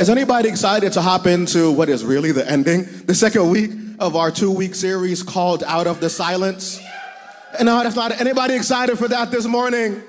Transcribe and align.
Is 0.00 0.08
anybody 0.08 0.48
excited 0.48 0.92
to 0.92 1.02
hop 1.02 1.26
into 1.26 1.72
what 1.72 1.88
is 1.88 2.04
really 2.04 2.30
the 2.30 2.48
ending, 2.48 2.84
the 3.06 3.14
second 3.16 3.50
week 3.50 3.72
of 3.98 4.14
our 4.14 4.30
two 4.30 4.52
week 4.52 4.76
series 4.76 5.24
called 5.24 5.64
Out 5.64 5.88
of 5.88 5.98
the 5.98 6.08
Silence? 6.08 6.80
And 7.58 7.66
no, 7.66 7.82
that's 7.82 7.96
not 7.96 8.12
anybody 8.20 8.54
excited 8.54 8.96
for 8.96 9.08
that 9.08 9.32
this 9.32 9.44
morning? 9.44 10.00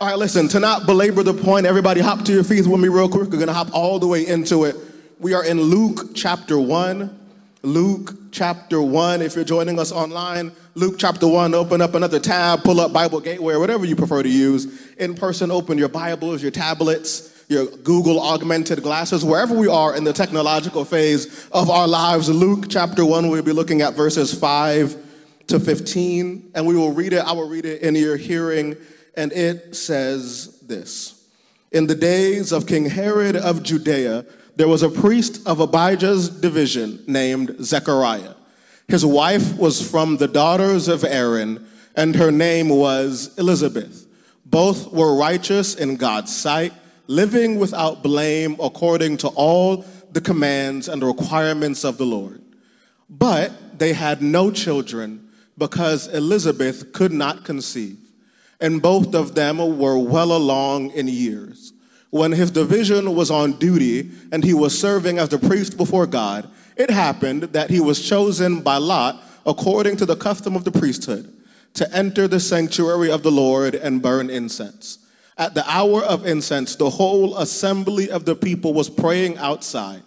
All 0.00 0.08
right, 0.08 0.18
listen, 0.18 0.48
to 0.48 0.58
not 0.58 0.86
belabor 0.86 1.22
the 1.22 1.32
point, 1.32 1.64
everybody 1.64 2.00
hop 2.00 2.24
to 2.24 2.32
your 2.32 2.42
feet 2.42 2.66
with 2.66 2.80
me 2.80 2.88
real 2.88 3.08
quick. 3.08 3.30
We're 3.30 3.38
gonna 3.38 3.52
hop 3.52 3.72
all 3.72 4.00
the 4.00 4.08
way 4.08 4.26
into 4.26 4.64
it. 4.64 4.74
We 5.20 5.32
are 5.32 5.44
in 5.44 5.60
Luke 5.60 6.16
chapter 6.16 6.58
1. 6.58 7.20
Luke 7.62 8.14
chapter 8.32 8.82
1. 8.82 9.22
If 9.22 9.36
you're 9.36 9.44
joining 9.44 9.78
us 9.78 9.92
online, 9.92 10.50
Luke 10.74 10.96
chapter 10.98 11.28
1, 11.28 11.54
open 11.54 11.80
up 11.80 11.94
another 11.94 12.18
tab, 12.18 12.64
pull 12.64 12.80
up 12.80 12.92
Bible 12.92 13.20
Gateway, 13.20 13.54
whatever 13.54 13.84
you 13.84 13.94
prefer 13.94 14.24
to 14.24 14.28
use. 14.28 14.92
In 14.96 15.14
person, 15.14 15.52
open 15.52 15.78
your 15.78 15.88
Bibles, 15.88 16.42
your 16.42 16.50
tablets, 16.50 17.33
your 17.48 17.66
Google 17.66 18.20
augmented 18.20 18.82
glasses, 18.82 19.24
wherever 19.24 19.54
we 19.54 19.68
are 19.68 19.96
in 19.96 20.04
the 20.04 20.12
technological 20.12 20.84
phase 20.84 21.48
of 21.52 21.70
our 21.70 21.86
lives. 21.86 22.28
Luke 22.28 22.66
chapter 22.68 23.04
1, 23.04 23.28
we'll 23.28 23.42
be 23.42 23.52
looking 23.52 23.82
at 23.82 23.94
verses 23.94 24.32
5 24.32 24.96
to 25.48 25.60
15, 25.60 26.52
and 26.54 26.66
we 26.66 26.74
will 26.74 26.92
read 26.92 27.12
it. 27.12 27.24
I 27.24 27.32
will 27.32 27.48
read 27.48 27.64
it 27.66 27.82
in 27.82 27.94
your 27.94 28.16
hearing, 28.16 28.76
and 29.16 29.32
it 29.32 29.76
says 29.76 30.58
this 30.60 31.26
In 31.70 31.86
the 31.86 31.94
days 31.94 32.52
of 32.52 32.66
King 32.66 32.86
Herod 32.86 33.36
of 33.36 33.62
Judea, 33.62 34.24
there 34.56 34.68
was 34.68 34.82
a 34.82 34.88
priest 34.88 35.46
of 35.46 35.60
Abijah's 35.60 36.28
division 36.28 37.02
named 37.06 37.56
Zechariah. 37.60 38.34
His 38.88 39.04
wife 39.04 39.56
was 39.56 39.88
from 39.88 40.16
the 40.16 40.28
daughters 40.28 40.88
of 40.88 41.04
Aaron, 41.04 41.66
and 41.96 42.14
her 42.16 42.30
name 42.30 42.68
was 42.68 43.36
Elizabeth. 43.38 44.06
Both 44.44 44.92
were 44.92 45.16
righteous 45.16 45.74
in 45.74 45.96
God's 45.96 46.34
sight, 46.34 46.72
living 47.06 47.58
without 47.58 48.02
blame 48.02 48.56
according 48.60 49.18
to 49.18 49.28
all 49.28 49.84
the 50.12 50.20
commands 50.20 50.88
and 50.88 51.02
requirements 51.02 51.84
of 51.84 51.98
the 51.98 52.06
Lord. 52.06 52.40
But 53.10 53.78
they 53.78 53.92
had 53.92 54.22
no 54.22 54.50
children 54.50 55.28
because 55.58 56.08
Elizabeth 56.08 56.92
could 56.92 57.12
not 57.12 57.44
conceive, 57.44 57.98
and 58.60 58.82
both 58.82 59.14
of 59.14 59.34
them 59.34 59.58
were 59.78 59.98
well 59.98 60.36
along 60.36 60.90
in 60.92 61.08
years 61.08 61.74
when 62.14 62.30
his 62.30 62.52
division 62.52 63.16
was 63.16 63.28
on 63.28 63.50
duty 63.54 64.08
and 64.30 64.44
he 64.44 64.54
was 64.54 64.78
serving 64.78 65.18
as 65.18 65.30
the 65.30 65.38
priest 65.38 65.76
before 65.76 66.06
God, 66.06 66.48
it 66.76 66.88
happened 66.88 67.42
that 67.54 67.70
he 67.70 67.80
was 67.80 68.08
chosen 68.08 68.60
by 68.60 68.76
Lot, 68.76 69.20
according 69.44 69.96
to 69.96 70.06
the 70.06 70.14
custom 70.14 70.54
of 70.54 70.62
the 70.62 70.70
priesthood, 70.70 71.34
to 71.72 71.92
enter 71.92 72.28
the 72.28 72.38
sanctuary 72.38 73.10
of 73.10 73.24
the 73.24 73.32
Lord 73.32 73.74
and 73.74 74.00
burn 74.00 74.30
incense. 74.30 75.03
At 75.36 75.54
the 75.54 75.68
hour 75.68 76.02
of 76.02 76.26
incense, 76.26 76.76
the 76.76 76.90
whole 76.90 77.38
assembly 77.38 78.10
of 78.10 78.24
the 78.24 78.36
people 78.36 78.72
was 78.72 78.88
praying 78.88 79.36
outside. 79.38 80.02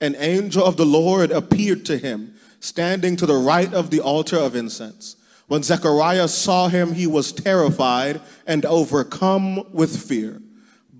An 0.00 0.16
angel 0.16 0.64
of 0.64 0.76
the 0.76 0.86
Lord 0.86 1.30
appeared 1.30 1.84
to 1.86 1.98
him, 1.98 2.34
standing 2.60 3.16
to 3.16 3.26
the 3.26 3.36
right 3.36 3.72
of 3.74 3.90
the 3.90 4.00
altar 4.00 4.38
of 4.38 4.56
incense. 4.56 5.16
When 5.48 5.62
Zechariah 5.62 6.28
saw 6.28 6.68
him, 6.68 6.94
he 6.94 7.06
was 7.06 7.32
terrified 7.32 8.20
and 8.46 8.64
overcome 8.64 9.66
with 9.72 10.08
fear. 10.08 10.40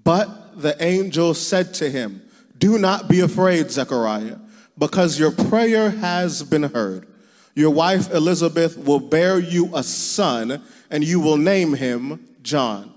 But 0.05 0.61
the 0.61 0.83
angel 0.83 1.35
said 1.35 1.73
to 1.75 1.91
him, 1.91 2.21
Do 2.59 2.77
not 2.77 3.09
be 3.09 3.21
afraid, 3.21 3.71
Zechariah, 3.71 4.37
because 4.77 5.19
your 5.19 5.31
prayer 5.31 5.91
has 5.91 6.43
been 6.43 6.65
heard. 6.65 7.07
Your 7.55 7.71
wife 7.71 8.13
Elizabeth 8.13 8.77
will 8.77 9.01
bear 9.01 9.39
you 9.39 9.71
a 9.75 9.83
son, 9.83 10.63
and 10.91 11.05
you 11.05 11.21
will 11.21 11.37
name 11.37 11.75
him 11.75 12.27
John. 12.43 12.93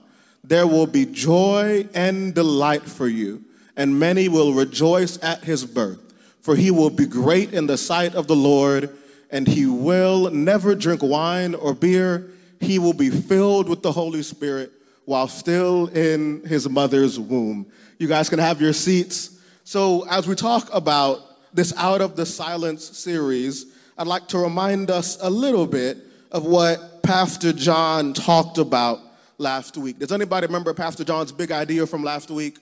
There 0.46 0.68
will 0.68 0.88
be 0.88 1.06
joy 1.06 1.88
and 1.94 2.36
delight 2.36 2.84
for 2.84 3.08
you, 3.08 3.44
and 3.78 3.98
many 3.98 4.28
will 4.28 4.54
rejoice 4.54 5.22
at 5.24 5.44
his 5.44 5.66
birth, 5.66 6.00
for 6.42 6.56
he 6.56 6.70
will 6.70 6.90
be 6.90 7.06
great 7.06 7.54
in 7.54 7.66
the 7.66 7.78
sight 7.78 8.14
of 8.14 8.28
the 8.28 8.36
Lord, 8.36 8.90
and 9.32 9.48
he 9.48 9.66
will 9.66 10.30
never 10.32 10.76
drink 10.76 11.02
wine 11.02 11.56
or 11.56 11.74
beer. 11.74 12.30
He 12.60 12.78
will 12.78 12.94
be 12.94 13.10
filled 13.10 13.70
with 13.70 13.82
the 13.82 13.92
Holy 13.94 14.22
Spirit 14.22 14.72
while 15.06 15.30
still 15.30 15.88
in 15.88 16.44
his 16.46 16.68
mother's 16.68 17.18
womb. 17.18 17.66
You 17.98 18.10
guys 18.10 18.30
can 18.30 18.40
have 18.40 18.60
your 18.60 18.74
seats. 18.74 19.40
So, 19.64 20.06
as 20.10 20.28
we 20.28 20.36
talk 20.36 20.70
about 20.74 21.22
this 21.54 21.74
Out 21.78 22.02
of 22.02 22.18
the 22.18 22.26
Silence 22.26 22.84
series, 22.98 23.68
I'd 23.98 24.08
like 24.08 24.28
to 24.30 24.40
remind 24.40 24.92
us 24.92 25.18
a 25.22 25.30
little 25.30 25.68
bit 25.68 26.00
of 26.32 26.46
what 26.46 27.02
Pastor 27.02 27.54
John 27.54 28.14
talked 28.14 28.58
about 28.58 29.00
last 29.44 29.78
week. 29.78 30.00
Does 30.00 30.12
anybody 30.12 30.48
remember 30.48 30.74
Pastor 30.74 31.04
John's 31.04 31.32
big 31.32 31.52
idea 31.52 31.86
from 31.86 32.04
last 32.04 32.32
week? 32.32 32.58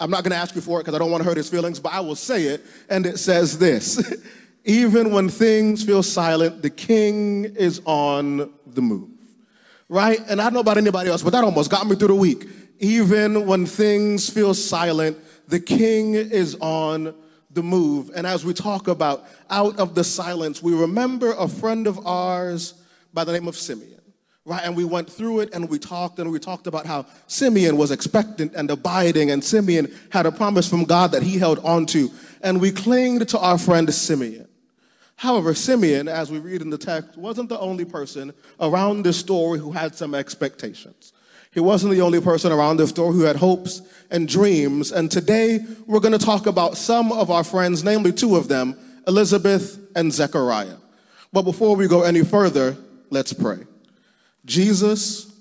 I'm 0.00 0.10
not 0.10 0.24
going 0.24 0.32
to 0.32 0.36
ask 0.36 0.56
you 0.56 0.60
for 0.60 0.80
it 0.80 0.82
because 0.82 0.96
I 0.96 0.98
don't 0.98 1.12
want 1.12 1.22
to 1.22 1.28
hurt 1.28 1.36
his 1.36 1.48
feelings, 1.48 1.78
but 1.78 1.92
I 1.92 2.00
will 2.00 2.16
say 2.16 2.44
it. 2.44 2.64
And 2.90 3.06
it 3.06 3.18
says 3.18 3.58
this 3.58 4.12
Even 4.64 5.12
when 5.12 5.28
things 5.28 5.84
feel 5.84 6.02
silent, 6.02 6.62
the 6.62 6.70
king 6.70 7.44
is 7.44 7.80
on 7.84 8.52
the 8.66 8.82
move 8.82 9.10
right? 9.88 10.20
And 10.28 10.40
I 10.40 10.44
don't 10.44 10.54
know 10.54 10.60
about 10.60 10.78
anybody 10.78 11.10
else, 11.10 11.22
but 11.22 11.30
that 11.30 11.44
almost 11.44 11.70
got 11.70 11.86
me 11.86 11.96
through 11.96 12.08
the 12.08 12.14
week. 12.14 12.46
Even 12.78 13.46
when 13.46 13.66
things 13.66 14.28
feel 14.28 14.54
silent, 14.54 15.18
the 15.48 15.60
king 15.60 16.14
is 16.14 16.56
on 16.60 17.14
the 17.50 17.62
move. 17.62 18.10
And 18.14 18.26
as 18.26 18.44
we 18.44 18.52
talk 18.52 18.88
about 18.88 19.24
out 19.50 19.78
of 19.78 19.94
the 19.94 20.04
silence, 20.04 20.62
we 20.62 20.74
remember 20.74 21.32
a 21.32 21.46
friend 21.46 21.86
of 21.86 22.04
ours 22.06 22.74
by 23.12 23.24
the 23.24 23.32
name 23.32 23.46
of 23.46 23.56
Simeon. 23.56 24.00
Right, 24.46 24.62
and 24.62 24.76
we 24.76 24.84
went 24.84 25.10
through 25.10 25.40
it 25.40 25.54
and 25.54 25.70
we 25.70 25.78
talked 25.78 26.18
and 26.18 26.30
we 26.30 26.38
talked 26.38 26.66
about 26.66 26.84
how 26.84 27.06
Simeon 27.28 27.78
was 27.78 27.90
expectant 27.90 28.52
and 28.54 28.70
abiding, 28.70 29.30
and 29.30 29.42
Simeon 29.42 29.90
had 30.10 30.26
a 30.26 30.32
promise 30.32 30.68
from 30.68 30.84
God 30.84 31.12
that 31.12 31.22
he 31.22 31.38
held 31.38 31.60
onto. 31.60 32.10
And 32.42 32.60
we 32.60 32.70
clinged 32.70 33.26
to 33.28 33.38
our 33.38 33.56
friend 33.56 33.92
Simeon. 33.92 34.46
However, 35.16 35.54
Simeon, 35.54 36.08
as 36.08 36.30
we 36.30 36.40
read 36.40 36.60
in 36.60 36.68
the 36.68 36.76
text, 36.76 37.16
wasn't 37.16 37.48
the 37.48 37.58
only 37.58 37.86
person 37.86 38.34
around 38.60 39.02
this 39.02 39.18
story 39.18 39.58
who 39.58 39.72
had 39.72 39.94
some 39.94 40.14
expectations. 40.14 41.14
He 41.52 41.60
wasn't 41.60 41.94
the 41.94 42.02
only 42.02 42.20
person 42.20 42.52
around 42.52 42.76
this 42.76 42.90
story 42.90 43.14
who 43.14 43.22
had 43.22 43.36
hopes 43.36 43.80
and 44.10 44.28
dreams. 44.28 44.92
And 44.92 45.10
today 45.10 45.60
we're 45.86 46.00
going 46.00 46.18
to 46.18 46.24
talk 46.24 46.46
about 46.46 46.76
some 46.76 47.12
of 47.12 47.30
our 47.30 47.44
friends, 47.44 47.82
namely 47.82 48.12
two 48.12 48.36
of 48.36 48.48
them, 48.48 48.76
Elizabeth 49.06 49.78
and 49.96 50.12
Zechariah. 50.12 50.76
But 51.32 51.42
before 51.42 51.76
we 51.76 51.88
go 51.88 52.02
any 52.02 52.24
further, 52.24 52.76
let's 53.08 53.32
pray. 53.32 53.60
Jesus, 54.44 55.32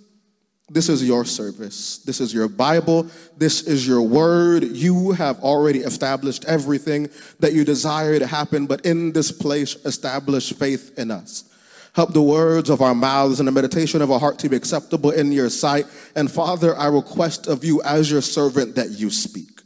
this 0.69 0.89
is 0.89 1.05
your 1.05 1.25
service. 1.25 1.97
This 1.99 2.21
is 2.21 2.33
your 2.33 2.47
Bible. 2.47 3.07
This 3.37 3.61
is 3.63 3.87
your 3.87 4.01
word. 4.01 4.63
You 4.63 5.11
have 5.11 5.39
already 5.41 5.79
established 5.79 6.45
everything 6.45 7.09
that 7.39 7.53
you 7.53 7.65
desire 7.65 8.17
to 8.17 8.25
happen, 8.25 8.65
but 8.65 8.85
in 8.85 9.11
this 9.11 9.31
place, 9.31 9.75
establish 9.85 10.53
faith 10.53 10.97
in 10.97 11.11
us. 11.11 11.49
Help 11.93 12.13
the 12.13 12.21
words 12.23 12.71
of 12.71 12.81
our 12.81 12.95
mouths 12.95 13.39
and 13.39 13.47
the 13.47 13.51
meditation 13.51 14.01
of 14.01 14.09
our 14.09 14.19
heart 14.19 14.39
to 14.39 14.49
be 14.49 14.55
acceptable 14.55 15.11
in 15.11 15.31
your 15.31 15.49
sight. 15.49 15.85
And 16.15 16.31
Father, 16.31 16.75
I 16.75 16.87
request 16.87 17.45
of 17.45 17.63
you 17.63 17.83
as 17.83 18.09
your 18.09 18.21
servant 18.21 18.75
that 18.75 18.89
you 18.91 19.11
speak. 19.11 19.61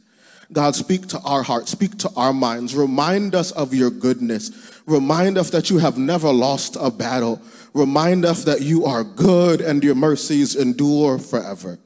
God, 0.52 0.74
speak 0.74 1.06
to 1.08 1.20
our 1.20 1.42
hearts, 1.42 1.70
speak 1.70 1.96
to 1.98 2.10
our 2.16 2.32
minds. 2.32 2.74
Remind 2.74 3.34
us 3.34 3.50
of 3.52 3.72
your 3.72 3.90
goodness. 3.90 4.50
Remind 4.86 5.38
us 5.38 5.50
that 5.50 5.70
you 5.70 5.78
have 5.78 5.96
never 5.96 6.30
lost 6.30 6.76
a 6.80 6.90
battle. 6.90 7.40
Remind 7.74 8.24
us 8.24 8.44
that 8.44 8.62
you 8.62 8.84
are 8.84 9.04
good 9.04 9.60
and 9.60 9.82
your 9.84 9.94
mercies 9.94 10.56
endure 10.56 11.18
forever. 11.18 11.78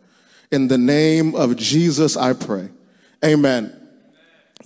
In 0.50 0.68
the 0.68 0.78
name 0.78 1.34
of 1.34 1.56
Jesus, 1.56 2.16
I 2.16 2.32
pray. 2.34 2.68
Amen. 3.24 3.78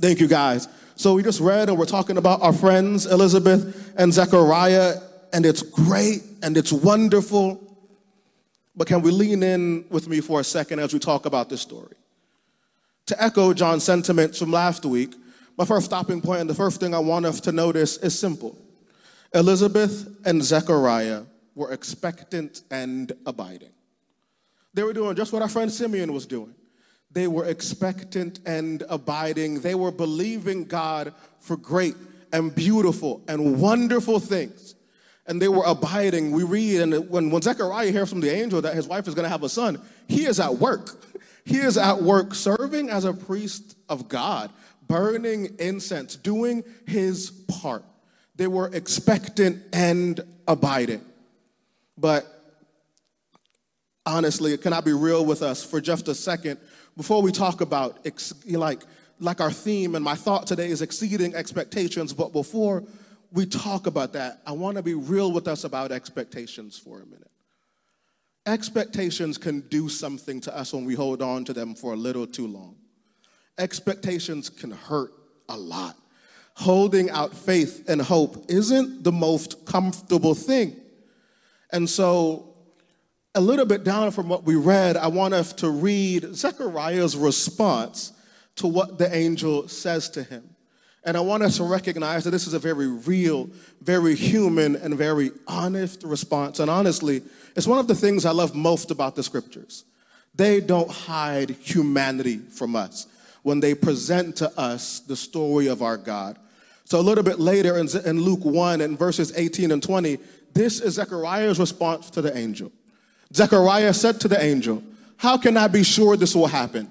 Thank 0.00 0.20
you, 0.20 0.28
guys. 0.28 0.68
So 0.96 1.14
we 1.14 1.22
just 1.22 1.40
read 1.40 1.68
and 1.68 1.78
we're 1.78 1.84
talking 1.84 2.16
about 2.16 2.42
our 2.42 2.52
friends, 2.52 3.06
Elizabeth 3.06 3.92
and 3.96 4.12
Zechariah, 4.12 4.94
and 5.32 5.44
it's 5.44 5.62
great 5.62 6.22
and 6.42 6.56
it's 6.56 6.72
wonderful. 6.72 7.62
But 8.74 8.86
can 8.86 9.02
we 9.02 9.10
lean 9.10 9.42
in 9.42 9.84
with 9.90 10.08
me 10.08 10.20
for 10.20 10.40
a 10.40 10.44
second 10.44 10.80
as 10.80 10.92
we 10.92 10.98
talk 10.98 11.26
about 11.26 11.48
this 11.48 11.60
story? 11.60 11.96
To 13.06 13.22
echo 13.22 13.52
John's 13.52 13.84
sentiments 13.84 14.38
from 14.38 14.50
last 14.50 14.84
week, 14.84 15.14
my 15.56 15.64
first 15.64 15.86
stopping 15.86 16.20
point 16.20 16.40
and 16.40 16.50
the 16.50 16.54
first 16.54 16.80
thing 16.80 16.94
I 16.94 16.98
want 16.98 17.24
us 17.24 17.40
to 17.42 17.52
notice 17.52 17.96
is 17.98 18.18
simple. 18.18 18.58
Elizabeth 19.34 20.08
and 20.24 20.42
Zechariah 20.42 21.22
were 21.54 21.72
expectant 21.72 22.62
and 22.70 23.12
abiding. 23.24 23.70
They 24.74 24.82
were 24.82 24.92
doing 24.92 25.16
just 25.16 25.32
what 25.32 25.42
our 25.42 25.48
friend 25.48 25.72
Simeon 25.72 26.12
was 26.12 26.26
doing. 26.26 26.54
They 27.10 27.28
were 27.28 27.46
expectant 27.46 28.40
and 28.44 28.82
abiding. 28.90 29.60
They 29.60 29.74
were 29.74 29.90
believing 29.90 30.64
God 30.64 31.14
for 31.40 31.56
great 31.56 31.94
and 32.32 32.54
beautiful 32.54 33.22
and 33.26 33.58
wonderful 33.58 34.20
things. 34.20 34.74
And 35.26 35.40
they 35.40 35.48
were 35.48 35.64
abiding. 35.64 36.30
We 36.32 36.44
read, 36.44 36.82
and 36.82 37.08
when, 37.08 37.30
when 37.30 37.42
Zechariah 37.42 37.90
hears 37.90 38.10
from 38.10 38.20
the 38.20 38.30
angel 38.30 38.60
that 38.60 38.74
his 38.74 38.86
wife 38.86 39.08
is 39.08 39.14
going 39.14 39.24
to 39.24 39.30
have 39.30 39.42
a 39.42 39.48
son, 39.48 39.80
he 40.08 40.26
is 40.26 40.38
at 40.40 40.54
work. 40.56 40.90
He 41.46 41.58
is 41.58 41.78
at 41.78 42.02
work 42.02 42.34
serving 42.34 42.90
as 42.90 43.04
a 43.04 43.12
priest 43.12 43.76
of 43.88 44.08
God, 44.08 44.50
burning 44.88 45.54
incense, 45.60 46.16
doing 46.16 46.64
his 46.88 47.30
part. 47.30 47.84
They 48.36 48.46
were 48.46 48.68
expectant 48.72 49.62
and 49.72 50.20
abiding. 50.46 51.04
But 51.98 52.26
honestly, 54.04 54.56
can 54.58 54.72
I 54.72 54.80
be 54.80 54.92
real 54.92 55.24
with 55.24 55.42
us 55.42 55.64
for 55.64 55.80
just 55.80 56.08
a 56.08 56.14
second 56.14 56.58
before 56.96 57.22
we 57.22 57.32
talk 57.32 57.60
about 57.60 58.06
like 58.46 58.82
like 59.18 59.40
our 59.40 59.50
theme 59.50 59.94
and 59.94 60.04
my 60.04 60.14
thought 60.14 60.46
today 60.46 60.68
is 60.68 60.82
exceeding 60.82 61.34
expectations. 61.34 62.12
But 62.12 62.32
before 62.32 62.84
we 63.32 63.46
talk 63.46 63.86
about 63.86 64.12
that, 64.12 64.40
I 64.46 64.52
want 64.52 64.76
to 64.76 64.82
be 64.82 64.94
real 64.94 65.32
with 65.32 65.48
us 65.48 65.64
about 65.64 65.92
expectations 65.92 66.78
for 66.78 67.00
a 67.00 67.06
minute. 67.06 67.30
Expectations 68.46 69.38
can 69.38 69.60
do 69.62 69.88
something 69.88 70.40
to 70.42 70.56
us 70.56 70.72
when 70.72 70.84
we 70.84 70.94
hold 70.94 71.22
on 71.22 71.44
to 71.46 71.52
them 71.52 71.74
for 71.74 71.94
a 71.94 71.96
little 71.96 72.26
too 72.26 72.46
long. 72.46 72.76
Expectations 73.58 74.48
can 74.48 74.70
hurt 74.70 75.12
a 75.48 75.56
lot. 75.56 75.96
Holding 76.58 77.10
out 77.10 77.34
faith 77.34 77.84
and 77.88 78.00
hope 78.00 78.46
isn't 78.48 79.04
the 79.04 79.12
most 79.12 79.66
comfortable 79.66 80.34
thing. 80.34 80.74
And 81.70 81.88
so, 81.88 82.54
a 83.34 83.40
little 83.40 83.66
bit 83.66 83.84
down 83.84 84.10
from 84.10 84.28
what 84.28 84.44
we 84.44 84.56
read, 84.56 84.96
I 84.96 85.08
want 85.08 85.34
us 85.34 85.52
to 85.54 85.68
read 85.68 86.34
Zechariah's 86.34 87.14
response 87.14 88.12
to 88.56 88.66
what 88.66 88.96
the 88.96 89.14
angel 89.14 89.68
says 89.68 90.08
to 90.10 90.22
him. 90.22 90.56
And 91.04 91.16
I 91.16 91.20
want 91.20 91.42
us 91.42 91.58
to 91.58 91.64
recognize 91.64 92.24
that 92.24 92.30
this 92.30 92.46
is 92.46 92.54
a 92.54 92.58
very 92.58 92.88
real, 92.88 93.48
very 93.82 94.14
human, 94.14 94.74
and 94.74 94.96
very 94.96 95.30
honest 95.46 96.02
response. 96.02 96.58
And 96.58 96.70
honestly, 96.70 97.22
it's 97.54 97.66
one 97.66 97.78
of 97.78 97.86
the 97.86 97.94
things 97.94 98.24
I 98.24 98.32
love 98.32 98.54
most 98.54 98.90
about 98.90 99.14
the 99.14 99.22
scriptures. 99.22 99.84
They 100.34 100.60
don't 100.60 100.90
hide 100.90 101.50
humanity 101.50 102.38
from 102.38 102.74
us 102.74 103.06
when 103.42 103.60
they 103.60 103.74
present 103.74 104.36
to 104.36 104.58
us 104.58 105.00
the 105.00 105.14
story 105.14 105.68
of 105.68 105.82
our 105.82 105.96
God. 105.96 106.38
So 106.86 107.00
a 107.00 107.02
little 107.02 107.24
bit 107.24 107.40
later 107.40 107.78
in, 107.78 108.20
Luke 108.20 108.44
1 108.44 108.80
and 108.80 108.96
verses 108.96 109.32
18 109.34 109.72
and 109.72 109.82
20, 109.82 110.18
this 110.54 110.80
is 110.80 110.94
Zechariah's 110.94 111.58
response 111.58 112.10
to 112.10 112.22
the 112.22 112.34
angel. 112.36 112.70
Zechariah 113.34 113.92
said 113.92 114.20
to 114.20 114.28
the 114.28 114.40
angel, 114.40 114.84
How 115.16 115.36
can 115.36 115.56
I 115.56 115.66
be 115.66 115.82
sure 115.82 116.16
this 116.16 116.36
will 116.36 116.46
happen? 116.46 116.88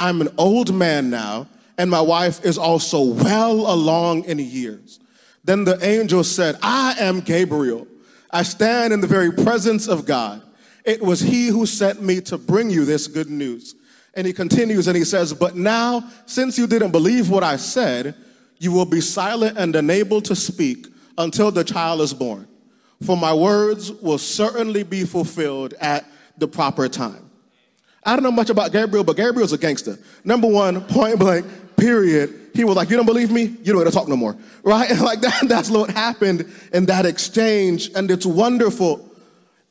I'm 0.00 0.20
an 0.20 0.30
old 0.36 0.74
man 0.74 1.10
now, 1.10 1.46
and 1.78 1.88
my 1.88 2.00
wife 2.00 2.44
is 2.44 2.58
also 2.58 3.00
well 3.00 3.72
along 3.72 4.24
in 4.24 4.40
years. 4.40 4.98
Then 5.44 5.62
the 5.62 5.78
angel 5.80 6.24
said, 6.24 6.58
I 6.60 6.96
am 6.98 7.20
Gabriel. 7.20 7.86
I 8.32 8.42
stand 8.42 8.92
in 8.92 9.00
the 9.00 9.06
very 9.06 9.30
presence 9.30 9.86
of 9.86 10.06
God. 10.06 10.42
It 10.84 11.00
was 11.00 11.20
he 11.20 11.46
who 11.46 11.66
sent 11.66 12.02
me 12.02 12.20
to 12.22 12.36
bring 12.36 12.68
you 12.68 12.84
this 12.84 13.06
good 13.06 13.30
news. 13.30 13.76
And 14.14 14.26
he 14.26 14.32
continues 14.32 14.88
and 14.88 14.96
he 14.96 15.04
says, 15.04 15.32
But 15.32 15.54
now, 15.54 16.10
since 16.26 16.58
you 16.58 16.66
didn't 16.66 16.90
believe 16.90 17.30
what 17.30 17.44
I 17.44 17.56
said, 17.56 18.16
you 18.58 18.72
will 18.72 18.86
be 18.86 19.00
silent 19.00 19.58
and 19.58 19.74
unable 19.76 20.20
to 20.22 20.34
speak 20.34 20.86
until 21.18 21.50
the 21.50 21.64
child 21.64 22.00
is 22.00 22.14
born. 22.14 22.48
For 23.04 23.16
my 23.16 23.34
words 23.34 23.92
will 23.92 24.18
certainly 24.18 24.82
be 24.82 25.04
fulfilled 25.04 25.74
at 25.80 26.06
the 26.38 26.48
proper 26.48 26.88
time. 26.88 27.30
I 28.04 28.14
don't 28.14 28.22
know 28.22 28.30
much 28.30 28.50
about 28.50 28.72
Gabriel, 28.72 29.04
but 29.04 29.16
Gabriel's 29.16 29.52
a 29.52 29.58
gangster. 29.58 29.98
Number 30.24 30.46
one, 30.46 30.80
point 30.82 31.18
blank, 31.18 31.44
period. 31.76 32.50
He 32.54 32.64
was 32.64 32.76
like, 32.76 32.88
You 32.88 32.96
don't 32.96 33.06
believe 33.06 33.30
me? 33.30 33.42
You 33.42 33.72
don't 33.72 33.76
want 33.76 33.88
to 33.88 33.94
talk 33.94 34.08
no 34.08 34.16
more. 34.16 34.36
Right? 34.62 34.90
And 34.90 35.00
like 35.02 35.20
that, 35.20 35.48
that's 35.48 35.70
what 35.70 35.90
happened 35.90 36.50
in 36.72 36.86
that 36.86 37.04
exchange. 37.04 37.90
And 37.94 38.10
it's 38.10 38.26
wonderful. 38.26 39.08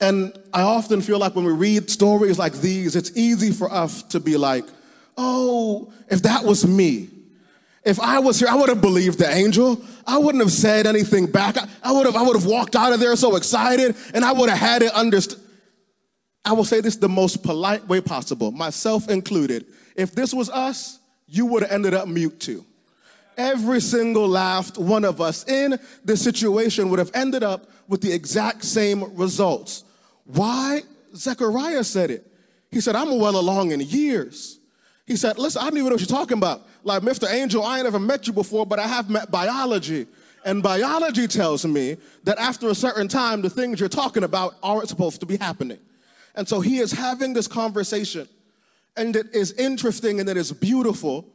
And 0.01 0.37
I 0.53 0.61
often 0.61 1.01
feel 1.01 1.17
like 1.17 1.35
when 1.35 1.45
we 1.45 1.53
read 1.53 1.89
stories 1.89 2.37
like 2.37 2.53
these, 2.53 2.95
it's 2.95 3.15
easy 3.15 3.51
for 3.51 3.71
us 3.71 4.03
to 4.03 4.19
be 4.19 4.37
like, 4.37 4.65
Oh, 5.17 5.91
if 6.09 6.21
that 6.23 6.43
was 6.43 6.67
me, 6.67 7.09
if 7.85 7.99
I 7.99 8.17
was 8.17 8.39
here, 8.39 8.49
I 8.49 8.55
would 8.55 8.69
have 8.69 8.81
believed 8.81 9.19
the 9.19 9.29
angel. 9.29 9.79
I 10.07 10.17
wouldn't 10.17 10.43
have 10.43 10.51
said 10.51 10.87
anything 10.87 11.27
back. 11.27 11.55
I 11.83 11.91
would 11.91 12.07
have, 12.07 12.15
I 12.15 12.23
would 12.23 12.35
have 12.35 12.47
walked 12.47 12.75
out 12.75 12.91
of 12.91 12.99
there 12.99 13.15
so 13.15 13.35
excited 13.35 13.95
and 14.13 14.25
I 14.25 14.31
would 14.31 14.49
have 14.49 14.57
had 14.57 14.81
it 14.81 14.91
understood. 14.93 15.39
I 16.43 16.53
will 16.53 16.65
say 16.65 16.81
this 16.81 16.95
the 16.95 17.09
most 17.09 17.43
polite 17.43 17.87
way 17.87 18.01
possible, 18.01 18.51
myself 18.51 19.09
included. 19.09 19.65
If 19.95 20.13
this 20.13 20.33
was 20.33 20.49
us, 20.49 20.99
you 21.27 21.45
would 21.45 21.61
have 21.61 21.71
ended 21.71 21.93
up 21.93 22.07
mute 22.07 22.39
too. 22.39 22.65
Every 23.37 23.81
single 23.81 24.27
last 24.27 24.77
one 24.77 25.05
of 25.05 25.21
us 25.21 25.47
in 25.47 25.79
this 26.03 26.23
situation 26.23 26.89
would 26.89 26.99
have 26.99 27.11
ended 27.13 27.43
up 27.43 27.69
with 27.87 28.01
the 28.01 28.11
exact 28.11 28.63
same 28.63 29.15
results. 29.15 29.83
Why? 30.25 30.81
Zechariah 31.15 31.83
said 31.83 32.11
it. 32.11 32.25
He 32.71 32.81
said, 32.81 32.95
I'm 32.95 33.19
well 33.19 33.37
along 33.37 33.71
in 33.71 33.81
years. 33.81 34.59
He 35.05 35.15
said, 35.15 35.37
Listen, 35.37 35.61
I 35.61 35.65
don't 35.65 35.77
even 35.77 35.85
know 35.85 35.95
what 35.95 36.01
you're 36.01 36.07
talking 36.07 36.37
about. 36.37 36.67
Like, 36.83 37.01
Mr. 37.03 37.31
Angel, 37.31 37.63
I 37.63 37.77
ain't 37.77 37.87
ever 37.87 37.99
met 37.99 38.27
you 38.27 38.33
before, 38.33 38.65
but 38.65 38.79
I 38.79 38.87
have 38.87 39.09
met 39.09 39.31
biology. 39.31 40.07
And 40.43 40.61
biology 40.61 41.27
tells 41.27 41.65
me 41.65 41.97
that 42.23 42.37
after 42.37 42.69
a 42.69 42.75
certain 42.75 43.07
time, 43.07 43.41
the 43.41 43.49
things 43.49 43.79
you're 43.79 43.89
talking 43.89 44.23
about 44.23 44.55
aren't 44.61 44.89
supposed 44.89 45.19
to 45.21 45.25
be 45.25 45.37
happening. 45.37 45.79
And 46.35 46.47
so 46.47 46.59
he 46.59 46.77
is 46.77 46.91
having 46.91 47.33
this 47.33 47.47
conversation. 47.47 48.27
And 48.97 49.15
it 49.15 49.33
is 49.33 49.53
interesting 49.53 50.19
and 50.19 50.29
it 50.29 50.37
is 50.37 50.51
beautiful, 50.51 51.25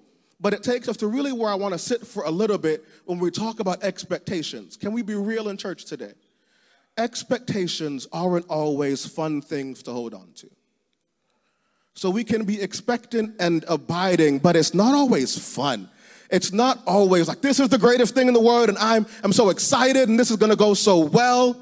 but 0.41 0.55
it 0.55 0.63
takes 0.63 0.89
us 0.89 0.97
to 0.99 1.09
really 1.09 1.33
where 1.33 1.51
I 1.51 1.55
want 1.55 1.75
to 1.75 1.79
sit 1.79 2.07
for 2.07 2.25
a 2.25 2.31
little 2.31 2.59
bit 2.59 2.85
when 3.05 3.19
we 3.19 3.31
talk 3.31 3.61
about 3.61 3.83
expectations. 3.83 4.77
Can 4.77 4.93
we 4.93 5.03
be 5.03 5.15
real 5.15 5.49
in 5.49 5.57
church 5.57 5.85
today? 5.85 6.13
Expectations 6.97 8.07
aren't 8.13 8.47
always 8.49 9.05
fun 9.07 9.43
things 9.43 9.83
to 9.85 9.93
hold 9.93 10.15
on 10.15 10.33
to. 10.37 10.49
So 12.01 12.09
we 12.09 12.25
can 12.25 12.47
be 12.47 12.63
expectant 12.63 13.37
and 13.39 13.63
abiding, 13.69 14.39
but 14.39 14.57
it's 14.57 14.73
not 14.73 14.95
always 14.95 15.39
fun. 15.39 15.87
It's 16.31 16.51
not 16.51 16.83
always 16.87 17.29
like, 17.29 17.43
this 17.43 17.61
is 17.61 17.69
the 17.69 17.77
greatest 17.77 18.15
thing 18.15 18.27
in 18.27 18.33
the 18.33 18.41
world, 18.41 18.71
and 18.71 18.79
I'm, 18.79 19.05
I'm 19.23 19.35
so 19.35 19.51
excited, 19.51 20.09
and 20.09 20.19
this 20.19 20.31
is 20.31 20.39
gonna 20.39 20.57
go 20.57 20.73
so 20.73 21.01
well. 21.01 21.55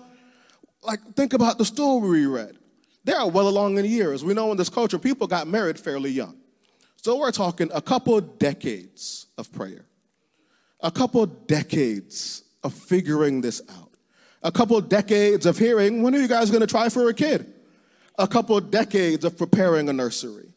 Like, 0.84 1.00
think 1.16 1.32
about 1.32 1.58
the 1.58 1.64
story 1.64 2.08
we 2.08 2.26
read. 2.26 2.56
They 3.02 3.14
are 3.14 3.28
well 3.28 3.48
along 3.48 3.78
in 3.78 3.84
years. 3.84 4.22
We 4.22 4.32
know 4.32 4.52
in 4.52 4.56
this 4.56 4.68
culture, 4.68 4.96
people 4.96 5.26
got 5.26 5.48
married 5.48 5.76
fairly 5.76 6.10
young. 6.10 6.36
So 7.02 7.18
we're 7.18 7.32
talking 7.32 7.68
a 7.74 7.82
couple 7.82 8.20
decades 8.20 9.26
of 9.38 9.50
prayer, 9.50 9.86
a 10.80 10.92
couple 10.92 11.26
decades 11.26 12.44
of 12.62 12.74
figuring 12.74 13.40
this 13.40 13.60
out, 13.68 13.90
a 14.44 14.52
couple 14.52 14.80
decades 14.82 15.46
of 15.46 15.58
hearing, 15.58 16.00
when 16.00 16.14
are 16.14 16.20
you 16.20 16.28
guys 16.28 16.48
gonna 16.52 16.68
try 16.68 16.90
for 16.90 17.08
a 17.08 17.14
kid? 17.14 17.54
A 18.18 18.26
couple 18.26 18.60
decades 18.60 19.24
of 19.24 19.38
preparing 19.38 19.88
a 19.88 19.92
nursery, 19.92 20.52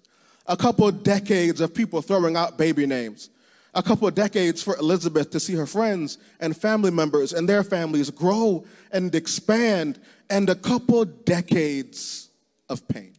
a 0.47 0.57
couple 0.57 0.89
decades 0.91 1.61
of 1.61 1.73
people 1.73 2.01
throwing 2.01 2.35
out 2.35 2.57
baby 2.57 2.87
names, 2.87 3.29
a 3.73 3.83
couple 3.83 4.07
of 4.07 4.15
decades 4.15 4.61
for 4.61 4.75
Elizabeth 4.77 5.29
to 5.29 5.39
see 5.39 5.53
her 5.53 5.67
friends 5.67 6.17
and 6.39 6.57
family 6.57 6.91
members 6.91 7.33
and 7.33 7.47
their 7.47 7.63
families 7.63 8.09
grow 8.09 8.65
and 8.91 9.13
expand, 9.13 9.99
and 10.29 10.49
a 10.49 10.55
couple 10.55 11.05
decades 11.05 12.29
of 12.67 12.85
pain. 12.87 13.13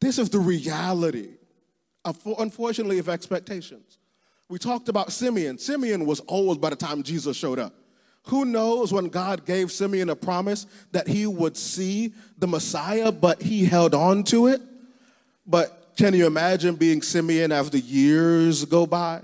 This 0.00 0.18
is 0.18 0.30
the 0.30 0.38
reality, 0.38 1.34
of, 2.04 2.18
unfortunately, 2.38 2.98
of 2.98 3.08
expectations. 3.08 3.98
We 4.48 4.58
talked 4.58 4.88
about 4.88 5.12
Simeon. 5.12 5.58
Simeon 5.58 6.06
was 6.06 6.22
old 6.28 6.60
by 6.60 6.70
the 6.70 6.76
time 6.76 7.02
Jesus 7.02 7.36
showed 7.36 7.58
up. 7.58 7.74
Who 8.28 8.44
knows 8.44 8.92
when 8.92 9.08
God 9.08 9.46
gave 9.46 9.72
Simeon 9.72 10.10
a 10.10 10.16
promise 10.16 10.66
that 10.92 11.06
he 11.08 11.26
would 11.26 11.56
see 11.56 12.12
the 12.36 12.46
Messiah, 12.46 13.10
but 13.10 13.40
he 13.40 13.64
held 13.64 13.94
on 13.94 14.22
to 14.24 14.48
it? 14.48 14.60
But 15.46 15.92
can 15.96 16.14
you 16.14 16.26
imagine 16.26 16.76
being 16.76 17.00
Simeon 17.02 17.52
after 17.52 17.78
years 17.78 18.64
go 18.64 18.86
by? 18.86 19.22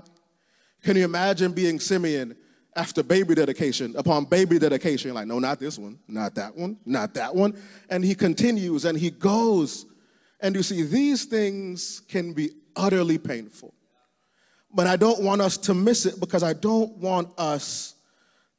Can 0.83 0.97
you 0.97 1.05
imagine 1.05 1.51
being 1.51 1.79
Simeon 1.79 2.35
after 2.75 3.01
baby 3.01 3.35
dedication 3.35 3.95
upon 3.95 4.25
baby 4.25 4.59
dedication, 4.59 5.13
like, 5.13 5.27
no, 5.27 5.39
not 5.39 5.59
this 5.59 5.79
one, 5.79 5.97
not 6.07 6.35
that 6.35 6.55
one, 6.55 6.77
not 6.85 7.13
that 7.13 7.33
one. 7.33 7.57
And 7.89 8.03
he 8.03 8.15
continues 8.15 8.85
and 8.85 8.97
he 8.97 9.11
goes. 9.11 9.85
And 10.41 10.55
you 10.55 10.63
see, 10.63 10.83
these 10.83 11.25
things 11.25 12.01
can 12.09 12.33
be 12.33 12.49
utterly 12.75 13.17
painful. 13.17 13.73
But 14.73 14.87
I 14.87 14.97
don't 14.97 15.23
want 15.23 15.41
us 15.41 15.57
to 15.59 15.73
miss 15.73 16.05
it 16.05 16.19
because 16.19 16.43
I 16.43 16.53
don't 16.53 16.97
want 16.97 17.29
us 17.37 17.94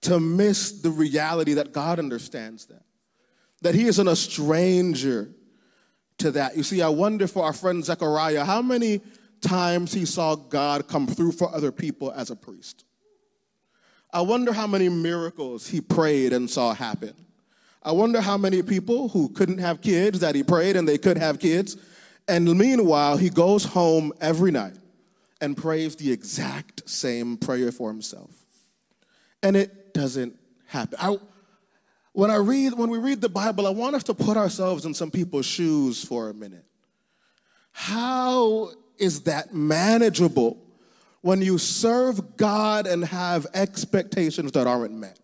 to 0.06 0.20
miss 0.20 0.80
the 0.80 0.90
reality 0.90 1.54
that 1.54 1.72
God 1.72 1.98
understands 1.98 2.66
that. 2.66 2.82
That 3.62 3.74
he 3.74 3.86
isn't 3.86 4.08
a 4.08 4.16
stranger 4.16 5.30
to 6.18 6.30
that. 6.32 6.56
You 6.56 6.62
see, 6.62 6.82
I 6.82 6.88
wonder 6.88 7.26
for 7.26 7.44
our 7.44 7.52
friend 7.52 7.84
Zechariah 7.84 8.44
how 8.44 8.62
many 8.62 9.00
times 9.40 9.92
he 9.92 10.04
saw 10.04 10.36
God 10.36 10.88
come 10.88 11.06
through 11.06 11.32
for 11.32 11.54
other 11.54 11.72
people 11.72 12.12
as 12.12 12.30
a 12.30 12.36
priest. 12.36 12.84
I 14.12 14.20
wonder 14.20 14.52
how 14.52 14.66
many 14.66 14.88
miracles 14.88 15.66
he 15.66 15.80
prayed 15.80 16.32
and 16.32 16.48
saw 16.48 16.72
happen. 16.72 17.14
I 17.82 17.92
wonder 17.92 18.20
how 18.20 18.36
many 18.36 18.62
people 18.62 19.08
who 19.08 19.28
couldn't 19.28 19.58
have 19.58 19.80
kids 19.80 20.20
that 20.20 20.34
he 20.34 20.42
prayed 20.42 20.76
and 20.76 20.88
they 20.88 20.98
could 20.98 21.18
have 21.18 21.38
kids. 21.38 21.76
And 22.28 22.56
meanwhile, 22.56 23.16
he 23.16 23.28
goes 23.28 23.64
home 23.64 24.12
every 24.20 24.50
night 24.50 24.76
and 25.40 25.56
prays 25.56 25.96
the 25.96 26.10
exact 26.10 26.88
same 26.88 27.36
prayer 27.36 27.70
for 27.70 27.90
himself. 27.90 28.30
And 29.42 29.56
it 29.56 29.75
doesn't 29.96 30.38
happen. 30.66 30.98
I, 31.00 31.16
when 32.12 32.30
I 32.30 32.36
read, 32.36 32.74
when 32.74 32.90
we 32.90 32.98
read 32.98 33.22
the 33.22 33.30
Bible, 33.30 33.66
I 33.66 33.70
want 33.70 33.96
us 33.96 34.02
to 34.04 34.14
put 34.14 34.36
ourselves 34.36 34.84
in 34.84 34.92
some 34.92 35.10
people's 35.10 35.46
shoes 35.46 36.04
for 36.04 36.28
a 36.28 36.34
minute. 36.34 36.64
How 37.72 38.70
is 38.98 39.22
that 39.22 39.54
manageable 39.54 40.62
when 41.22 41.40
you 41.40 41.56
serve 41.56 42.36
God 42.36 42.86
and 42.86 43.04
have 43.04 43.46
expectations 43.54 44.52
that 44.52 44.66
aren't 44.66 44.92
met? 44.92 45.18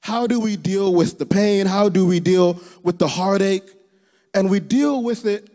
How 0.00 0.28
do 0.28 0.38
we 0.38 0.56
deal 0.56 0.94
with 0.94 1.18
the 1.18 1.26
pain? 1.26 1.66
How 1.66 1.88
do 1.88 2.06
we 2.06 2.20
deal 2.20 2.60
with 2.82 2.98
the 2.98 3.08
heartache? 3.08 3.68
And 4.32 4.48
we 4.48 4.60
deal 4.60 5.02
with 5.02 5.26
it 5.26 5.50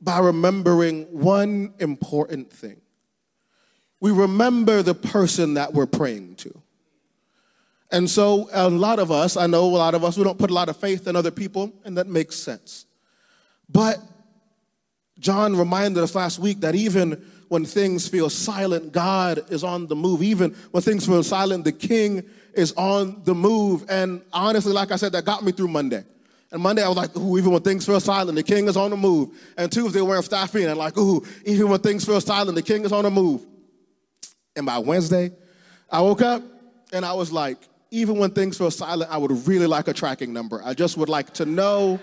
by 0.00 0.18
remembering 0.18 1.04
one 1.04 1.74
important 1.78 2.52
thing. 2.52 2.80
We 4.00 4.10
remember 4.10 4.82
the 4.82 4.94
person 4.94 5.54
that 5.54 5.74
we're 5.74 5.86
praying 5.86 6.36
to. 6.36 6.57
And 7.90 8.08
so, 8.08 8.48
a 8.52 8.68
lot 8.68 8.98
of 8.98 9.10
us, 9.10 9.36
I 9.36 9.46
know 9.46 9.64
a 9.64 9.76
lot 9.76 9.94
of 9.94 10.04
us, 10.04 10.18
we 10.18 10.24
don't 10.24 10.38
put 10.38 10.50
a 10.50 10.54
lot 10.54 10.68
of 10.68 10.76
faith 10.76 11.06
in 11.08 11.16
other 11.16 11.30
people, 11.30 11.72
and 11.84 11.96
that 11.96 12.06
makes 12.06 12.36
sense. 12.36 12.84
But 13.68 13.98
John 15.18 15.56
reminded 15.56 16.02
us 16.02 16.14
last 16.14 16.38
week 16.38 16.60
that 16.60 16.74
even 16.74 17.24
when 17.48 17.64
things 17.64 18.06
feel 18.06 18.28
silent, 18.28 18.92
God 18.92 19.50
is 19.50 19.64
on 19.64 19.86
the 19.86 19.96
move. 19.96 20.22
Even 20.22 20.50
when 20.70 20.82
things 20.82 21.06
feel 21.06 21.22
silent, 21.22 21.64
the 21.64 21.72
King 21.72 22.22
is 22.54 22.72
on 22.72 23.22
the 23.24 23.34
move. 23.34 23.84
And 23.88 24.20
honestly, 24.32 24.72
like 24.72 24.92
I 24.92 24.96
said, 24.96 25.12
that 25.12 25.24
got 25.24 25.42
me 25.42 25.52
through 25.52 25.68
Monday. 25.68 26.04
And 26.50 26.62
Monday 26.62 26.82
I 26.82 26.88
was 26.88 26.96
like, 26.96 27.14
ooh, 27.16 27.38
even 27.38 27.52
when 27.52 27.62
things 27.62 27.84
feel 27.84 28.00
silent, 28.00 28.34
the 28.36 28.42
king 28.42 28.68
is 28.68 28.76
on 28.76 28.90
the 28.90 28.96
move. 28.96 29.30
And 29.58 29.70
Tuesday 29.70 30.00
we're 30.00 30.22
staffing 30.22 30.64
and 30.64 30.78
like, 30.78 30.96
ooh, 30.96 31.22
even 31.44 31.68
when 31.68 31.80
things 31.80 32.04
feel 32.04 32.20
silent, 32.20 32.54
the 32.54 32.62
king 32.62 32.84
is 32.84 32.92
on 32.92 33.04
the 33.04 33.10
move. 33.10 33.44
And 34.56 34.64
by 34.64 34.78
Wednesday, 34.78 35.30
I 35.90 36.00
woke 36.00 36.22
up 36.22 36.42
and 36.92 37.04
I 37.04 37.12
was 37.12 37.30
like, 37.30 37.58
even 37.90 38.18
when 38.18 38.30
things 38.30 38.58
feel 38.58 38.70
silent, 38.70 39.10
I 39.10 39.18
would 39.18 39.46
really 39.46 39.66
like 39.66 39.88
a 39.88 39.92
tracking 39.92 40.32
number. 40.32 40.60
I 40.64 40.74
just 40.74 40.96
would 40.96 41.08
like 41.08 41.32
to 41.34 41.46
know. 41.46 41.98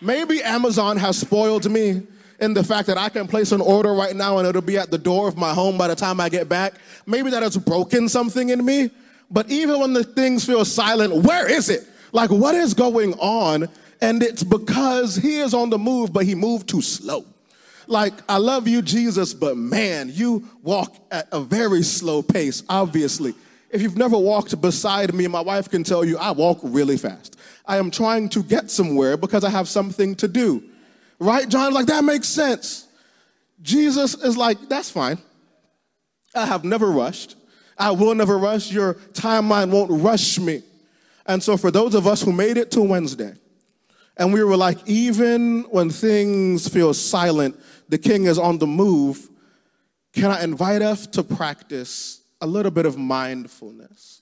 Maybe 0.00 0.42
Amazon 0.42 0.96
has 0.96 1.18
spoiled 1.18 1.70
me 1.70 2.02
in 2.40 2.54
the 2.54 2.64
fact 2.64 2.88
that 2.88 2.98
I 2.98 3.08
can 3.08 3.28
place 3.28 3.52
an 3.52 3.60
order 3.60 3.94
right 3.94 4.14
now 4.14 4.38
and 4.38 4.48
it'll 4.48 4.62
be 4.62 4.76
at 4.76 4.90
the 4.90 4.98
door 4.98 5.28
of 5.28 5.36
my 5.36 5.54
home 5.54 5.78
by 5.78 5.88
the 5.88 5.94
time 5.94 6.20
I 6.20 6.28
get 6.28 6.48
back. 6.48 6.74
Maybe 7.06 7.30
that 7.30 7.42
has 7.42 7.56
broken 7.56 8.08
something 8.08 8.48
in 8.50 8.64
me. 8.64 8.90
But 9.30 9.50
even 9.50 9.80
when 9.80 9.92
the 9.94 10.04
things 10.04 10.44
feel 10.44 10.64
silent, 10.64 11.24
where 11.24 11.50
is 11.50 11.70
it? 11.70 11.86
Like, 12.12 12.30
what 12.30 12.54
is 12.54 12.74
going 12.74 13.14
on? 13.14 13.68
And 14.02 14.22
it's 14.22 14.42
because 14.42 15.16
he 15.16 15.38
is 15.38 15.54
on 15.54 15.70
the 15.70 15.78
move, 15.78 16.12
but 16.12 16.26
he 16.26 16.34
moved 16.34 16.68
too 16.68 16.82
slow. 16.82 17.24
Like, 17.86 18.14
I 18.28 18.36
love 18.36 18.68
you, 18.68 18.82
Jesus, 18.82 19.32
but 19.32 19.56
man, 19.56 20.10
you 20.12 20.48
walk 20.62 20.94
at 21.10 21.28
a 21.32 21.40
very 21.40 21.82
slow 21.82 22.22
pace, 22.22 22.62
obviously. 22.68 23.34
If 23.72 23.80
you've 23.80 23.96
never 23.96 24.18
walked 24.18 24.60
beside 24.60 25.14
me, 25.14 25.26
my 25.26 25.40
wife 25.40 25.70
can 25.70 25.82
tell 25.82 26.04
you 26.04 26.18
I 26.18 26.30
walk 26.30 26.60
really 26.62 26.98
fast. 26.98 27.36
I 27.64 27.78
am 27.78 27.90
trying 27.90 28.28
to 28.30 28.42
get 28.42 28.70
somewhere 28.70 29.16
because 29.16 29.44
I 29.44 29.50
have 29.50 29.66
something 29.66 30.14
to 30.16 30.28
do. 30.28 30.62
Right? 31.18 31.48
John's 31.48 31.74
like, 31.74 31.86
that 31.86 32.04
makes 32.04 32.28
sense. 32.28 32.86
Jesus 33.62 34.14
is 34.14 34.36
like, 34.36 34.58
that's 34.68 34.90
fine. 34.90 35.18
I 36.34 36.44
have 36.44 36.64
never 36.64 36.90
rushed. 36.90 37.36
I 37.78 37.92
will 37.92 38.14
never 38.14 38.36
rush. 38.36 38.70
Your 38.70 38.94
timeline 39.12 39.70
won't 39.70 39.90
rush 39.90 40.38
me. 40.38 40.62
And 41.24 41.42
so, 41.42 41.56
for 41.56 41.70
those 41.70 41.94
of 41.94 42.06
us 42.06 42.22
who 42.22 42.32
made 42.32 42.56
it 42.56 42.70
to 42.72 42.82
Wednesday, 42.82 43.34
and 44.16 44.32
we 44.32 44.42
were 44.42 44.56
like, 44.56 44.78
even 44.86 45.62
when 45.70 45.88
things 45.88 46.68
feel 46.68 46.92
silent, 46.92 47.58
the 47.88 47.98
king 47.98 48.24
is 48.24 48.38
on 48.38 48.58
the 48.58 48.66
move, 48.66 49.28
can 50.12 50.30
I 50.30 50.42
invite 50.42 50.82
us 50.82 51.06
to 51.08 51.22
practice 51.22 52.21
a 52.42 52.46
little 52.46 52.70
bit 52.70 52.84
of 52.84 52.98
mindfulness? 52.98 54.20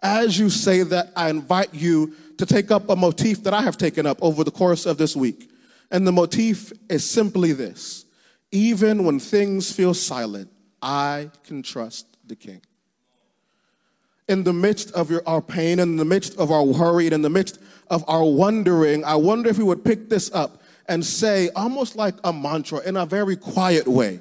As 0.00 0.38
you 0.38 0.48
say 0.48 0.84
that, 0.84 1.10
I 1.16 1.28
invite 1.30 1.74
you 1.74 2.14
to 2.36 2.46
take 2.46 2.70
up 2.70 2.88
a 2.88 2.94
motif 2.94 3.42
that 3.42 3.52
I 3.52 3.62
have 3.62 3.76
taken 3.76 4.06
up 4.06 4.18
over 4.22 4.44
the 4.44 4.52
course 4.52 4.86
of 4.86 4.96
this 4.96 5.16
week. 5.16 5.50
And 5.90 6.06
the 6.06 6.12
motif 6.12 6.72
is 6.88 7.08
simply 7.08 7.52
this 7.52 8.04
even 8.52 9.04
when 9.04 9.18
things 9.18 9.72
feel 9.72 9.92
silent, 9.92 10.50
I 10.80 11.30
can 11.44 11.62
trust 11.62 12.06
the 12.26 12.36
king 12.36 12.62
in 14.28 14.44
the 14.44 14.52
midst 14.52 14.92
of 14.92 15.10
your, 15.10 15.22
our 15.26 15.40
pain, 15.40 15.78
in 15.78 15.96
the 15.96 16.04
midst 16.04 16.36
of 16.38 16.50
our 16.52 16.62
worry, 16.62 17.06
in 17.06 17.22
the 17.22 17.30
midst 17.30 17.58
of 17.88 18.04
our 18.06 18.24
wondering, 18.24 19.02
I 19.04 19.16
wonder 19.16 19.48
if 19.48 19.58
we 19.58 19.64
would 19.64 19.84
pick 19.84 20.08
this 20.10 20.30
up 20.32 20.62
and 20.86 21.04
say, 21.04 21.48
almost 21.56 21.96
like 21.96 22.14
a 22.24 22.32
mantra 22.32 22.80
in 22.80 22.96
a 22.96 23.06
very 23.06 23.36
quiet 23.36 23.88
way, 23.88 24.20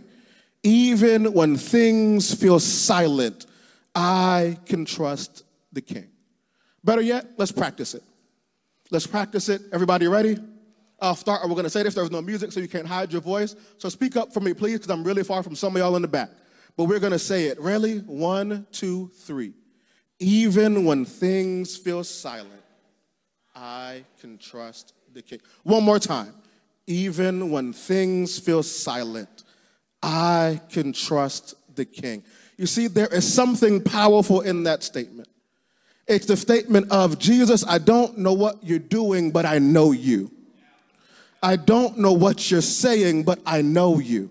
even 0.68 1.32
when 1.32 1.56
things 1.56 2.34
feel 2.34 2.60
silent, 2.60 3.46
I 3.96 4.58
can 4.66 4.84
trust 4.84 5.46
the 5.72 5.82
King. 5.82 6.10
Better 6.84 7.02
yet, 7.02 7.26
let's 7.38 7.54
practice 7.54 7.94
it. 7.94 8.04
Let's 8.92 9.08
practice 9.08 9.48
it. 9.48 9.62
Everybody 9.72 10.08
ready? 10.08 10.38
I'll 11.00 11.16
start. 11.16 11.42
We're 11.44 11.52
going 11.52 11.64
to 11.64 11.70
say 11.70 11.84
this. 11.84 11.96
There's 11.96 12.12
no 12.12 12.22
music, 12.22 12.52
so 12.52 12.60
you 12.60 12.68
can't 12.68 12.86
hide 12.86 13.14
your 13.14 13.22
voice. 13.22 13.56
So 13.78 13.88
speak 13.88 14.18
up 14.18 14.34
for 14.34 14.42
me, 14.42 14.54
please, 14.54 14.80
because 14.80 14.90
I'm 14.90 15.06
really 15.06 15.24
far 15.24 15.42
from 15.42 15.56
some 15.56 15.74
of 15.74 15.80
y'all 15.80 15.96
in 15.96 16.02
the 16.02 16.08
back. 16.08 16.32
But 16.76 16.86
we're 16.86 17.00
going 17.00 17.14
to 17.14 17.20
say 17.20 17.46
it. 17.46 17.60
Really? 17.62 18.00
One, 18.00 18.68
two, 18.72 19.10
three. 19.20 19.54
Even 20.20 20.84
when 20.84 21.06
things 21.06 21.78
feel 21.78 22.04
silent, 22.04 22.52
I 23.56 24.04
can 24.20 24.38
trust 24.38 24.94
the 25.14 25.22
King. 25.22 25.40
One 25.64 25.84
more 25.84 26.00
time. 26.00 26.34
Even 26.88 27.52
when 27.52 27.72
things 27.72 28.38
feel 28.38 28.64
silent, 28.64 29.37
I 30.02 30.62
can 30.70 30.94
trust 30.94 31.56
the 31.76 31.86
King. 31.86 32.24
You 32.58 32.66
see, 32.66 32.88
there 32.88 33.08
is 33.08 33.32
something 33.32 33.84
powerful 33.84 34.42
in 34.42 34.64
that 34.64 34.84
statement. 34.84 35.28
It's 36.08 36.26
the 36.26 36.38
statement 36.38 36.92
of 36.92 37.20
Jesus, 37.20 37.66
I 37.68 37.80
don't 37.80 38.18
know 38.18 38.34
what 38.34 38.64
you're 38.64 38.80
doing, 38.80 39.32
but 39.32 39.46
I 39.46 39.60
know 39.60 39.92
you. 39.92 40.32
I 41.44 41.56
don't 41.56 41.98
know 41.98 42.14
what 42.14 42.50
you're 42.50 42.62
saying, 42.62 43.24
but 43.24 43.40
I 43.46 43.62
know 43.62 44.00
you 44.00 44.30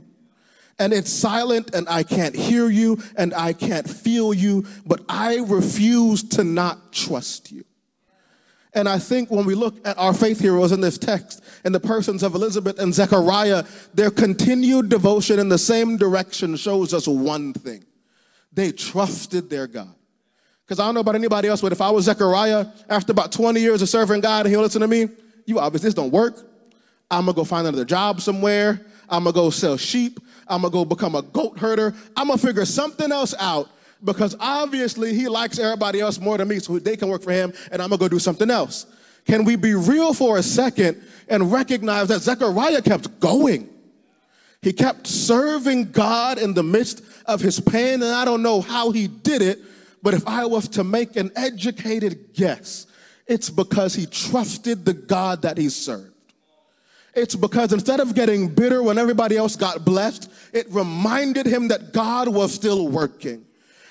and 0.78 0.92
it's 0.92 1.10
silent 1.10 1.74
and 1.74 1.88
I 1.88 2.02
can't 2.02 2.34
hear 2.34 2.68
you 2.68 3.02
and 3.16 3.34
I 3.34 3.52
can't 3.52 3.88
feel 3.88 4.34
you, 4.34 4.66
but 4.84 5.00
I 5.08 5.38
refuse 5.38 6.22
to 6.30 6.44
not 6.44 6.92
trust 6.92 7.50
you. 7.50 7.64
And 8.76 8.86
I 8.90 8.98
think 8.98 9.30
when 9.30 9.46
we 9.46 9.54
look 9.54 9.74
at 9.86 9.96
our 9.96 10.12
faith 10.12 10.38
heroes 10.38 10.70
in 10.70 10.82
this 10.82 10.98
text, 10.98 11.42
in 11.64 11.72
the 11.72 11.80
persons 11.80 12.22
of 12.22 12.34
Elizabeth 12.34 12.78
and 12.78 12.92
Zechariah, 12.94 13.64
their 13.94 14.10
continued 14.10 14.90
devotion 14.90 15.38
in 15.38 15.48
the 15.48 15.56
same 15.56 15.96
direction 15.96 16.56
shows 16.56 16.92
us 16.92 17.08
one 17.08 17.54
thing 17.54 17.82
they 18.52 18.72
trusted 18.72 19.48
their 19.48 19.66
God. 19.66 19.94
Because 20.64 20.78
I 20.78 20.84
don't 20.84 20.94
know 20.94 21.00
about 21.00 21.14
anybody 21.14 21.48
else, 21.48 21.62
but 21.62 21.72
if 21.72 21.80
I 21.80 21.90
was 21.90 22.04
Zechariah, 22.04 22.66
after 22.88 23.12
about 23.12 23.32
20 23.32 23.60
years 23.60 23.80
of 23.80 23.88
serving 23.88 24.20
God 24.20 24.44
and 24.44 24.52
he'll 24.52 24.62
listen 24.62 24.82
to 24.82 24.88
me, 24.88 25.08
you 25.46 25.58
obviously 25.58 25.88
this 25.88 25.94
don't 25.94 26.12
work. 26.12 26.36
I'm 27.10 27.24
gonna 27.24 27.34
go 27.34 27.44
find 27.44 27.66
another 27.66 27.84
job 27.84 28.20
somewhere. 28.20 28.84
I'm 29.08 29.24
gonna 29.24 29.32
go 29.32 29.48
sell 29.48 29.78
sheep. 29.78 30.20
I'm 30.48 30.60
gonna 30.62 30.72
go 30.72 30.84
become 30.84 31.14
a 31.14 31.22
goat 31.22 31.58
herder. 31.58 31.94
I'm 32.14 32.28
gonna 32.28 32.38
figure 32.38 32.66
something 32.66 33.10
else 33.10 33.34
out 33.38 33.70
because 34.06 34.34
obviously 34.40 35.12
he 35.12 35.28
likes 35.28 35.58
everybody 35.58 36.00
else 36.00 36.18
more 36.18 36.38
than 36.38 36.48
me, 36.48 36.60
so 36.60 36.78
they 36.78 36.96
can 36.96 37.08
work 37.08 37.22
for 37.22 37.32
him, 37.32 37.52
and 37.70 37.82
I'm 37.82 37.90
gonna 37.90 37.98
go 37.98 38.08
do 38.08 38.18
something 38.18 38.50
else. 38.50 38.86
Can 39.26 39.44
we 39.44 39.56
be 39.56 39.74
real 39.74 40.14
for 40.14 40.38
a 40.38 40.42
second 40.42 41.02
and 41.28 41.52
recognize 41.52 42.08
that 42.08 42.20
Zechariah 42.20 42.80
kept 42.80 43.20
going? 43.20 43.68
He 44.62 44.72
kept 44.72 45.06
serving 45.06 45.90
God 45.90 46.38
in 46.38 46.54
the 46.54 46.62
midst 46.62 47.02
of 47.26 47.40
his 47.40 47.60
pain, 47.60 47.94
and 47.94 48.04
I 48.04 48.24
don't 48.24 48.42
know 48.42 48.60
how 48.60 48.92
he 48.92 49.08
did 49.08 49.42
it, 49.42 49.58
but 50.02 50.14
if 50.14 50.26
I 50.26 50.46
was 50.46 50.68
to 50.70 50.84
make 50.84 51.16
an 51.16 51.32
educated 51.34 52.34
guess, 52.34 52.86
it's 53.26 53.50
because 53.50 53.94
he 53.94 54.06
trusted 54.06 54.84
the 54.84 54.94
God 54.94 55.42
that 55.42 55.58
he 55.58 55.68
served. 55.68 56.12
It's 57.14 57.34
because 57.34 57.72
instead 57.72 57.98
of 57.98 58.14
getting 58.14 58.48
bitter 58.48 58.82
when 58.82 58.98
everybody 58.98 59.36
else 59.36 59.56
got 59.56 59.84
blessed, 59.84 60.30
it 60.52 60.66
reminded 60.70 61.46
him 61.46 61.68
that 61.68 61.92
God 61.92 62.28
was 62.28 62.54
still 62.54 62.88
working. 62.88 63.45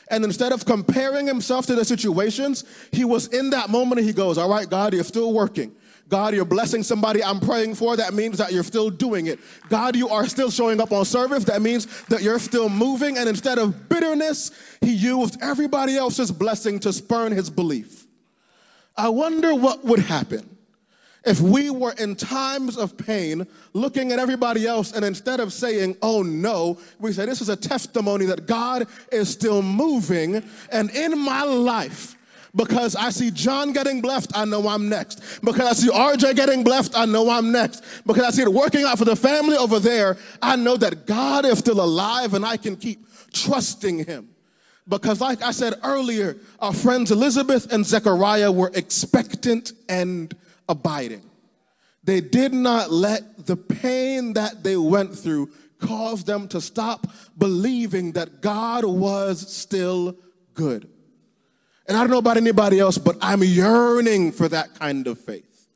And 0.09 0.23
instead 0.23 0.51
of 0.51 0.65
comparing 0.65 1.25
himself 1.25 1.65
to 1.67 1.75
the 1.75 1.85
situations, 1.85 2.63
he 2.91 3.03
was 3.03 3.27
in 3.27 3.49
that 3.51 3.69
moment 3.69 3.99
and 3.99 4.07
he 4.07 4.13
goes, 4.13 4.37
All 4.37 4.49
right, 4.49 4.69
God, 4.69 4.93
you're 4.93 5.03
still 5.03 5.33
working. 5.33 5.75
God, 6.07 6.35
you're 6.35 6.45
blessing 6.45 6.83
somebody 6.83 7.23
I'm 7.23 7.39
praying 7.39 7.75
for. 7.75 7.97
That 7.97 8.13
means 8.13 8.37
that 8.37 8.53
you're 8.53 8.63
still 8.63 8.91
doing 8.91 9.25
it. 9.25 9.39
God, 9.69 9.95
you 9.95 10.07
are 10.09 10.27
still 10.27 10.51
showing 10.51 10.79
up 10.79 10.91
on 10.91 11.03
service. 11.03 11.45
That 11.45 11.63
means 11.63 12.03
that 12.05 12.21
you're 12.21 12.37
still 12.37 12.69
moving. 12.69 13.17
And 13.17 13.27
instead 13.27 13.57
of 13.57 13.89
bitterness, 13.89 14.51
he 14.81 14.93
used 14.93 15.41
everybody 15.41 15.97
else's 15.97 16.31
blessing 16.31 16.79
to 16.81 16.93
spurn 16.93 17.31
his 17.31 17.49
belief. 17.49 18.05
I 18.95 19.09
wonder 19.09 19.55
what 19.55 19.83
would 19.83 19.99
happen 19.99 20.54
if 21.25 21.41
we 21.41 21.69
were 21.69 21.93
in 21.93 22.15
times 22.15 22.77
of 22.77 22.97
pain 22.97 23.47
looking 23.73 24.11
at 24.11 24.19
everybody 24.19 24.67
else 24.67 24.91
and 24.91 25.03
instead 25.03 25.39
of 25.39 25.51
saying, 25.51 25.97
oh 26.01 26.21
no, 26.21 26.77
we 26.99 27.11
say, 27.11 27.25
this 27.25 27.41
is 27.41 27.49
a 27.49 27.55
testimony 27.55 28.25
that 28.25 28.45
God 28.45 28.87
is 29.11 29.29
still 29.29 29.61
moving 29.61 30.43
and 30.71 30.89
in 30.91 31.17
my 31.17 31.43
life, 31.43 32.15
because 32.55 32.95
I 32.95 33.09
see 33.09 33.31
John 33.31 33.73
getting 33.73 34.01
blessed, 34.01 34.31
I 34.33 34.45
know 34.45 34.67
I'm 34.67 34.87
next. 34.87 35.41
Because 35.43 35.67
I 35.67 35.73
see 35.73 35.89
RJ 35.89 36.37
getting 36.37 36.63
blessed, 36.63 36.97
I 36.97 37.05
know 37.05 37.29
I'm 37.29 37.51
next. 37.51 37.83
Because 38.05 38.23
I 38.23 38.29
see 38.29 38.43
it 38.43 38.53
working 38.53 38.83
out 38.85 38.97
for 38.97 39.03
the 39.03 39.15
family 39.15 39.57
over 39.57 39.77
there, 39.77 40.17
I 40.41 40.55
know 40.55 40.77
that 40.77 41.05
God 41.05 41.45
is 41.45 41.59
still 41.59 41.81
alive 41.81 42.33
and 42.33 42.45
I 42.45 42.55
can 42.55 42.77
keep 42.77 43.05
trusting 43.33 44.05
him. 44.05 44.29
Because, 44.87 45.19
like 45.19 45.41
I 45.41 45.51
said 45.51 45.73
earlier, 45.83 46.37
our 46.59 46.73
friends 46.73 47.11
Elizabeth 47.11 47.73
and 47.73 47.85
Zechariah 47.85 48.51
were 48.51 48.71
expectant 48.73 49.73
and 49.89 50.33
abiding. 50.67 51.29
They 52.03 52.21
did 52.21 52.53
not 52.53 52.91
let 52.91 53.45
the 53.45 53.57
pain 53.57 54.33
that 54.33 54.63
they 54.63 54.77
went 54.77 55.17
through 55.17 55.51
cause 55.79 56.23
them 56.23 56.47
to 56.49 56.61
stop 56.61 57.07
believing 57.37 58.13
that 58.13 58.41
God 58.41 58.85
was 58.85 59.51
still 59.53 60.15
good. 60.53 60.87
And 61.87 61.97
I 61.97 62.01
don't 62.01 62.09
know 62.09 62.17
about 62.17 62.37
anybody 62.37 62.79
else, 62.79 62.97
but 62.97 63.17
I'm 63.21 63.43
yearning 63.43 64.31
for 64.31 64.47
that 64.49 64.73
kind 64.75 65.05
of 65.07 65.19
faith. 65.19 65.67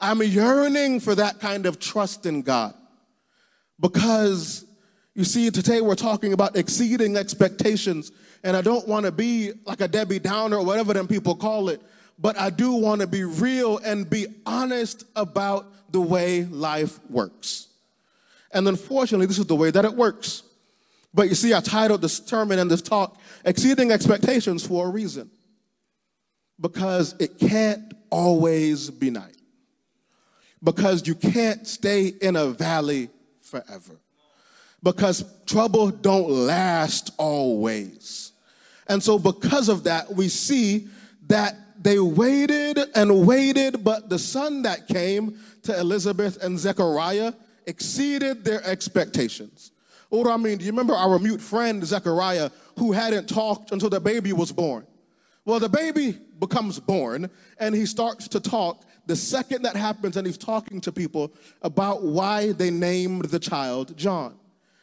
I'm 0.00 0.22
yearning 0.22 1.00
for 1.00 1.14
that 1.14 1.40
kind 1.40 1.66
of 1.66 1.78
trust 1.78 2.26
in 2.26 2.42
God. 2.42 2.74
Because 3.78 4.64
you 5.14 5.24
see, 5.24 5.50
today 5.50 5.80
we're 5.80 5.96
talking 5.96 6.32
about 6.32 6.56
exceeding 6.56 7.16
expectations. 7.16 8.12
And 8.44 8.56
I 8.56 8.62
don't 8.62 8.86
want 8.86 9.06
to 9.06 9.12
be 9.12 9.52
like 9.66 9.80
a 9.80 9.88
Debbie 9.88 10.18
Downer 10.18 10.58
or 10.58 10.64
whatever 10.64 10.94
them 10.94 11.08
people 11.08 11.34
call 11.34 11.68
it, 11.68 11.82
but 12.20 12.38
I 12.38 12.50
do 12.50 12.72
want 12.72 13.00
to 13.00 13.06
be 13.06 13.24
real 13.24 13.78
and 13.78 14.08
be 14.08 14.26
honest 14.44 15.04
about 15.16 15.66
the 15.90 16.00
way 16.00 16.44
life 16.44 16.98
works. 17.08 17.68
And 18.52 18.68
unfortunately, 18.68 19.26
this 19.26 19.38
is 19.38 19.46
the 19.46 19.56
way 19.56 19.70
that 19.70 19.84
it 19.84 19.94
works. 19.94 20.42
But 21.14 21.28
you 21.28 21.34
see, 21.34 21.54
I 21.54 21.60
titled 21.60 22.02
this 22.02 22.18
sermon 22.18 22.58
and 22.58 22.70
this 22.70 22.82
talk, 22.82 23.18
Exceeding 23.44 23.90
Expectations, 23.90 24.66
for 24.66 24.86
a 24.86 24.90
reason. 24.90 25.30
Because 26.60 27.14
it 27.18 27.38
can't 27.38 27.94
always 28.10 28.90
be 28.90 29.10
night. 29.10 29.36
Because 30.62 31.06
you 31.06 31.14
can't 31.14 31.66
stay 31.66 32.08
in 32.08 32.36
a 32.36 32.46
valley 32.46 33.08
forever. 33.40 33.98
Because 34.82 35.24
trouble 35.46 35.90
don't 35.90 36.28
last 36.28 37.12
always. 37.16 38.32
And 38.86 39.02
so, 39.02 39.18
because 39.18 39.68
of 39.68 39.84
that, 39.84 40.14
we 40.14 40.28
see 40.28 40.88
that 41.28 41.56
they 41.80 41.98
waited 41.98 42.78
and 42.94 43.26
waited, 43.26 43.82
but 43.82 44.10
the 44.10 44.18
son 44.18 44.62
that 44.62 44.86
came 44.86 45.38
to 45.62 45.78
Elizabeth 45.78 46.42
and 46.42 46.58
Zechariah 46.58 47.32
exceeded 47.66 48.44
their 48.44 48.62
expectations. 48.64 49.72
What 50.10 50.24
do 50.24 50.30
I 50.30 50.36
mean? 50.36 50.58
Do 50.58 50.64
you 50.64 50.72
remember 50.72 50.94
our 50.94 51.18
mute 51.18 51.40
friend 51.40 51.84
Zechariah 51.84 52.50
who 52.78 52.92
hadn't 52.92 53.28
talked 53.28 53.72
until 53.72 53.88
the 53.88 54.00
baby 54.00 54.32
was 54.32 54.52
born? 54.52 54.86
Well, 55.44 55.60
the 55.60 55.68
baby 55.68 56.18
becomes 56.38 56.78
born 56.78 57.30
and 57.58 57.74
he 57.74 57.86
starts 57.86 58.28
to 58.28 58.40
talk 58.40 58.84
the 59.06 59.16
second 59.16 59.62
that 59.62 59.74
happens, 59.74 60.16
and 60.16 60.24
he's 60.24 60.38
talking 60.38 60.80
to 60.82 60.92
people 60.92 61.32
about 61.62 62.02
why 62.02 62.52
they 62.52 62.70
named 62.70 63.24
the 63.24 63.40
child 63.40 63.96
John. 63.96 64.36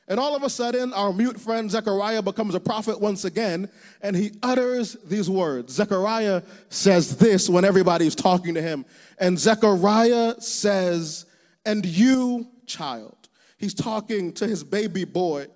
And 0.10 0.22
all 0.22 0.36
of 0.36 0.44
a 0.44 0.50
sudden, 0.50 0.94
our 0.94 1.12
mute 1.12 1.40
friend 1.40 1.70
Zechariah 1.70 2.22
becomes 2.22 2.56
a 2.56 2.62
prophet 2.62 3.02
once 3.02 3.26
again, 3.26 3.70
and 4.02 4.16
he 4.16 4.32
utters 4.42 4.94
these 5.04 5.30
words. 5.30 5.74
Zechariah 5.74 6.44
says 6.70 7.18
this 7.18 7.50
when 7.50 7.66
everybody's 7.66 8.16
talking 8.16 8.54
to 8.54 8.62
him. 8.62 8.86
And 9.20 9.38
Zechariah 9.38 10.40
says, 10.40 11.26
And 11.66 11.86
you, 11.86 12.48
child. 12.66 13.16
He's 13.58 13.74
talking 13.74 14.32
to 14.34 14.48
his 14.48 14.64
baby 14.64 15.04
boy, 15.04 15.48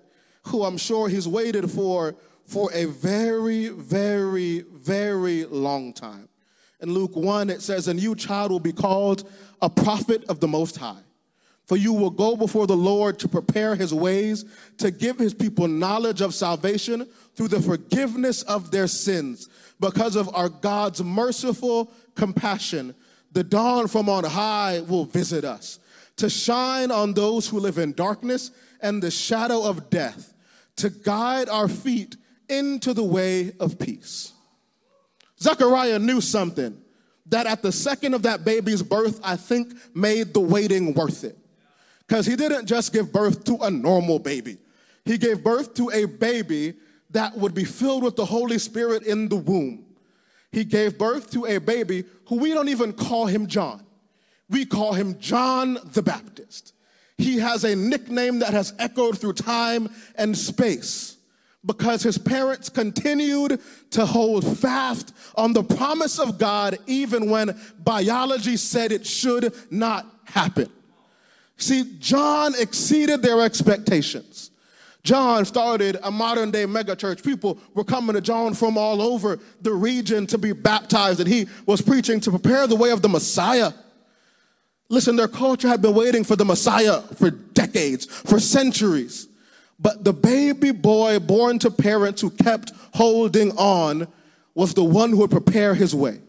who 0.44 0.64
I'm 0.64 0.76
sure 0.76 1.08
he's 1.08 1.28
waited 1.28 1.70
for 1.70 2.14
for 2.44 2.70
a 2.74 2.84
very, 2.86 3.68
very, 3.68 4.64
very 4.72 5.44
long 5.46 5.94
time. 5.94 6.28
In 6.80 6.92
Luke 6.92 7.16
1, 7.16 7.48
it 7.48 7.62
says, 7.62 7.88
And 7.88 7.98
you, 7.98 8.14
child, 8.14 8.50
will 8.50 8.60
be 8.60 8.72
called 8.72 9.26
a 9.62 9.70
prophet 9.70 10.24
of 10.28 10.40
the 10.40 10.48
Most 10.48 10.76
High. 10.76 11.00
For 11.66 11.76
you 11.76 11.92
will 11.92 12.10
go 12.10 12.36
before 12.36 12.66
the 12.66 12.76
Lord 12.76 13.18
to 13.20 13.28
prepare 13.28 13.74
his 13.74 13.94
ways, 13.94 14.44
to 14.78 14.90
give 14.90 15.18
his 15.18 15.32
people 15.32 15.68
knowledge 15.68 16.20
of 16.20 16.34
salvation 16.34 17.08
through 17.34 17.48
the 17.48 17.60
forgiveness 17.60 18.42
of 18.42 18.70
their 18.70 18.88
sins. 18.88 19.48
Because 19.80 20.16
of 20.16 20.34
our 20.34 20.48
God's 20.48 21.02
merciful 21.02 21.92
compassion, 22.14 22.94
the 23.32 23.44
dawn 23.44 23.88
from 23.88 24.08
on 24.08 24.24
high 24.24 24.80
will 24.80 25.04
visit 25.04 25.44
us, 25.44 25.78
to 26.16 26.28
shine 26.28 26.90
on 26.90 27.14
those 27.14 27.48
who 27.48 27.58
live 27.58 27.78
in 27.78 27.92
darkness 27.92 28.50
and 28.80 29.02
the 29.02 29.10
shadow 29.10 29.64
of 29.64 29.88
death, 29.88 30.34
to 30.76 30.90
guide 30.90 31.48
our 31.48 31.68
feet 31.68 32.16
into 32.48 32.92
the 32.92 33.04
way 33.04 33.52
of 33.60 33.78
peace. 33.78 34.32
Zechariah 35.40 35.98
knew 35.98 36.20
something 36.20 36.76
that 37.26 37.46
at 37.46 37.62
the 37.62 37.72
second 37.72 38.14
of 38.14 38.22
that 38.22 38.44
baby's 38.44 38.82
birth, 38.82 39.20
I 39.22 39.36
think 39.36 39.72
made 39.94 40.34
the 40.34 40.40
waiting 40.40 40.92
worth 40.92 41.24
it. 41.24 41.38
Because 42.06 42.26
he 42.26 42.36
didn't 42.36 42.66
just 42.66 42.92
give 42.92 43.12
birth 43.12 43.44
to 43.44 43.56
a 43.62 43.70
normal 43.70 44.18
baby, 44.18 44.58
he 45.04 45.18
gave 45.18 45.42
birth 45.42 45.74
to 45.74 45.90
a 45.90 46.04
baby 46.04 46.74
that 47.10 47.36
would 47.36 47.54
be 47.54 47.64
filled 47.64 48.02
with 48.02 48.16
the 48.16 48.24
Holy 48.24 48.58
Spirit 48.58 49.04
in 49.04 49.28
the 49.28 49.36
womb. 49.36 49.84
He 50.50 50.64
gave 50.64 50.98
birth 50.98 51.30
to 51.32 51.46
a 51.46 51.58
baby 51.58 52.04
who 52.26 52.36
we 52.36 52.52
don't 52.52 52.68
even 52.68 52.92
call 52.92 53.26
him 53.26 53.46
John. 53.46 53.84
We 54.48 54.66
call 54.66 54.92
him 54.92 55.18
John 55.18 55.78
the 55.92 56.02
Baptist. 56.02 56.74
He 57.16 57.38
has 57.38 57.64
a 57.64 57.74
nickname 57.74 58.40
that 58.40 58.52
has 58.52 58.74
echoed 58.78 59.18
through 59.18 59.34
time 59.34 59.88
and 60.16 60.36
space 60.36 61.16
because 61.64 62.02
his 62.02 62.18
parents 62.18 62.68
continued 62.68 63.60
to 63.90 64.04
hold 64.04 64.58
fast 64.58 65.14
on 65.36 65.52
the 65.52 65.62
promise 65.62 66.18
of 66.18 66.38
God 66.38 66.78
even 66.86 67.30
when 67.30 67.58
biology 67.78 68.56
said 68.56 68.92
it 68.92 69.06
should 69.06 69.54
not 69.70 70.06
happen. 70.24 70.70
See, 71.56 71.96
John 71.98 72.54
exceeded 72.58 73.22
their 73.22 73.40
expectations. 73.40 74.50
John 75.04 75.44
started 75.44 75.98
a 76.02 76.10
modern 76.10 76.50
day 76.50 76.64
megachurch. 76.64 77.24
People 77.24 77.58
were 77.74 77.84
coming 77.84 78.14
to 78.14 78.20
John 78.20 78.54
from 78.54 78.78
all 78.78 79.02
over 79.02 79.38
the 79.60 79.72
region 79.72 80.26
to 80.28 80.38
be 80.38 80.52
baptized, 80.52 81.20
and 81.20 81.28
he 81.28 81.48
was 81.66 81.82
preaching 81.82 82.20
to 82.20 82.30
prepare 82.30 82.66
the 82.66 82.76
way 82.76 82.90
of 82.90 83.02
the 83.02 83.08
Messiah. 83.08 83.72
Listen, 84.88 85.16
their 85.16 85.28
culture 85.28 85.68
had 85.68 85.82
been 85.82 85.94
waiting 85.94 86.22
for 86.22 86.36
the 86.36 86.44
Messiah 86.44 87.00
for 87.00 87.30
decades, 87.30 88.06
for 88.06 88.38
centuries. 88.38 89.28
But 89.80 90.04
the 90.04 90.12
baby 90.12 90.70
boy 90.70 91.18
born 91.18 91.58
to 91.60 91.70
parents 91.70 92.20
who 92.20 92.30
kept 92.30 92.72
holding 92.94 93.50
on 93.52 94.06
was 94.54 94.74
the 94.74 94.84
one 94.84 95.10
who 95.10 95.18
would 95.18 95.30
prepare 95.30 95.74
his 95.74 95.94
way. 95.94 96.20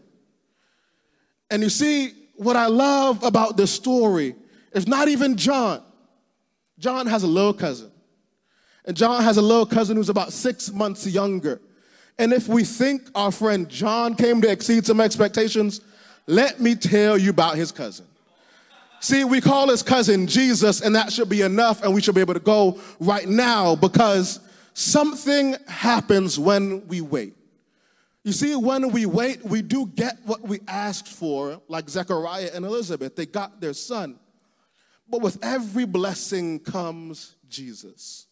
And 1.52 1.62
you 1.62 1.70
see, 1.70 2.14
what 2.36 2.56
I 2.56 2.66
love 2.66 3.22
about 3.24 3.58
this 3.58 3.72
story 3.72 4.36
it's 4.74 4.88
not 4.88 5.08
even 5.08 5.38
John. 5.38 5.82
John 6.80 7.08
has 7.08 7.24
a 7.24 7.28
little 7.28 7.54
cousin. 7.54 7.92
And 8.86 8.98
John 8.98 9.24
has 9.24 9.38
a 9.38 9.42
little 9.42 9.66
cousin 9.66 9.96
who's 9.96 10.10
about 10.10 10.34
six 10.34 10.72
months 10.72 11.08
younger. 11.08 11.62
And 12.18 12.34
if 12.34 12.48
we 12.48 12.64
think 12.64 13.10
our 13.16 13.32
friend 13.32 13.70
John 13.70 14.16
came 14.16 14.42
to 14.42 14.52
exceed 14.52 14.86
some 14.86 15.00
expectations, 15.00 15.82
let 16.28 16.60
me 16.60 16.76
tell 16.76 17.18
you 17.18 17.30
about 17.30 17.56
his 17.56 17.72
cousin. 17.72 18.06
See, 19.00 19.26
we 19.26 19.42
call 19.42 19.70
his 19.70 19.84
cousin 19.84 20.28
Jesus, 20.28 20.82
and 20.82 20.96
that 20.96 21.12
should 21.12 21.28
be 21.28 21.42
enough, 21.42 21.84
and 21.84 21.94
we 21.94 22.02
should 22.02 22.16
be 22.16 22.22
able 22.22 22.36
to 22.36 22.40
go 22.40 22.80
right 23.00 23.28
now 23.28 23.76
because 23.76 24.40
something 24.74 25.56
happens 25.68 26.40
when 26.40 26.88
we 26.88 27.02
wait. 27.02 27.36
You 28.24 28.32
see, 28.32 28.56
when 28.56 28.92
we 28.92 29.06
wait, 29.06 29.44
we 29.44 29.62
do 29.62 29.88
get 29.88 30.20
what 30.24 30.42
we 30.42 30.62
asked 30.68 31.10
for, 31.10 31.62
like 31.68 31.90
Zechariah 31.90 32.52
and 32.54 32.64
Elizabeth. 32.64 33.18
They 33.18 33.26
got 33.26 33.60
their 33.60 33.74
son. 33.74 34.18
But 35.14 35.22
with 35.22 35.38
every 35.44 35.86
blessing 35.86 36.58
comes 36.58 37.36
Jesus. 37.48 38.26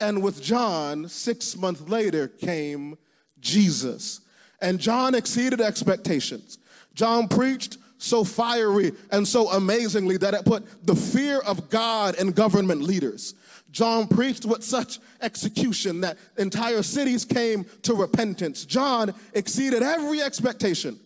And 0.00 0.22
with 0.22 0.42
John, 0.42 1.06
six 1.06 1.54
months 1.54 1.82
later 1.82 2.28
came 2.28 2.96
Jesus. 3.40 4.22
And 4.62 4.78
John 4.78 5.14
exceeded 5.14 5.60
expectations. 5.60 6.56
John 6.94 7.28
preached 7.28 7.76
so 7.98 8.24
fiery 8.24 8.92
and 9.10 9.28
so 9.28 9.50
amazingly 9.50 10.16
that 10.16 10.32
it 10.32 10.46
put 10.46 10.86
the 10.86 10.96
fear 10.96 11.40
of 11.40 11.68
God 11.68 12.14
in 12.14 12.30
government 12.30 12.84
leaders. 12.84 13.34
John 13.70 14.08
preached 14.08 14.46
with 14.46 14.64
such 14.64 15.00
execution 15.20 16.00
that 16.00 16.16
entire 16.38 16.82
cities 16.82 17.26
came 17.26 17.66
to 17.82 17.92
repentance. 17.92 18.64
John 18.64 19.12
exceeded 19.34 19.82
every 19.82 20.22
expectation 20.22 20.98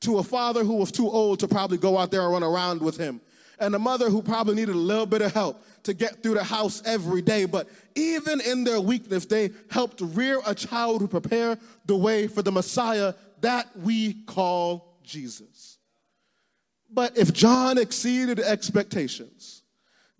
to 0.00 0.18
a 0.18 0.24
father 0.24 0.64
who 0.64 0.74
was 0.74 0.90
too 0.90 1.08
old 1.08 1.38
to 1.38 1.46
probably 1.46 1.78
go 1.78 1.96
out 1.96 2.10
there 2.10 2.22
and 2.22 2.32
run 2.32 2.42
around 2.42 2.82
with 2.82 2.96
him 2.96 3.20
and 3.60 3.74
a 3.74 3.78
mother 3.78 4.10
who 4.10 4.22
probably 4.22 4.54
needed 4.54 4.74
a 4.74 4.78
little 4.78 5.06
bit 5.06 5.22
of 5.22 5.32
help 5.32 5.64
to 5.84 5.94
get 5.94 6.22
through 6.22 6.34
the 6.34 6.44
house 6.44 6.82
every 6.84 7.22
day. 7.22 7.44
But 7.44 7.68
even 7.94 8.40
in 8.40 8.64
their 8.64 8.80
weakness, 8.80 9.26
they 9.26 9.50
helped 9.70 10.00
rear 10.00 10.40
a 10.46 10.54
child 10.54 11.00
who 11.00 11.08
prepared 11.08 11.58
the 11.86 11.96
way 11.96 12.26
for 12.28 12.42
the 12.42 12.52
Messiah 12.52 13.14
that 13.40 13.68
we 13.76 14.14
call 14.24 14.98
Jesus. 15.02 15.78
But 16.90 17.16
if 17.16 17.32
John 17.32 17.78
exceeded 17.78 18.40
expectations, 18.40 19.62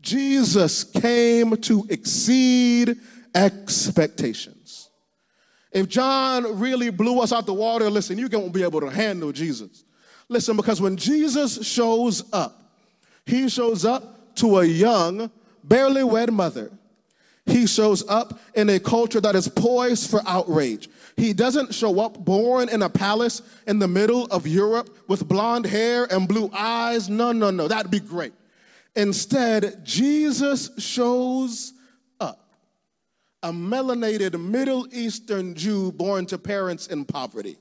Jesus 0.00 0.84
came 0.84 1.56
to 1.58 1.86
exceed 1.88 2.96
expectations. 3.34 4.90
If 5.72 5.88
John 5.88 6.58
really 6.58 6.90
blew 6.90 7.20
us 7.20 7.32
out 7.32 7.46
the 7.46 7.54
water, 7.54 7.90
listen, 7.90 8.18
you 8.18 8.28
won't 8.30 8.52
be 8.52 8.62
able 8.62 8.80
to 8.80 8.90
handle 8.90 9.32
Jesus. 9.32 9.84
Listen, 10.28 10.56
because 10.56 10.80
when 10.80 10.96
Jesus 10.96 11.66
shows 11.66 12.24
up, 12.32 12.67
he 13.28 13.48
shows 13.50 13.84
up 13.84 14.34
to 14.36 14.58
a 14.58 14.64
young, 14.64 15.30
barely 15.62 16.02
wed 16.02 16.32
mother. 16.32 16.70
He 17.44 17.66
shows 17.66 18.06
up 18.08 18.40
in 18.54 18.70
a 18.70 18.80
culture 18.80 19.20
that 19.20 19.34
is 19.34 19.48
poised 19.48 20.10
for 20.10 20.22
outrage. 20.26 20.88
He 21.16 21.34
doesn't 21.34 21.74
show 21.74 22.00
up 22.00 22.24
born 22.24 22.68
in 22.70 22.82
a 22.82 22.88
palace 22.88 23.42
in 23.66 23.78
the 23.78 23.88
middle 23.88 24.24
of 24.26 24.46
Europe 24.46 24.96
with 25.08 25.28
blonde 25.28 25.66
hair 25.66 26.06
and 26.10 26.26
blue 26.26 26.50
eyes. 26.54 27.10
No, 27.10 27.32
no, 27.32 27.50
no, 27.50 27.68
that'd 27.68 27.90
be 27.90 28.00
great. 28.00 28.32
Instead, 28.96 29.84
Jesus 29.84 30.70
shows 30.78 31.74
up 32.20 32.54
a 33.42 33.50
melanated 33.50 34.40
Middle 34.40 34.86
Eastern 34.90 35.54
Jew 35.54 35.92
born 35.92 36.24
to 36.26 36.38
parents 36.38 36.86
in 36.86 37.04
poverty. 37.04 37.56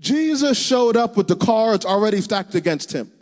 Jesus 0.00 0.58
showed 0.58 0.96
up 0.96 1.16
with 1.16 1.28
the 1.28 1.36
cards 1.36 1.86
already 1.86 2.20
stacked 2.20 2.56
against 2.56 2.92
him. 2.92 3.12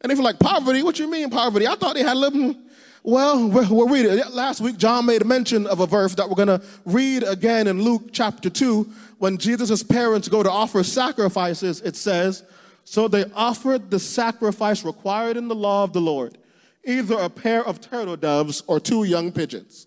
And 0.00 0.10
if 0.10 0.16
you're 0.16 0.24
like, 0.24 0.38
poverty, 0.38 0.82
what 0.82 0.98
you 0.98 1.10
mean 1.10 1.30
poverty? 1.30 1.66
I 1.66 1.74
thought 1.74 1.94
they 1.94 2.02
had 2.02 2.16
a 2.16 2.20
little, 2.20 2.54
Well, 3.02 3.48
we're, 3.48 3.88
reading. 3.88 4.20
Last 4.30 4.60
week, 4.60 4.76
John 4.76 5.06
made 5.06 5.22
a 5.22 5.24
mention 5.24 5.66
of 5.66 5.80
a 5.80 5.86
verse 5.86 6.14
that 6.16 6.28
we're 6.28 6.34
going 6.34 6.60
to 6.60 6.62
read 6.84 7.22
again 7.22 7.66
in 7.66 7.82
Luke 7.82 8.10
chapter 8.12 8.50
2. 8.50 8.84
When 9.16 9.38
Jesus' 9.38 9.82
parents 9.82 10.28
go 10.28 10.42
to 10.42 10.50
offer 10.50 10.82
sacrifices, 10.82 11.80
it 11.80 11.96
says, 11.96 12.44
So 12.84 13.08
they 13.08 13.24
offered 13.34 13.90
the 13.90 13.98
sacrifice 13.98 14.84
required 14.84 15.38
in 15.38 15.48
the 15.48 15.54
law 15.54 15.82
of 15.82 15.94
the 15.94 16.00
Lord, 16.00 16.36
either 16.84 17.18
a 17.18 17.30
pair 17.30 17.64
of 17.64 17.80
turtle 17.80 18.16
doves 18.16 18.62
or 18.66 18.78
two 18.78 19.04
young 19.04 19.32
pigeons. 19.32 19.86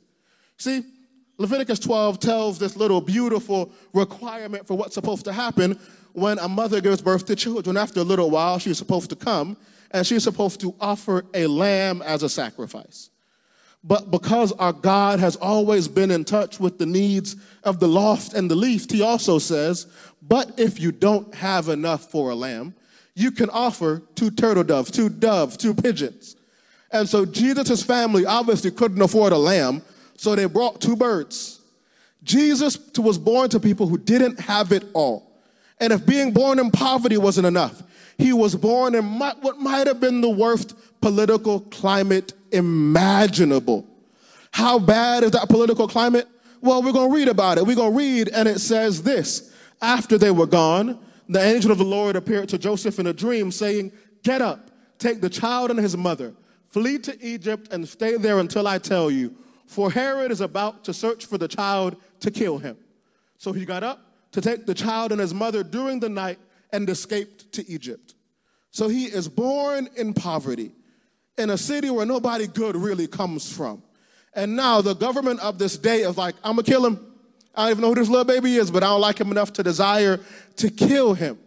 See, 0.57 0.83
Leviticus 1.37 1.79
12 1.79 2.19
tells 2.19 2.57
this 2.57 2.75
little 2.75 3.01
beautiful 3.01 3.71
requirement 3.93 4.65
for 4.65 4.75
what's 4.75 4.95
supposed 4.95 5.25
to 5.25 5.33
happen 5.33 5.79
when 6.13 6.39
a 6.39 6.47
mother 6.47 6.81
gives 6.81 7.01
birth 7.01 7.25
to 7.27 7.35
children. 7.35 7.77
After 7.77 7.99
a 7.99 8.03
little 8.03 8.31
while, 8.31 8.57
she's 8.57 8.77
supposed 8.79 9.11
to 9.11 9.15
come 9.15 9.55
and 9.93 10.05
she's 10.05 10.23
supposed 10.23 10.59
to 10.61 10.73
offer 10.81 11.23
a 11.33 11.47
lamb 11.47 12.01
as 12.01 12.23
a 12.23 12.29
sacrifice. 12.29 13.09
But 13.83 14.11
because 14.11 14.51
our 14.53 14.73
God 14.73 15.19
has 15.19 15.35
always 15.35 15.87
been 15.87 16.09
in 16.09 16.23
touch 16.23 16.59
with 16.59 16.77
the 16.77 16.85
needs 16.85 17.35
of 17.63 17.79
the 17.79 17.87
lost 17.87 18.33
and 18.33 18.49
the 18.49 18.55
least, 18.55 18.91
he 18.91 19.01
also 19.01 19.39
says, 19.39 19.87
But 20.21 20.57
if 20.57 20.79
you 20.79 20.91
don't 20.91 21.33
have 21.35 21.67
enough 21.67 22.09
for 22.09 22.31
a 22.31 22.35
lamb, 22.35 22.73
you 23.13 23.29
can 23.29 23.49
offer 23.49 24.01
two 24.15 24.31
turtle 24.31 24.63
doves, 24.63 24.89
two 24.89 25.09
doves, 25.09 25.57
two 25.57 25.73
pigeons. 25.73 26.35
And 26.91 27.07
so 27.07 27.25
Jesus' 27.25 27.83
family 27.83 28.25
obviously 28.25 28.71
couldn't 28.71 29.01
afford 29.01 29.33
a 29.33 29.37
lamb, 29.37 29.81
so 30.15 30.35
they 30.35 30.45
brought 30.45 30.79
two 30.79 30.95
birds. 30.95 31.59
Jesus 32.23 32.79
was 32.97 33.17
born 33.17 33.49
to 33.49 33.59
people 33.59 33.87
who 33.87 33.97
didn't 33.97 34.39
have 34.39 34.71
it 34.71 34.85
all. 34.93 35.29
And 35.79 35.91
if 35.91 36.05
being 36.05 36.31
born 36.31 36.59
in 36.59 36.71
poverty 36.71 37.17
wasn't 37.17 37.47
enough, 37.47 37.83
he 38.17 38.33
was 38.33 38.55
born 38.55 38.95
in 38.95 39.19
what 39.19 39.59
might 39.59 39.87
have 39.87 39.99
been 39.99 40.21
the 40.21 40.29
worst 40.29 40.75
political 41.01 41.61
climate 41.61 42.33
imaginable. 42.51 43.87
How 44.51 44.79
bad 44.79 45.23
is 45.23 45.31
that 45.31 45.49
political 45.49 45.87
climate? 45.87 46.27
Well, 46.61 46.81
we're 46.83 46.93
going 46.93 47.09
to 47.09 47.15
read 47.15 47.27
about 47.27 47.57
it. 47.57 47.65
We're 47.65 47.75
going 47.75 47.91
to 47.91 47.97
read, 47.97 48.29
and 48.29 48.47
it 48.47 48.59
says 48.59 49.03
this 49.03 49.53
After 49.81 50.17
they 50.17 50.31
were 50.31 50.45
gone, 50.45 50.99
the 51.27 51.41
angel 51.41 51.71
of 51.71 51.77
the 51.77 51.83
Lord 51.83 52.15
appeared 52.15 52.49
to 52.49 52.57
Joseph 52.57 52.99
in 52.99 53.07
a 53.07 53.13
dream, 53.13 53.51
saying, 53.51 53.91
Get 54.23 54.41
up, 54.41 54.69
take 54.99 55.21
the 55.21 55.29
child 55.29 55.71
and 55.71 55.79
his 55.79 55.97
mother, 55.97 56.33
flee 56.69 56.99
to 56.99 57.25
Egypt, 57.25 57.69
and 57.71 57.87
stay 57.87 58.15
there 58.17 58.39
until 58.39 58.67
I 58.67 58.77
tell 58.77 59.09
you, 59.09 59.35
for 59.65 59.91
Herod 59.91 60.31
is 60.31 60.41
about 60.41 60.83
to 60.85 60.93
search 60.93 61.25
for 61.25 61.37
the 61.37 61.47
child 61.47 61.97
to 62.19 62.31
kill 62.31 62.59
him. 62.59 62.77
So 63.37 63.51
he 63.51 63.65
got 63.65 63.83
up 63.83 63.99
to 64.31 64.41
take 64.41 64.65
the 64.65 64.73
child 64.73 65.11
and 65.11 65.19
his 65.19 65.33
mother 65.33 65.63
during 65.63 65.99
the 65.99 66.09
night 66.09 66.39
and 66.73 66.89
escaped 66.89 67.53
to 67.53 67.69
Egypt. 67.69 68.15
So 68.71 68.89
he 68.89 69.05
is 69.05 69.29
born 69.29 69.87
in 69.95 70.13
poverty 70.13 70.71
in 71.37 71.51
a 71.51 71.57
city 71.57 71.89
where 71.89 72.05
nobody 72.05 72.47
good 72.47 72.75
really 72.75 73.07
comes 73.07 73.55
from. 73.55 73.81
And 74.35 74.55
now 74.55 74.81
the 74.81 74.95
government 74.95 75.39
of 75.41 75.59
this 75.59 75.77
day 75.77 76.01
is 76.01 76.17
like, 76.17 76.35
I'm 76.43 76.53
gonna 76.55 76.63
kill 76.63 76.85
him. 76.85 76.99
I 77.55 77.63
don't 77.63 77.71
even 77.71 77.81
know 77.83 77.89
who 77.89 77.95
this 77.95 78.09
little 78.09 78.25
baby 78.25 78.55
is, 78.55 78.71
but 78.71 78.83
I 78.83 78.87
don't 78.87 79.01
like 79.01 79.19
him 79.19 79.31
enough 79.31 79.53
to 79.53 79.63
desire 79.63 80.19
to 80.57 80.69
kill 80.71 81.13
him. 81.13 81.37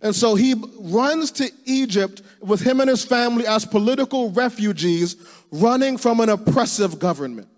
And 0.00 0.14
so 0.14 0.34
he 0.34 0.54
runs 0.80 1.30
to 1.32 1.50
Egypt 1.66 2.22
with 2.40 2.60
him 2.60 2.80
and 2.80 2.90
his 2.90 3.04
family 3.04 3.46
as 3.46 3.64
political 3.64 4.30
refugees 4.30 5.16
running 5.50 5.96
from 5.98 6.20
an 6.20 6.30
oppressive 6.30 6.98
government. 6.98 7.48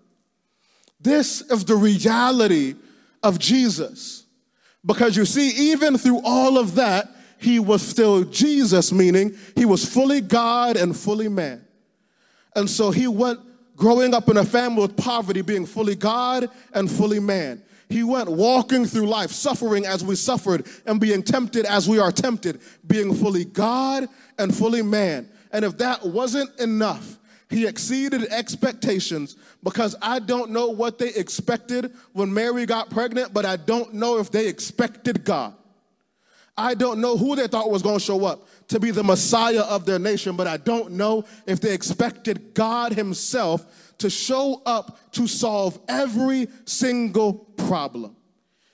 This 0.99 1.41
is 1.41 1.65
the 1.65 1.75
reality 1.75 2.75
of 3.23 3.39
Jesus. 3.39 4.23
Because 4.85 5.17
you 5.17 5.25
see, 5.25 5.71
even 5.71 5.97
through 5.97 6.21
all 6.23 6.57
of 6.57 6.75
that, 6.75 7.09
he 7.39 7.59
was 7.59 7.81
still 7.81 8.23
Jesus, 8.23 8.91
meaning 8.91 9.35
he 9.55 9.65
was 9.65 9.85
fully 9.85 10.21
God 10.21 10.77
and 10.77 10.95
fully 10.95 11.27
man. 11.27 11.65
And 12.55 12.69
so 12.69 12.89
he 12.89 13.07
went 13.07 13.39
growing 13.75 14.13
up 14.13 14.27
in 14.29 14.37
a 14.37 14.43
family 14.43 14.81
with 14.81 14.97
poverty, 14.97 15.41
being 15.41 15.65
fully 15.65 15.95
God 15.95 16.49
and 16.73 16.89
fully 16.89 17.19
man. 17.19 17.61
He 17.89 18.03
went 18.03 18.29
walking 18.29 18.85
through 18.85 19.05
life, 19.05 19.31
suffering 19.31 19.85
as 19.85 20.03
we 20.03 20.15
suffered, 20.15 20.67
and 20.85 20.99
being 20.99 21.23
tempted 21.23 21.65
as 21.65 21.87
we 21.87 21.99
are 21.99 22.11
tempted, 22.11 22.59
being 22.85 23.13
fully 23.13 23.45
God 23.45 24.07
and 24.37 24.53
fully 24.53 24.81
man. 24.81 25.29
And 25.51 25.63
if 25.63 25.77
that 25.77 26.05
wasn't 26.05 26.59
enough, 26.59 27.16
he 27.49 27.65
exceeded 27.65 28.23
expectations 28.25 29.37
because 29.63 29.95
I 30.01 30.19
don't 30.19 30.51
know 30.51 30.67
what 30.67 30.99
they 30.99 31.13
expected 31.13 31.93
when 32.11 32.33
Mary 32.33 32.65
got 32.65 32.89
pregnant, 32.89 33.33
but 33.33 33.45
I 33.45 33.55
don't 33.55 33.93
know 33.93 34.17
if 34.19 34.31
they 34.31 34.47
expected 34.47 35.23
God. 35.23 35.53
I 36.57 36.73
don't 36.73 36.99
know 36.99 37.15
who 37.15 37.35
they 37.35 37.47
thought 37.47 37.69
was 37.69 37.83
going 37.83 37.99
to 37.99 38.03
show 38.03 38.25
up 38.25 38.47
to 38.69 38.79
be 38.79 38.91
the 38.91 39.03
Messiah 39.03 39.61
of 39.61 39.85
their 39.85 39.99
nation, 39.99 40.35
but 40.35 40.47
I 40.47 40.57
don't 40.57 40.93
know 40.93 41.23
if 41.45 41.61
they 41.61 41.73
expected 41.73 42.53
God 42.53 42.93
Himself 42.93 43.93
to 43.99 44.09
show 44.09 44.61
up 44.65 44.99
to 45.13 45.27
solve 45.27 45.79
every 45.87 46.47
single 46.65 47.33
problem. 47.33 48.15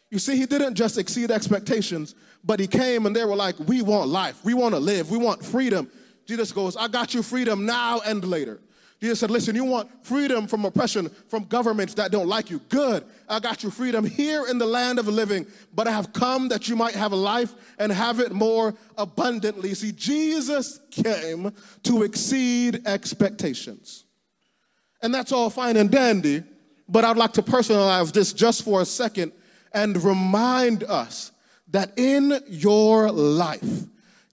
You 0.10 0.20
see, 0.20 0.38
He 0.38 0.46
didn't 0.46 0.76
just 0.76 0.98
exceed 0.98 1.30
expectations, 1.30 2.16
but 2.44 2.60
He 2.60 2.68
came 2.68 3.06
and 3.06 3.16
they 3.16 3.26
were 3.26 3.36
like, 3.36 3.60
We 3.60 3.82
want 3.82 4.10
life, 4.10 4.44
we 4.46 4.54
want 4.54 4.74
to 4.74 4.80
live, 4.80 5.12
we 5.12 5.18
want 5.18 5.44
freedom. 5.44 5.92
Jesus 6.26 6.52
goes, 6.52 6.76
I 6.76 6.88
got 6.88 7.14
you 7.14 7.24
freedom 7.24 7.66
now 7.66 8.02
and 8.06 8.24
later. 8.24 8.60
Jesus 9.04 9.20
said, 9.20 9.32
Listen, 9.32 9.54
you 9.54 9.66
want 9.66 9.90
freedom 10.06 10.48
from 10.48 10.64
oppression 10.64 11.10
from 11.28 11.44
governments 11.44 11.94
that 11.96 12.10
don't 12.10 12.28
like 12.28 12.50
you. 12.50 12.60
Good. 12.70 13.04
I 13.28 13.42
got 13.42 13.62
you 13.62 13.70
freedom 13.70 14.06
here 14.06 14.46
in 14.48 14.58
the 14.58 14.66
land 14.66 14.98
of 14.98 15.06
the 15.06 15.12
living, 15.12 15.46
but 15.74 15.90
I 15.90 15.92
have 15.92 16.14
come 16.14 16.48
that 16.48 16.70
you 16.70 16.78
might 16.78 16.96
have 16.96 17.12
a 17.12 17.18
life 17.18 17.54
and 17.78 17.92
have 17.92 18.22
it 18.22 18.32
more 18.32 18.74
abundantly. 18.98 19.74
See, 19.74 19.92
Jesus 19.92 20.80
came 20.90 21.52
to 21.84 22.04
exceed 22.04 22.88
expectations. 22.88 24.06
And 25.02 25.14
that's 25.14 25.34
all 25.34 25.50
fine 25.50 25.76
and 25.76 25.92
dandy, 25.92 26.44
but 26.88 27.04
I'd 27.04 27.18
like 27.18 27.34
to 27.34 27.42
personalize 27.44 28.14
this 28.14 28.32
just 28.32 28.64
for 28.64 28.80
a 28.80 28.86
second 28.86 29.34
and 29.74 30.02
remind 30.02 30.86
us 30.86 31.34
that 31.72 31.92
in 31.98 32.40
your 32.48 33.12
life, 33.12 33.84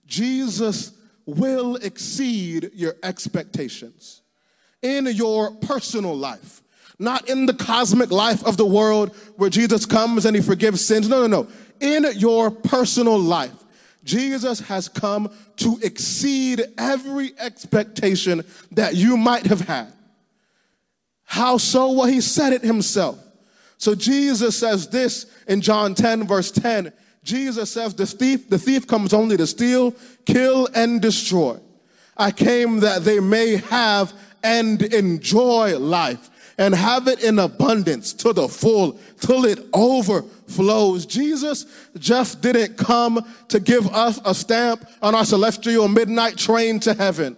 Jesus 0.07 0.93
will 1.31 1.77
exceed 1.77 2.71
your 2.75 2.95
expectations 3.03 4.23
in 4.83 5.07
your 5.07 5.53
personal 5.53 6.17
life, 6.17 6.63
not 6.99 7.29
in 7.29 7.47
the 7.47 7.55
cosmic 7.55 8.11
life 8.11 8.45
of 8.45 8.57
the 8.57 8.67
world 8.67 9.15
where 9.37 9.51
Jesus 9.51 9.87
comes 9.87 10.27
and 10.27 10.35
he 10.35 10.43
forgives 10.43 10.85
sins. 10.85 11.09
No, 11.09 11.27
no, 11.27 11.43
no. 11.43 11.49
In 11.81 12.07
your 12.17 12.51
personal 12.51 13.19
life, 13.19 13.53
Jesus 14.05 14.61
has 14.61 14.89
come 14.89 15.31
to 15.57 15.79
exceed 15.83 16.63
every 16.79 17.33
expectation 17.39 18.43
that 18.73 18.95
you 18.95 19.17
might 19.17 19.47
have 19.47 19.61
had. 19.61 19.93
How 21.25 21.59
so? 21.59 21.93
Well, 21.93 22.07
he 22.07 22.21
said 22.21 22.53
it 22.53 22.63
himself. 22.63 23.19
So 23.79 23.95
Jesus 23.95 24.59
says 24.59 24.89
this 24.89 25.27
in 25.47 25.61
John 25.61 25.95
10, 25.95 26.27
verse 26.27 26.51
10. 26.51 26.93
Jesus 27.31 27.71
says, 27.71 27.95
The 27.95 28.07
thief, 28.07 28.51
the 28.51 28.59
thief 28.59 28.89
comes 28.89 29.15
only 29.15 29.37
to 29.37 29.47
steal, 29.47 29.95
kill, 30.27 30.69
and 30.75 31.01
destroy. 31.01 31.59
I 32.17 32.33
came 32.33 32.81
that 32.81 33.05
they 33.05 33.21
may 33.21 33.57
have 33.57 34.13
and 34.43 34.83
enjoy 34.83 35.79
life 35.79 36.29
and 36.59 36.75
have 36.75 37.07
it 37.07 37.23
in 37.23 37.39
abundance 37.39 38.13
to 38.15 38.33
the 38.33 38.49
full 38.49 38.99
till 39.21 39.45
it 39.45 39.61
overflows. 39.73 41.07
Jesus 41.07 41.67
just 41.99 42.43
didn't 42.43 42.77
come 42.77 43.25
to 43.49 43.61
give 43.61 43.87
us 43.95 44.21
a 44.25 44.35
stamp 44.35 44.85
on 45.01 45.15
our 45.15 45.25
celestial 45.25 45.87
midnight 45.87 46.37
train 46.37 46.81
to 46.81 46.95
heaven. 46.95 47.37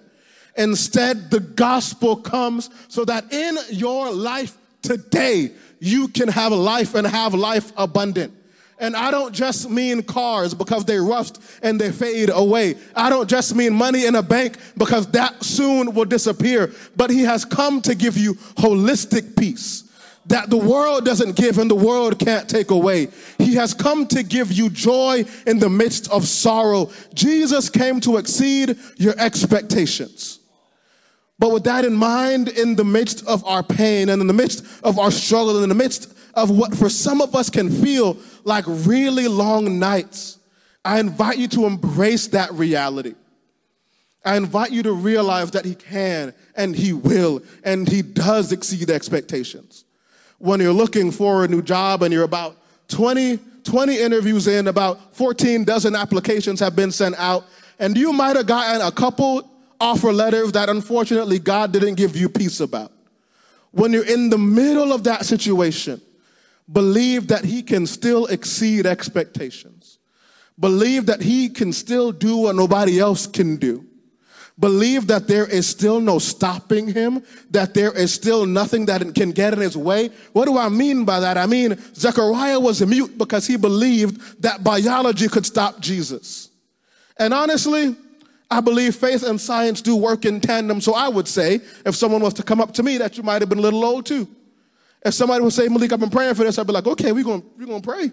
Instead, 0.57 1.31
the 1.31 1.40
gospel 1.40 2.16
comes 2.16 2.70
so 2.88 3.05
that 3.05 3.31
in 3.31 3.59
your 3.68 4.11
life 4.11 4.57
today, 4.81 5.52
you 5.81 6.09
can 6.09 6.28
have 6.28 6.52
life 6.52 6.94
and 6.94 7.07
have 7.07 7.35
life 7.35 7.72
abundant. 7.76 8.33
And 8.82 8.96
I 8.96 9.12
don't 9.12 9.32
just 9.32 9.70
mean 9.70 10.02
cars 10.02 10.54
because 10.54 10.84
they 10.84 10.98
rust 10.98 11.40
and 11.62 11.80
they 11.80 11.92
fade 11.92 12.30
away. 12.30 12.74
I 12.96 13.10
don't 13.10 13.30
just 13.30 13.54
mean 13.54 13.72
money 13.72 14.06
in 14.06 14.16
a 14.16 14.22
bank 14.22 14.58
because 14.76 15.06
that 15.12 15.44
soon 15.44 15.94
will 15.94 16.04
disappear. 16.04 16.72
But 16.96 17.10
He 17.10 17.20
has 17.20 17.44
come 17.44 17.80
to 17.82 17.94
give 17.94 18.18
you 18.18 18.34
holistic 18.34 19.38
peace 19.38 19.88
that 20.26 20.50
the 20.50 20.56
world 20.56 21.04
doesn't 21.04 21.36
give 21.36 21.58
and 21.58 21.70
the 21.70 21.76
world 21.76 22.18
can't 22.18 22.48
take 22.48 22.70
away. 22.72 23.08
He 23.38 23.54
has 23.54 23.72
come 23.72 24.06
to 24.08 24.24
give 24.24 24.50
you 24.52 24.68
joy 24.68 25.24
in 25.46 25.60
the 25.60 25.70
midst 25.70 26.10
of 26.10 26.26
sorrow. 26.26 26.90
Jesus 27.14 27.68
came 27.68 28.00
to 28.00 28.16
exceed 28.16 28.76
your 28.96 29.14
expectations. 29.18 30.40
But 31.42 31.50
with 31.50 31.64
that 31.64 31.85
in 31.85 31.96
mind, 31.96 32.50
in 32.50 32.76
the 32.76 32.85
midst 32.85 33.26
of 33.26 33.44
our 33.44 33.64
pain 33.64 34.11
and 34.11 34.22
in 34.22 34.28
the 34.28 34.33
midst 34.33 34.64
of 34.85 35.00
our 35.00 35.11
struggle, 35.11 35.57
and 35.57 35.64
in 35.64 35.68
the 35.70 35.74
midst 35.74 36.14
of 36.35 36.50
what 36.50 36.72
for 36.72 36.88
some 36.88 37.20
of 37.20 37.35
us 37.35 37.50
can 37.50 37.68
feel 37.68 38.16
like 38.44 38.64
really 38.68 39.26
long 39.26 39.81
nights, 39.81 40.38
I 40.85 41.00
invite 41.00 41.38
you 41.38 41.48
to 41.48 41.66
embrace 41.66 42.28
that 42.28 42.52
reality. 42.52 43.16
I 44.24 44.37
invite 44.37 44.70
you 44.70 44.85
to 44.85 44.92
realize 44.92 45.50
that 45.50 45.64
He 45.64 45.74
can 45.74 46.33
and 46.55 46.76
He 46.76 46.92
will 46.92 47.42
and 47.64 47.88
He 47.88 48.02
does 48.02 48.52
exceed 48.52 48.88
expectations. 48.88 49.83
When 50.38 50.61
you're 50.61 50.72
looking 50.72 51.11
for 51.11 51.44
a 51.44 51.48
new 51.48 51.61
job 51.61 52.05
and 52.05 52.14
you're 52.14 52.22
about 52.22 52.57
20, 52.87 53.40
20 53.64 53.98
interviews 53.98 54.46
in, 54.46 54.68
about 54.68 55.16
14 55.16 55.64
dozen 55.64 55.96
applications 55.96 56.61
have 56.61 56.76
been 56.76 56.92
sent 56.92 57.16
out, 57.18 57.46
and 57.81 57.98
you 57.98 58.12
might 58.12 58.37
have 58.37 58.46
gotten 58.46 58.81
a 58.81 58.92
couple 58.92 59.48
offer 59.82 60.12
letters 60.12 60.52
that 60.52 60.68
unfortunately 60.68 61.40
God 61.40 61.72
didn't 61.72 61.96
give 61.96 62.16
you 62.16 62.28
peace 62.28 62.60
about. 62.60 62.92
When 63.72 63.92
you're 63.92 64.06
in 64.06 64.30
the 64.30 64.38
middle 64.38 64.92
of 64.92 65.04
that 65.04 65.24
situation, 65.24 66.00
believe 66.70 67.28
that 67.28 67.44
He 67.44 67.62
can 67.62 67.86
still 67.86 68.26
exceed 68.26 68.86
expectations. 68.86 69.98
Believe 70.58 71.06
that 71.06 71.20
He 71.20 71.48
can 71.48 71.72
still 71.72 72.12
do 72.12 72.36
what 72.36 72.54
nobody 72.54 73.00
else 73.00 73.26
can 73.26 73.56
do. 73.56 73.84
Believe 74.58 75.08
that 75.08 75.26
there 75.26 75.46
is 75.46 75.66
still 75.66 75.98
no 75.98 76.20
stopping 76.20 76.86
Him, 76.86 77.24
that 77.50 77.74
there 77.74 77.92
is 77.92 78.14
still 78.14 78.46
nothing 78.46 78.86
that 78.86 79.14
can 79.14 79.32
get 79.32 79.52
in 79.52 79.58
His 79.60 79.76
way. 79.76 80.10
What 80.32 80.44
do 80.44 80.58
I 80.58 80.68
mean 80.68 81.04
by 81.04 81.18
that? 81.20 81.36
I 81.36 81.46
mean, 81.46 81.76
Zechariah 81.94 82.60
was 82.60 82.86
mute 82.86 83.18
because 83.18 83.46
he 83.46 83.56
believed 83.56 84.42
that 84.42 84.62
biology 84.62 85.26
could 85.26 85.46
stop 85.46 85.80
Jesus. 85.80 86.50
And 87.16 87.34
honestly, 87.34 87.96
I 88.52 88.60
believe 88.60 88.94
faith 88.94 89.22
and 89.22 89.40
science 89.40 89.80
do 89.80 89.96
work 89.96 90.26
in 90.26 90.38
tandem. 90.38 90.80
So 90.82 90.92
I 90.92 91.08
would 91.08 91.26
say, 91.26 91.60
if 91.86 91.96
someone 91.96 92.20
was 92.20 92.34
to 92.34 92.42
come 92.42 92.60
up 92.60 92.72
to 92.74 92.82
me, 92.82 92.98
that 92.98 93.16
you 93.16 93.22
might 93.22 93.40
have 93.40 93.48
been 93.48 93.58
a 93.58 93.62
little 93.62 93.82
old 93.82 94.04
too. 94.04 94.28
If 95.04 95.14
somebody 95.14 95.42
would 95.42 95.54
say, 95.54 95.68
Malik, 95.68 95.90
I've 95.92 96.00
been 96.00 96.10
praying 96.10 96.34
for 96.34 96.44
this, 96.44 96.58
I'd 96.58 96.66
be 96.66 96.72
like, 96.74 96.86
okay, 96.86 97.12
we're 97.12 97.24
going 97.24 97.42
we're 97.58 97.66
gonna 97.66 97.80
pray. 97.80 98.12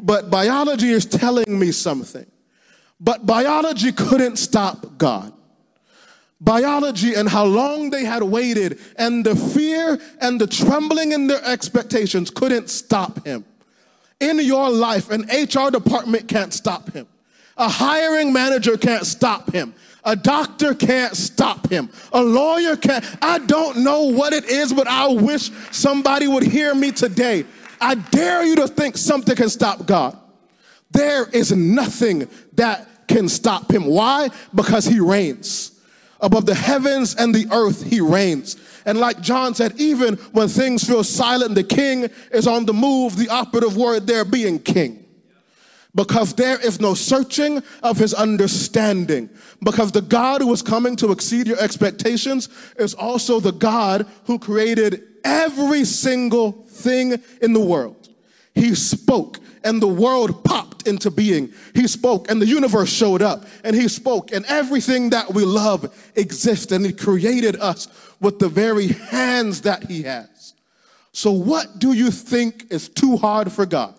But 0.00 0.30
biology 0.30 0.90
is 0.90 1.04
telling 1.04 1.58
me 1.58 1.72
something. 1.72 2.24
But 3.00 3.26
biology 3.26 3.90
couldn't 3.90 4.36
stop 4.36 4.96
God. 4.96 5.32
Biology 6.40 7.14
and 7.14 7.28
how 7.28 7.44
long 7.44 7.90
they 7.90 8.04
had 8.04 8.22
waited, 8.22 8.78
and 8.96 9.24
the 9.24 9.34
fear 9.34 10.00
and 10.20 10.40
the 10.40 10.46
trembling 10.46 11.10
in 11.10 11.26
their 11.26 11.44
expectations 11.44 12.30
couldn't 12.30 12.70
stop 12.70 13.26
him. 13.26 13.44
In 14.20 14.38
your 14.38 14.70
life, 14.70 15.10
an 15.10 15.22
HR 15.22 15.70
department 15.70 16.28
can't 16.28 16.52
stop 16.52 16.92
him. 16.92 17.08
A 17.56 17.68
hiring 17.68 18.32
manager 18.32 18.76
can't 18.76 19.06
stop 19.06 19.52
him. 19.52 19.74
A 20.04 20.16
doctor 20.16 20.74
can't 20.74 21.16
stop 21.16 21.70
him. 21.70 21.88
A 22.12 22.22
lawyer 22.22 22.76
can't. 22.76 23.04
I 23.22 23.38
don't 23.38 23.78
know 23.78 24.04
what 24.04 24.32
it 24.32 24.44
is, 24.46 24.72
but 24.72 24.88
I 24.88 25.06
wish 25.08 25.50
somebody 25.70 26.26
would 26.26 26.42
hear 26.42 26.74
me 26.74 26.90
today. 26.90 27.44
I 27.80 27.94
dare 27.94 28.44
you 28.44 28.56
to 28.56 28.68
think 28.68 28.96
something 28.96 29.36
can 29.36 29.48
stop 29.48 29.86
God. 29.86 30.18
There 30.90 31.28
is 31.30 31.52
nothing 31.52 32.28
that 32.54 33.06
can 33.06 33.28
stop 33.28 33.70
him. 33.70 33.84
Why? 33.84 34.30
Because 34.54 34.84
he 34.84 34.98
reigns. 34.98 35.80
Above 36.20 36.46
the 36.46 36.54
heavens 36.54 37.14
and 37.14 37.34
the 37.34 37.48
earth, 37.52 37.84
he 37.84 38.00
reigns. 38.00 38.56
And 38.84 38.98
like 38.98 39.20
John 39.20 39.54
said, 39.54 39.80
even 39.80 40.16
when 40.32 40.48
things 40.48 40.84
feel 40.84 41.04
silent, 41.04 41.54
the 41.54 41.64
king 41.64 42.08
is 42.32 42.46
on 42.46 42.64
the 42.66 42.72
move, 42.72 43.16
the 43.16 43.28
operative 43.28 43.76
word 43.76 44.06
there 44.06 44.24
being 44.24 44.58
king 44.58 45.01
because 45.94 46.34
there 46.34 46.58
is 46.60 46.80
no 46.80 46.94
searching 46.94 47.62
of 47.82 47.98
his 47.98 48.14
understanding. 48.14 49.28
Because 49.62 49.92
the 49.92 50.00
God 50.00 50.40
who 50.40 50.52
is 50.52 50.62
coming 50.62 50.96
to 50.96 51.12
exceed 51.12 51.46
your 51.46 51.58
expectations 51.58 52.48
is 52.78 52.94
also 52.94 53.40
the 53.40 53.52
God 53.52 54.06
who 54.24 54.38
created 54.38 55.02
every 55.24 55.84
single 55.84 56.52
thing 56.52 57.22
in 57.42 57.52
the 57.52 57.60
world. 57.60 58.08
He 58.54 58.74
spoke 58.74 59.38
and 59.64 59.80
the 59.80 59.88
world 59.88 60.44
popped 60.44 60.88
into 60.88 61.10
being. 61.10 61.52
He 61.74 61.86
spoke 61.86 62.30
and 62.30 62.40
the 62.40 62.46
universe 62.46 62.90
showed 62.90 63.22
up 63.22 63.44
and 63.62 63.76
he 63.76 63.88
spoke 63.88 64.32
and 64.32 64.44
everything 64.46 65.10
that 65.10 65.32
we 65.32 65.44
love 65.44 65.94
exists 66.16 66.72
and 66.72 66.84
he 66.84 66.92
created 66.92 67.56
us 67.56 67.88
with 68.20 68.38
the 68.38 68.48
very 68.48 68.88
hands 68.88 69.62
that 69.62 69.84
he 69.84 70.02
has. 70.02 70.54
So 71.12 71.32
what 71.32 71.78
do 71.78 71.92
you 71.92 72.10
think 72.10 72.66
is 72.70 72.88
too 72.88 73.16
hard 73.16 73.52
for 73.52 73.66
God? 73.66 73.94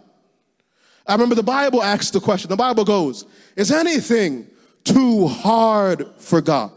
I 1.05 1.13
remember 1.13 1.35
the 1.35 1.43
Bible 1.43 1.83
asks 1.83 2.11
the 2.11 2.19
question. 2.19 2.49
The 2.49 2.55
Bible 2.55 2.85
goes, 2.85 3.25
Is 3.55 3.71
anything 3.71 4.47
too 4.83 5.27
hard 5.27 6.07
for 6.17 6.41
God? 6.41 6.71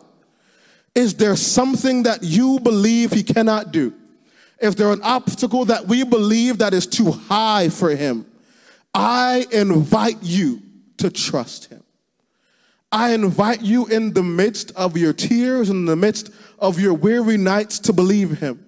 Is 0.95 1.15
there 1.15 1.37
something 1.37 2.05
that 2.05 2.23
you 2.23 2.59
believe 2.61 3.13
He 3.13 3.23
cannot 3.23 3.71
do? 3.71 3.95
Is 4.59 4.75
there 4.75 4.91
an 4.91 5.03
obstacle 5.03 5.67
that 5.67 5.87
we 5.87 6.05
believe 6.05 6.59
that 6.59 6.73
is 6.73 6.87
too 6.87 7.13
high 7.13 7.69
for 7.69 7.91
Him? 7.91 8.27
I 8.95 9.47
invite 9.53 10.23
you 10.23 10.63
to 10.97 11.11
trust 11.11 11.67
Him. 11.67 11.83
I 12.91 13.13
invite 13.13 13.61
you 13.61 13.87
in 13.87 14.15
the 14.15 14.23
midst 14.23 14.73
of 14.73 14.97
your 14.97 15.13
tears, 15.13 15.69
in 15.69 15.85
the 15.85 15.97
midst 15.97 16.31
of 16.59 16.81
your 16.81 16.95
weary 16.95 17.37
nights, 17.37 17.79
to 17.81 17.93
believe 17.93 18.39
Him. 18.39 18.65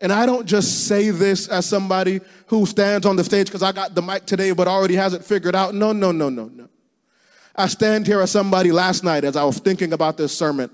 And 0.00 0.12
I 0.12 0.26
don't 0.26 0.46
just 0.46 0.86
say 0.86 1.10
this 1.10 1.48
as 1.48 1.64
somebody 1.64 2.20
who 2.48 2.66
stands 2.66 3.06
on 3.06 3.16
the 3.16 3.24
stage 3.24 3.46
because 3.46 3.62
I 3.62 3.72
got 3.72 3.94
the 3.94 4.02
mic 4.02 4.26
today 4.26 4.52
but 4.52 4.68
already 4.68 4.94
has 4.96 5.14
it 5.14 5.24
figured 5.24 5.54
out. 5.54 5.74
No, 5.74 5.92
no, 5.92 6.12
no, 6.12 6.28
no, 6.28 6.46
no. 6.48 6.68
I 7.54 7.68
stand 7.68 8.06
here 8.06 8.20
as 8.20 8.30
somebody 8.30 8.70
last 8.70 9.02
night 9.02 9.24
as 9.24 9.34
I 9.36 9.44
was 9.44 9.58
thinking 9.58 9.94
about 9.94 10.18
this 10.18 10.36
sermon, 10.36 10.70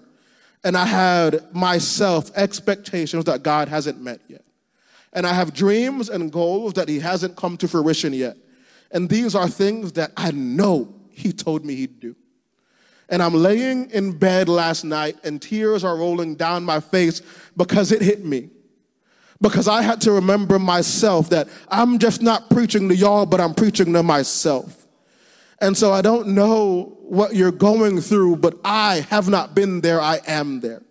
and 0.64 0.76
I 0.76 0.84
had 0.84 1.54
myself 1.54 2.30
expectations 2.36 3.24
that 3.26 3.44
God 3.44 3.68
hasn't 3.68 4.00
met 4.00 4.20
yet. 4.26 4.44
And 5.12 5.24
I 5.24 5.32
have 5.32 5.54
dreams 5.54 6.08
and 6.08 6.32
goals 6.32 6.72
that 6.72 6.88
He 6.88 6.98
hasn't 6.98 7.36
come 7.36 7.56
to 7.58 7.68
fruition 7.68 8.12
yet. 8.12 8.36
And 8.90 9.08
these 9.08 9.36
are 9.36 9.48
things 9.48 9.92
that 9.92 10.10
I 10.16 10.32
know 10.32 10.92
He 11.10 11.32
told 11.32 11.64
me 11.64 11.76
He'd 11.76 12.00
do. 12.00 12.16
And 13.08 13.22
I'm 13.22 13.34
laying 13.34 13.90
in 13.90 14.18
bed 14.18 14.48
last 14.48 14.82
night, 14.82 15.16
and 15.22 15.40
tears 15.40 15.84
are 15.84 15.96
rolling 15.96 16.34
down 16.34 16.64
my 16.64 16.80
face 16.80 17.22
because 17.56 17.92
it 17.92 18.02
hit 18.02 18.24
me 18.24 18.48
because 19.42 19.68
I 19.68 19.82
had 19.82 20.00
to 20.02 20.12
remember 20.12 20.58
myself 20.58 21.28
that 21.30 21.48
I'm 21.68 21.98
just 21.98 22.22
not 22.22 22.48
preaching 22.48 22.88
to 22.88 22.96
y'all, 22.96 23.26
but 23.26 23.40
I'm 23.40 23.54
preaching 23.54 23.92
to 23.92 24.02
myself. 24.02 24.86
And 25.60 25.76
so 25.76 25.92
I 25.92 26.00
don't 26.00 26.28
know 26.28 26.96
what 27.02 27.34
you're 27.34 27.52
going 27.52 28.00
through, 28.00 28.36
but 28.36 28.56
I 28.64 29.06
have 29.10 29.28
not 29.28 29.54
been 29.54 29.80
there, 29.80 30.00
I 30.00 30.20
am 30.26 30.60
there. 30.60 30.82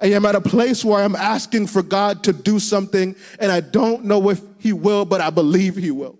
I 0.00 0.06
am 0.06 0.26
at 0.26 0.34
a 0.34 0.40
place 0.40 0.84
where 0.84 1.02
I'm 1.02 1.16
asking 1.16 1.68
for 1.68 1.82
God 1.82 2.24
to 2.24 2.32
do 2.32 2.58
something, 2.58 3.16
and 3.38 3.50
I 3.50 3.60
don't 3.60 4.04
know 4.04 4.30
if 4.30 4.40
He 4.58 4.72
will, 4.72 5.04
but 5.04 5.20
I 5.20 5.30
believe 5.30 5.76
He 5.76 5.90
will. 5.90 6.18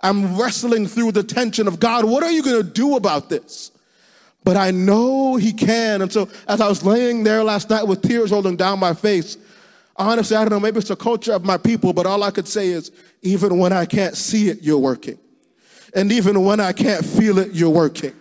I'm 0.00 0.36
wrestling 0.36 0.86
through 0.86 1.12
the 1.12 1.22
tension 1.22 1.68
of 1.68 1.78
God, 1.78 2.04
what 2.04 2.22
are 2.24 2.30
you 2.30 2.42
going 2.42 2.60
to 2.62 2.68
do 2.68 2.96
about 2.96 3.28
this? 3.28 3.70
But 4.44 4.56
I 4.56 4.72
know 4.72 5.36
He 5.36 5.52
can. 5.52 6.02
And 6.02 6.12
so 6.12 6.28
as 6.48 6.60
I 6.60 6.68
was 6.68 6.84
laying 6.84 7.22
there 7.22 7.44
last 7.44 7.70
night 7.70 7.86
with 7.86 8.02
tears 8.02 8.32
rolling 8.32 8.56
down 8.56 8.80
my 8.80 8.94
face, 8.94 9.36
honestly, 9.96 10.36
I 10.36 10.40
don't 10.40 10.50
know, 10.50 10.60
maybe 10.60 10.78
it's 10.78 10.88
the 10.88 10.96
culture 10.96 11.32
of 11.32 11.44
my 11.44 11.56
people, 11.56 11.92
but 11.92 12.06
all 12.06 12.22
I 12.22 12.30
could 12.30 12.48
say 12.48 12.68
is, 12.68 12.90
even 13.22 13.58
when 13.58 13.72
I 13.72 13.84
can't 13.84 14.16
see 14.16 14.48
it, 14.48 14.62
you're 14.62 14.78
working. 14.78 15.18
And 15.94 16.10
even 16.10 16.44
when 16.44 16.60
I 16.60 16.72
can't 16.72 17.04
feel 17.04 17.38
it, 17.38 17.52
you're 17.52 17.70
working. 17.70 18.14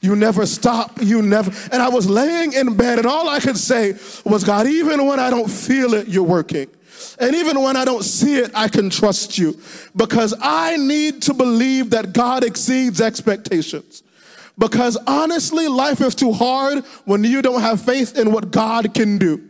You 0.00 0.16
never 0.16 0.46
stop. 0.46 0.98
You 1.02 1.20
never. 1.20 1.50
And 1.72 1.82
I 1.82 1.88
was 1.88 2.08
laying 2.08 2.52
in 2.52 2.74
bed, 2.76 2.98
and 2.98 3.06
all 3.06 3.28
I 3.28 3.40
could 3.40 3.56
say 3.56 3.92
was, 4.24 4.44
God, 4.44 4.66
even 4.66 5.06
when 5.06 5.20
I 5.20 5.28
don't 5.30 5.50
feel 5.50 5.94
it, 5.94 6.08
you're 6.08 6.22
working. 6.22 6.68
And 7.18 7.34
even 7.34 7.60
when 7.60 7.76
I 7.76 7.84
don't 7.84 8.02
see 8.02 8.36
it, 8.36 8.50
I 8.54 8.68
can 8.68 8.90
trust 8.90 9.38
you 9.38 9.58
because 9.96 10.34
I 10.40 10.76
need 10.76 11.22
to 11.22 11.34
believe 11.34 11.90
that 11.90 12.12
God 12.12 12.44
exceeds 12.44 13.00
expectations. 13.00 14.02
Because 14.58 14.98
honestly, 15.06 15.68
life 15.68 16.00
is 16.00 16.14
too 16.14 16.32
hard 16.32 16.84
when 17.04 17.24
you 17.24 17.40
don't 17.40 17.62
have 17.62 17.80
faith 17.80 18.18
in 18.18 18.32
what 18.32 18.50
God 18.50 18.92
can 18.92 19.16
do. 19.16 19.49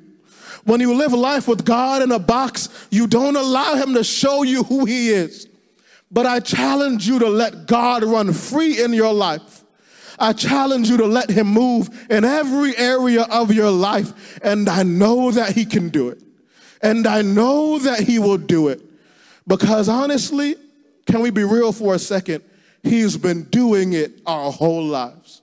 When 0.65 0.81
you 0.81 0.95
live 0.95 1.13
life 1.13 1.49
with 1.49 1.65
God 1.65 2.03
in 2.03 2.13
a 2.13 2.19
box, 2.19 2.69
you 2.91 3.07
don't 3.07 3.37
allow 3.37 3.75
Him 3.77 3.95
to 3.95 4.05
show 4.05 4.43
you 4.43 4.65
who 4.65 4.85
He 4.85 5.11
is. 5.11 5.49
But 6.11 6.27
I 6.27 6.41
challenge 6.41 7.07
you 7.07 7.19
to 7.21 7.29
let 7.29 7.67
God 7.67 8.05
run 8.05 8.33
free 8.33 8.83
in 8.83 8.93
your 8.93 9.13
life. 9.13 9.65
I 10.19 10.33
challenge 10.33 10.91
you 10.91 10.99
to 10.99 11.07
let 11.07 11.31
Him 11.31 11.47
move 11.47 11.89
in 12.11 12.25
every 12.25 12.77
area 12.77 13.23
of 13.23 13.53
your 13.53 13.71
life. 13.71 14.39
And 14.43 14.69
I 14.69 14.83
know 14.83 15.31
that 15.31 15.53
He 15.53 15.65
can 15.65 15.89
do 15.89 16.09
it. 16.09 16.23
And 16.83 17.07
I 17.07 17.23
know 17.23 17.79
that 17.79 18.01
He 18.01 18.19
will 18.19 18.39
do 18.39 18.69
it. 18.69 18.83
Because 19.47 19.89
honestly, 19.89 20.57
can 21.07 21.21
we 21.21 21.31
be 21.31 21.45
real 21.45 21.73
for 21.73 21.95
a 21.95 21.99
second? 21.99 22.45
He's 22.83 23.17
been 23.17 23.45
doing 23.45 23.95
it 23.95 24.21
our 24.27 24.53
whole 24.53 24.85
lives. 24.85 25.43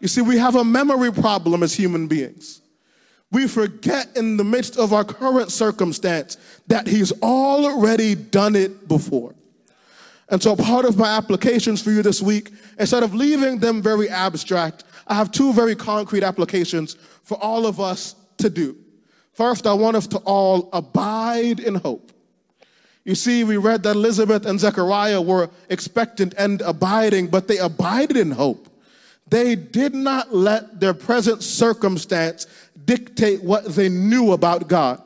You 0.00 0.08
see, 0.08 0.20
we 0.20 0.36
have 0.38 0.56
a 0.56 0.64
memory 0.64 1.12
problem 1.12 1.62
as 1.62 1.74
human 1.74 2.06
beings 2.06 2.60
we 3.32 3.48
forget 3.48 4.16
in 4.16 4.36
the 4.36 4.44
midst 4.44 4.76
of 4.76 4.92
our 4.92 5.04
current 5.04 5.50
circumstance 5.50 6.36
that 6.68 6.86
He's 6.86 7.12
already 7.22 8.14
done 8.14 8.54
it 8.54 8.88
before. 8.88 9.34
And 10.28 10.42
so, 10.42 10.56
part 10.56 10.84
of 10.84 10.96
my 10.96 11.16
applications 11.16 11.82
for 11.82 11.90
you 11.90 12.02
this 12.02 12.20
week, 12.20 12.50
instead 12.78 13.02
of 13.02 13.14
leaving 13.14 13.58
them 13.58 13.82
very 13.82 14.08
abstract, 14.08 14.84
I 15.06 15.14
have 15.14 15.30
two 15.30 15.52
very 15.52 15.76
concrete 15.76 16.24
applications 16.24 16.94
for 17.22 17.36
all 17.38 17.66
of 17.66 17.80
us 17.80 18.16
to 18.38 18.50
do. 18.50 18.76
First, 19.32 19.66
I 19.66 19.74
want 19.74 19.96
us 19.96 20.06
to 20.08 20.18
all 20.18 20.68
abide 20.72 21.60
in 21.60 21.76
hope. 21.76 22.12
You 23.04 23.14
see, 23.14 23.44
we 23.44 23.56
read 23.56 23.84
that 23.84 23.94
Elizabeth 23.94 24.46
and 24.46 24.58
Zechariah 24.58 25.20
were 25.20 25.48
expectant 25.68 26.34
and 26.36 26.60
abiding, 26.62 27.28
but 27.28 27.46
they 27.46 27.58
abided 27.58 28.16
in 28.16 28.32
hope. 28.32 28.68
They 29.28 29.54
did 29.54 29.94
not 29.94 30.34
let 30.34 30.80
their 30.80 30.94
present 30.94 31.42
circumstance 31.42 32.46
dictate 32.86 33.42
what 33.42 33.66
they 33.66 33.88
knew 33.88 34.32
about 34.32 34.68
God. 34.68 35.02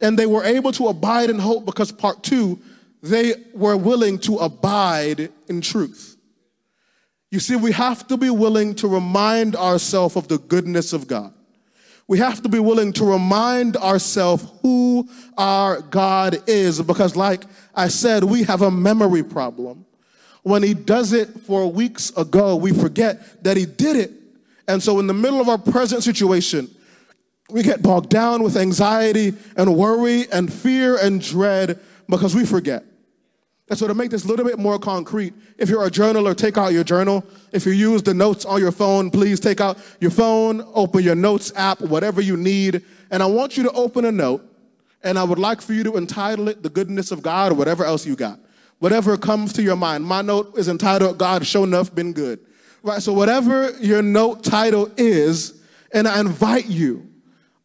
And 0.00 0.18
they 0.18 0.26
were 0.26 0.44
able 0.44 0.72
to 0.72 0.88
abide 0.88 1.30
in 1.30 1.38
hope 1.38 1.64
because, 1.64 1.92
part 1.92 2.22
two, 2.22 2.60
they 3.02 3.34
were 3.52 3.76
willing 3.76 4.18
to 4.20 4.38
abide 4.38 5.30
in 5.48 5.60
truth. 5.60 6.16
You 7.30 7.40
see, 7.40 7.56
we 7.56 7.72
have 7.72 8.06
to 8.08 8.16
be 8.16 8.30
willing 8.30 8.74
to 8.76 8.88
remind 8.88 9.56
ourselves 9.56 10.16
of 10.16 10.28
the 10.28 10.38
goodness 10.38 10.92
of 10.92 11.06
God. 11.06 11.32
We 12.06 12.18
have 12.18 12.42
to 12.42 12.48
be 12.48 12.58
willing 12.58 12.92
to 12.94 13.04
remind 13.04 13.76
ourselves 13.76 14.46
who 14.62 15.08
our 15.38 15.80
God 15.80 16.42
is 16.46 16.80
because, 16.82 17.16
like 17.16 17.44
I 17.74 17.88
said, 17.88 18.24
we 18.24 18.42
have 18.44 18.62
a 18.62 18.70
memory 18.70 19.22
problem. 19.22 19.86
When 20.42 20.62
He 20.62 20.74
does 20.74 21.12
it 21.12 21.28
for 21.40 21.70
weeks 21.70 22.10
ago, 22.16 22.56
we 22.56 22.72
forget 22.72 23.42
that 23.42 23.56
He 23.56 23.64
did 23.64 23.96
it. 23.96 24.12
And 24.68 24.82
so, 24.82 24.98
in 24.98 25.06
the 25.06 25.14
middle 25.14 25.40
of 25.40 25.48
our 25.48 25.58
present 25.58 26.02
situation, 26.02 26.70
we 27.50 27.62
get 27.62 27.82
bogged 27.82 28.08
down 28.08 28.42
with 28.42 28.56
anxiety 28.56 29.34
and 29.56 29.76
worry 29.76 30.26
and 30.32 30.52
fear 30.52 30.96
and 30.96 31.20
dread 31.20 31.78
because 32.08 32.34
we 32.34 32.46
forget. 32.46 32.84
And 33.68 33.78
so, 33.78 33.86
to 33.86 33.94
make 33.94 34.10
this 34.10 34.24
a 34.24 34.28
little 34.28 34.44
bit 34.44 34.58
more 34.58 34.78
concrete, 34.78 35.32
if 35.56 35.70
you're 35.70 35.86
a 35.86 35.90
journaler, 35.90 36.36
take 36.36 36.58
out 36.58 36.72
your 36.72 36.84
journal. 36.84 37.24
If 37.50 37.64
you 37.64 37.72
use 37.72 38.02
the 38.02 38.12
notes 38.12 38.44
on 38.44 38.60
your 38.60 38.72
phone, 38.72 39.10
please 39.10 39.40
take 39.40 39.60
out 39.60 39.78
your 40.00 40.10
phone, 40.10 40.62
open 40.74 41.02
your 41.02 41.14
notes 41.14 41.50
app, 41.56 41.80
whatever 41.80 42.20
you 42.20 42.36
need. 42.36 42.82
And 43.10 43.22
I 43.22 43.26
want 43.26 43.56
you 43.56 43.62
to 43.62 43.70
open 43.72 44.04
a 44.04 44.12
note, 44.12 44.44
and 45.02 45.18
I 45.18 45.24
would 45.24 45.38
like 45.38 45.62
for 45.62 45.72
you 45.72 45.82
to 45.84 45.96
entitle 45.96 46.48
it 46.48 46.62
The 46.62 46.68
Goodness 46.68 47.10
of 47.10 47.22
God 47.22 47.52
or 47.52 47.54
whatever 47.54 47.84
else 47.84 48.04
you 48.04 48.16
got. 48.16 48.38
Whatever 48.80 49.16
comes 49.16 49.54
to 49.54 49.62
your 49.62 49.76
mind. 49.76 50.04
My 50.04 50.20
note 50.20 50.58
is 50.58 50.68
entitled 50.68 51.16
God 51.16 51.46
Show 51.46 51.64
Enough 51.64 51.94
Been 51.94 52.12
Good. 52.12 52.40
Right? 52.82 53.00
So, 53.00 53.14
whatever 53.14 53.70
your 53.80 54.02
note 54.02 54.44
title 54.44 54.90
is, 54.98 55.62
and 55.90 56.06
I 56.06 56.20
invite 56.20 56.66
you. 56.66 57.13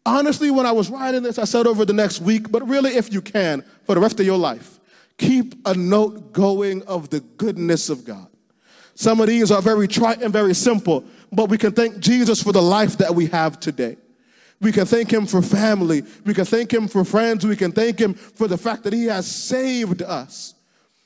Honestly, 0.06 0.50
when 0.50 0.66
I 0.66 0.72
was 0.72 0.90
writing 0.90 1.24
this, 1.24 1.38
I 1.38 1.44
said 1.44 1.68
over 1.68 1.86
the 1.86 1.94
next 1.94 2.22
week, 2.22 2.52
but 2.52 2.68
really, 2.68 2.92
if 2.92 3.12
you 3.12 3.22
can, 3.22 3.64
for 3.86 3.96
the 3.96 4.02
rest 4.02 4.20
of 4.20 4.26
your 4.26 4.38
life 4.38 4.80
keep 5.20 5.56
a 5.68 5.74
note 5.76 6.34
going 6.34 6.82
of 6.84 7.10
the 7.10 7.20
goodness 7.20 7.90
of 7.90 8.04
God. 8.04 8.28
Some 8.96 9.22
of 9.22 9.28
these 9.28 9.52
are 9.52 9.62
very 9.62 9.88
trite 9.88 10.22
and 10.22 10.34
very 10.34 10.56
simple, 10.56 11.04
but 11.32 11.50
we 11.50 11.58
can 11.58 11.74
thank 11.74 12.00
Jesus 12.00 12.42
for 12.42 12.52
the 12.52 12.62
life 12.62 12.98
that 12.98 13.14
we 13.14 13.28
have 13.28 13.60
today. 13.60 13.98
We 14.62 14.72
can 14.72 14.86
thank 14.86 15.12
him 15.12 15.26
for 15.26 15.42
family. 15.42 16.04
We 16.26 16.34
can 16.34 16.46
thank 16.46 16.74
him 16.74 16.88
for 16.88 17.06
friends. 17.06 17.46
We 17.46 17.56
can 17.56 17.72
thank 17.72 18.00
him 18.00 18.14
for 18.14 18.48
the 18.48 18.58
fact 18.58 18.84
that 18.84 18.94
he 18.94 19.06
has 19.06 19.30
saved 19.30 20.02
us. 20.02 20.56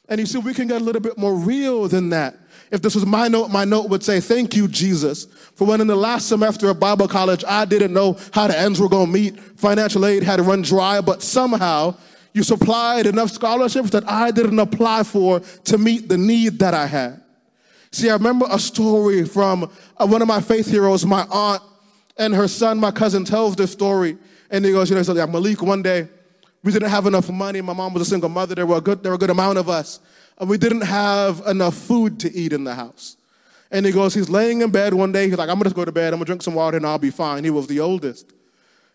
And 0.10 0.19
you 0.19 0.25
see, 0.25 0.39
we 0.39 0.53
can 0.53 0.67
get 0.67 0.82
a 0.82 0.84
little 0.84 1.01
bit 1.01 1.17
more 1.17 1.36
real 1.36 1.88
than 1.88 2.10
that. 2.10 2.36
If 2.71 2.82
this 2.82 2.95
was 2.95 3.06
my 3.06 3.28
note, 3.28 3.49
my 3.49 3.65
note 3.65 3.89
would 3.89 4.04
say, 4.04 4.19
Thank 4.19 4.56
you, 4.56 4.67
Jesus, 4.67 5.26
for 5.56 5.65
when 5.65 5.82
in 5.82 5.88
the 5.88 5.95
last 5.95 6.28
semester 6.28 6.69
of 6.69 6.80
Bible 6.80 7.08
college, 7.08 7.43
I 7.47 7.65
didn't 7.65 7.93
know 7.93 8.17
how 8.34 8.47
the 8.47 8.58
ends 8.58 8.80
were 8.80 8.89
going 8.89 9.08
to 9.08 9.12
meet. 9.12 9.39
Financial 9.39 10.06
aid 10.06 10.23
had 10.23 10.39
run 10.41 10.62
dry, 10.62 11.02
but 11.02 11.21
somehow 11.21 11.95
you 12.34 12.43
supplied 12.43 13.06
enough 13.06 13.30
scholarships 13.30 13.91
that 13.91 14.10
I 14.10 14.32
didn't 14.32 14.60
apply 14.60 15.04
for 15.04 15.39
to 15.39 15.78
meet 15.78 16.10
the 16.10 16.17
need 16.17 16.60
that 16.60 16.73
I 16.73 16.88
had. 16.88 17.21
See, 17.91 18.10
I 18.10 18.13
remember 18.13 18.47
a 18.49 18.58
story 18.58 19.23
from 19.23 19.69
uh, 19.97 20.08
one 20.08 20.23
of 20.23 20.28
my 20.28 20.41
faith 20.41 20.65
heroes, 20.69 21.06
my 21.06 21.28
aunt 21.30 21.62
and 22.17 22.34
her 22.34 22.47
son, 22.47 22.80
my 22.80 22.89
cousin, 22.89 23.23
tells 23.23 23.56
this 23.56 23.71
story. 23.71 24.17
And 24.49 24.65
he 24.65 24.71
goes, 24.71 24.89
you 24.89 24.95
know, 24.95 25.04
so 25.04 25.13
like 25.13 25.30
Malik, 25.30 25.62
one 25.62 25.84
day 25.84 26.08
we 26.63 26.71
didn't 26.71 26.89
have 26.89 27.06
enough 27.06 27.30
money. 27.30 27.62
My 27.62 27.73
mom 27.73 27.93
was 27.93 28.04
a 28.04 28.10
single 28.10 28.30
mother. 28.30 28.56
There 28.56 28.65
were 28.65 28.78
a 28.78 28.82
good, 28.82 29.04
there 29.04 29.12
were 29.12 29.17
a 29.17 29.19
good 29.19 29.30
amount 29.30 29.58
of 29.58 29.69
us. 29.69 29.99
And 30.38 30.49
we 30.49 30.58
didn't 30.58 30.82
have 30.82 31.41
enough 31.45 31.76
food 31.76 32.19
to 32.21 32.34
eat 32.34 32.54
in 32.54 32.63
the 32.63 32.73
house. 32.73 33.17
And 33.69 33.86
he 33.86 33.91
goes, 33.91 34.13
he's 34.13 34.30
laying 34.30 34.62
in 34.62 34.71
bed 34.71 34.93
one 34.93 35.12
day. 35.12 35.28
He's 35.28 35.38
like, 35.38 35.49
I'm 35.49 35.58
gonna 35.58 35.73
go 35.73 35.86
to 35.86 35.91
bed. 35.91 36.13
I'm 36.13 36.19
gonna 36.19 36.26
drink 36.26 36.41
some 36.41 36.54
water 36.54 36.78
and 36.78 36.86
I'll 36.86 36.97
be 36.97 37.10
fine. 37.10 37.43
He 37.43 37.49
was 37.49 37.67
the 37.67 37.80
oldest. 37.80 38.32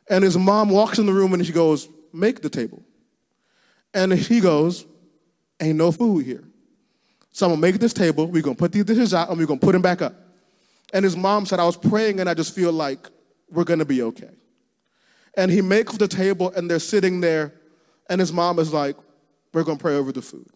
And 0.09 0.25
his 0.25 0.39
mom 0.39 0.71
walks 0.71 0.99
in 0.99 1.07
the 1.07 1.13
room 1.13 1.35
and 1.35 1.45
she 1.45 1.53
goes, 1.53 1.89
make 2.13 2.41
the 2.43 2.49
table. 2.49 2.83
And 3.93 4.13
he 4.13 4.41
goes, 4.41 4.87
Ain't 5.61 5.77
no 5.77 5.91
food 5.91 6.25
here. 6.25 6.45
So 7.33 7.47
I'm 7.47 7.53
gonna 7.53 7.61
make 7.61 7.79
this 7.79 7.93
table, 7.93 8.27
we're 8.27 8.43
gonna 8.43 8.57
put 8.57 8.73
these 8.73 8.85
dishes 8.85 9.13
out, 9.15 9.29
and 9.29 9.39
we're 9.39 9.47
gonna 9.47 9.61
put 9.61 9.73
them 9.73 9.83
back 9.83 10.03
up. 10.03 10.15
And 10.93 11.05
his 11.05 11.17
mom 11.17 11.47
said, 11.47 11.61
I 11.61 11.65
was 11.65 11.77
praying 11.77 12.21
and 12.21 12.29
I 12.29 12.35
just 12.35 12.55
feel 12.55 12.73
like 12.73 13.09
we're 13.51 13.65
gonna 13.65 13.85
be 13.85 14.03
okay. 14.03 14.31
And 15.37 15.51
he 15.51 15.61
makes 15.61 15.97
the 15.97 16.09
table 16.09 16.53
and 16.57 16.71
they're 16.71 16.79
sitting 16.79 17.21
there, 17.21 17.53
and 18.09 18.21
his 18.21 18.33
mom 18.33 18.59
is 18.59 18.73
like, 18.73 18.97
We're 19.53 19.65
gonna 19.65 19.79
pray 19.79 19.97
over 19.97 20.13
the 20.13 20.23
food. 20.23 20.49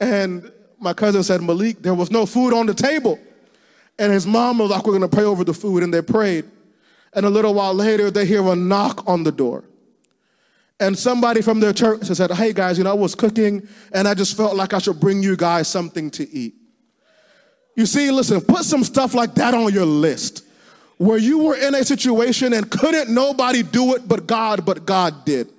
And 0.00 0.50
my 0.78 0.92
cousin 0.92 1.22
said, 1.22 1.42
Malik, 1.42 1.82
there 1.82 1.94
was 1.94 2.10
no 2.10 2.26
food 2.26 2.52
on 2.52 2.66
the 2.66 2.74
table. 2.74 3.18
And 3.98 4.12
his 4.12 4.26
mom 4.26 4.58
was 4.58 4.70
like, 4.70 4.86
We're 4.86 4.92
gonna 4.92 5.08
pray 5.08 5.24
over 5.24 5.44
the 5.44 5.54
food. 5.54 5.82
And 5.82 5.92
they 5.92 6.02
prayed. 6.02 6.44
And 7.14 7.24
a 7.24 7.30
little 7.30 7.54
while 7.54 7.74
later, 7.74 8.10
they 8.10 8.26
hear 8.26 8.46
a 8.46 8.56
knock 8.56 9.04
on 9.06 9.22
the 9.22 9.32
door. 9.32 9.64
And 10.78 10.98
somebody 10.98 11.40
from 11.40 11.60
their 11.60 11.72
church 11.72 12.04
said, 12.04 12.30
Hey 12.32 12.52
guys, 12.52 12.78
you 12.78 12.84
know, 12.84 12.90
I 12.90 12.94
was 12.94 13.14
cooking 13.14 13.66
and 13.92 14.06
I 14.06 14.14
just 14.14 14.36
felt 14.36 14.56
like 14.56 14.74
I 14.74 14.78
should 14.78 15.00
bring 15.00 15.22
you 15.22 15.36
guys 15.36 15.68
something 15.68 16.10
to 16.12 16.28
eat. 16.30 16.54
You 17.74 17.86
see, 17.86 18.10
listen, 18.10 18.40
put 18.40 18.64
some 18.64 18.84
stuff 18.84 19.14
like 19.14 19.34
that 19.34 19.54
on 19.54 19.72
your 19.72 19.84
list 19.84 20.44
where 20.98 21.18
you 21.18 21.38
were 21.38 21.56
in 21.56 21.74
a 21.74 21.84
situation 21.84 22.54
and 22.54 22.70
couldn't 22.70 23.12
nobody 23.12 23.62
do 23.62 23.94
it 23.94 24.08
but 24.08 24.26
God, 24.26 24.64
but 24.64 24.86
God 24.86 25.24
did. 25.24 25.52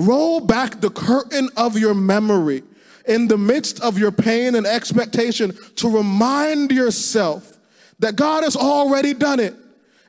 Roll 0.00 0.40
back 0.40 0.80
the 0.80 0.88
curtain 0.88 1.50
of 1.58 1.78
your 1.78 1.92
memory 1.92 2.62
in 3.06 3.28
the 3.28 3.36
midst 3.36 3.80
of 3.80 3.98
your 3.98 4.10
pain 4.10 4.54
and 4.54 4.66
expectation 4.66 5.54
to 5.76 5.94
remind 5.94 6.72
yourself 6.72 7.58
that 7.98 8.16
God 8.16 8.42
has 8.42 8.56
already 8.56 9.12
done 9.12 9.40
it. 9.40 9.54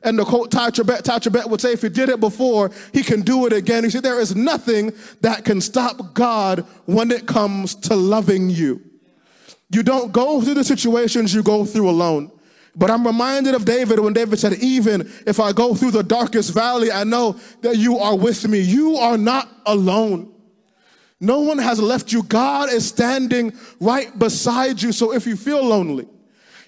And 0.02 0.18
the 0.18 0.24
quote 0.24 0.50
Ty 0.50 0.70
Tribbett, 0.70 1.02
Ty 1.02 1.46
would 1.46 1.60
say, 1.60 1.72
if 1.72 1.82
he 1.82 1.90
did 1.90 2.08
it 2.08 2.20
before, 2.20 2.70
he 2.94 3.02
can 3.02 3.20
do 3.20 3.46
it 3.46 3.52
again. 3.52 3.84
He 3.84 3.90
said, 3.90 4.02
there 4.02 4.18
is 4.18 4.34
nothing 4.34 4.94
that 5.20 5.44
can 5.44 5.60
stop 5.60 6.14
God 6.14 6.66
when 6.86 7.10
it 7.10 7.26
comes 7.26 7.74
to 7.74 7.94
loving 7.94 8.48
you. 8.48 8.80
You 9.70 9.82
don't 9.82 10.10
go 10.10 10.40
through 10.40 10.54
the 10.54 10.64
situations 10.64 11.34
you 11.34 11.42
go 11.42 11.66
through 11.66 11.90
alone. 11.90 12.32
But 12.74 12.90
I'm 12.90 13.06
reminded 13.06 13.54
of 13.54 13.64
David 13.64 13.98
when 14.00 14.14
David 14.14 14.38
said, 14.38 14.54
Even 14.54 15.10
if 15.26 15.38
I 15.38 15.52
go 15.52 15.74
through 15.74 15.90
the 15.90 16.02
darkest 16.02 16.54
valley, 16.54 16.90
I 16.90 17.04
know 17.04 17.38
that 17.60 17.76
you 17.76 17.98
are 17.98 18.16
with 18.16 18.48
me. 18.48 18.60
You 18.60 18.96
are 18.96 19.18
not 19.18 19.48
alone. 19.66 20.32
No 21.20 21.40
one 21.40 21.58
has 21.58 21.80
left 21.80 22.12
you. 22.12 22.22
God 22.22 22.72
is 22.72 22.86
standing 22.86 23.52
right 23.78 24.18
beside 24.18 24.82
you. 24.82 24.90
So 24.90 25.12
if 25.12 25.26
you 25.26 25.36
feel 25.36 25.62
lonely, 25.62 26.08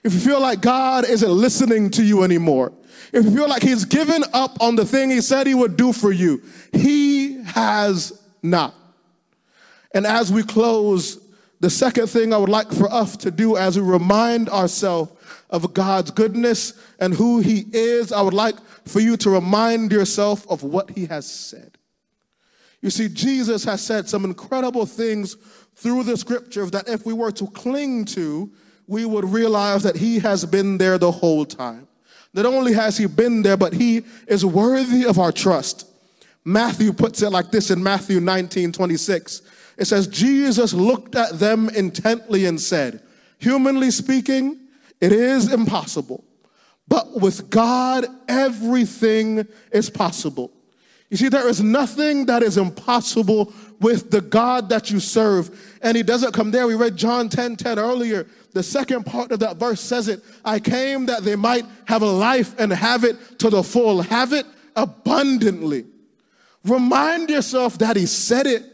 if 0.04 0.12
you 0.12 0.20
feel 0.20 0.40
like 0.40 0.60
God 0.60 1.08
isn't 1.08 1.30
listening 1.30 1.90
to 1.90 2.04
you 2.04 2.22
anymore, 2.22 2.72
if 3.12 3.24
you 3.24 3.34
feel 3.34 3.48
like 3.48 3.62
he's 3.62 3.84
given 3.84 4.22
up 4.32 4.60
on 4.60 4.76
the 4.76 4.84
thing 4.84 5.10
he 5.10 5.22
said 5.22 5.46
he 5.46 5.54
would 5.54 5.76
do 5.76 5.92
for 5.92 6.12
you, 6.12 6.42
he 6.72 7.42
has 7.44 8.20
not. 8.42 8.74
And 9.94 10.06
as 10.06 10.30
we 10.30 10.42
close, 10.42 11.18
the 11.60 11.70
second 11.70 12.08
thing 12.08 12.34
I 12.34 12.36
would 12.36 12.48
like 12.48 12.70
for 12.70 12.92
us 12.92 13.16
to 13.18 13.30
do 13.30 13.56
as 13.56 13.78
we 13.78 13.86
remind 13.86 14.50
ourselves 14.50 15.10
of 15.54 15.72
God's 15.72 16.10
goodness 16.10 16.74
and 16.98 17.14
who 17.14 17.38
he 17.38 17.64
is, 17.72 18.10
I 18.10 18.20
would 18.22 18.34
like 18.34 18.56
for 18.84 18.98
you 18.98 19.16
to 19.18 19.30
remind 19.30 19.92
yourself 19.92 20.44
of 20.50 20.64
what 20.64 20.90
he 20.90 21.06
has 21.06 21.30
said. 21.30 21.78
You 22.82 22.90
see, 22.90 23.08
Jesus 23.08 23.62
has 23.64 23.80
said 23.80 24.08
some 24.08 24.24
incredible 24.24 24.84
things 24.84 25.36
through 25.76 26.02
the 26.02 26.16
scriptures 26.16 26.72
that 26.72 26.88
if 26.88 27.06
we 27.06 27.12
were 27.12 27.30
to 27.30 27.46
cling 27.46 28.04
to, 28.06 28.50
we 28.88 29.04
would 29.04 29.24
realize 29.24 29.84
that 29.84 29.94
he 29.94 30.18
has 30.18 30.44
been 30.44 30.76
there 30.76 30.98
the 30.98 31.12
whole 31.12 31.44
time. 31.44 31.86
Not 32.34 32.46
only 32.46 32.72
has 32.72 32.98
he 32.98 33.06
been 33.06 33.42
there, 33.42 33.56
but 33.56 33.72
he 33.72 34.04
is 34.26 34.44
worthy 34.44 35.06
of 35.06 35.20
our 35.20 35.30
trust. 35.30 35.88
Matthew 36.44 36.92
puts 36.92 37.22
it 37.22 37.30
like 37.30 37.52
this 37.52 37.70
in 37.70 37.80
Matthew 37.80 38.18
19 38.18 38.72
26. 38.72 39.42
It 39.78 39.84
says, 39.84 40.08
Jesus 40.08 40.74
looked 40.74 41.14
at 41.14 41.38
them 41.38 41.68
intently 41.68 42.46
and 42.46 42.60
said, 42.60 43.02
Humanly 43.38 43.92
speaking, 43.92 44.63
it 45.00 45.12
is 45.12 45.52
impossible, 45.52 46.24
but 46.88 47.20
with 47.20 47.50
God, 47.50 48.06
everything 48.28 49.46
is 49.72 49.90
possible. 49.90 50.50
You 51.10 51.16
see, 51.16 51.28
there 51.28 51.48
is 51.48 51.62
nothing 51.62 52.26
that 52.26 52.42
is 52.42 52.58
impossible 52.58 53.52
with 53.80 54.10
the 54.10 54.20
God 54.20 54.68
that 54.70 54.90
you 54.90 54.98
serve. 54.98 55.76
And 55.82 55.96
he 55.96 56.02
doesn't 56.02 56.32
come 56.32 56.50
there. 56.50 56.66
We 56.66 56.74
read 56.74 56.96
John 56.96 57.28
10 57.28 57.56
10 57.56 57.78
earlier. 57.78 58.26
The 58.52 58.62
second 58.62 59.04
part 59.04 59.30
of 59.30 59.40
that 59.40 59.56
verse 59.56 59.80
says 59.80 60.08
it 60.08 60.22
I 60.44 60.58
came 60.58 61.06
that 61.06 61.22
they 61.22 61.36
might 61.36 61.66
have 61.86 62.02
a 62.02 62.10
life 62.10 62.58
and 62.58 62.72
have 62.72 63.04
it 63.04 63.38
to 63.40 63.50
the 63.50 63.62
full, 63.62 64.02
have 64.02 64.32
it 64.32 64.46
abundantly. 64.74 65.86
Remind 66.64 67.30
yourself 67.30 67.78
that 67.78 67.96
he 67.96 68.06
said 68.06 68.46
it. 68.46 68.64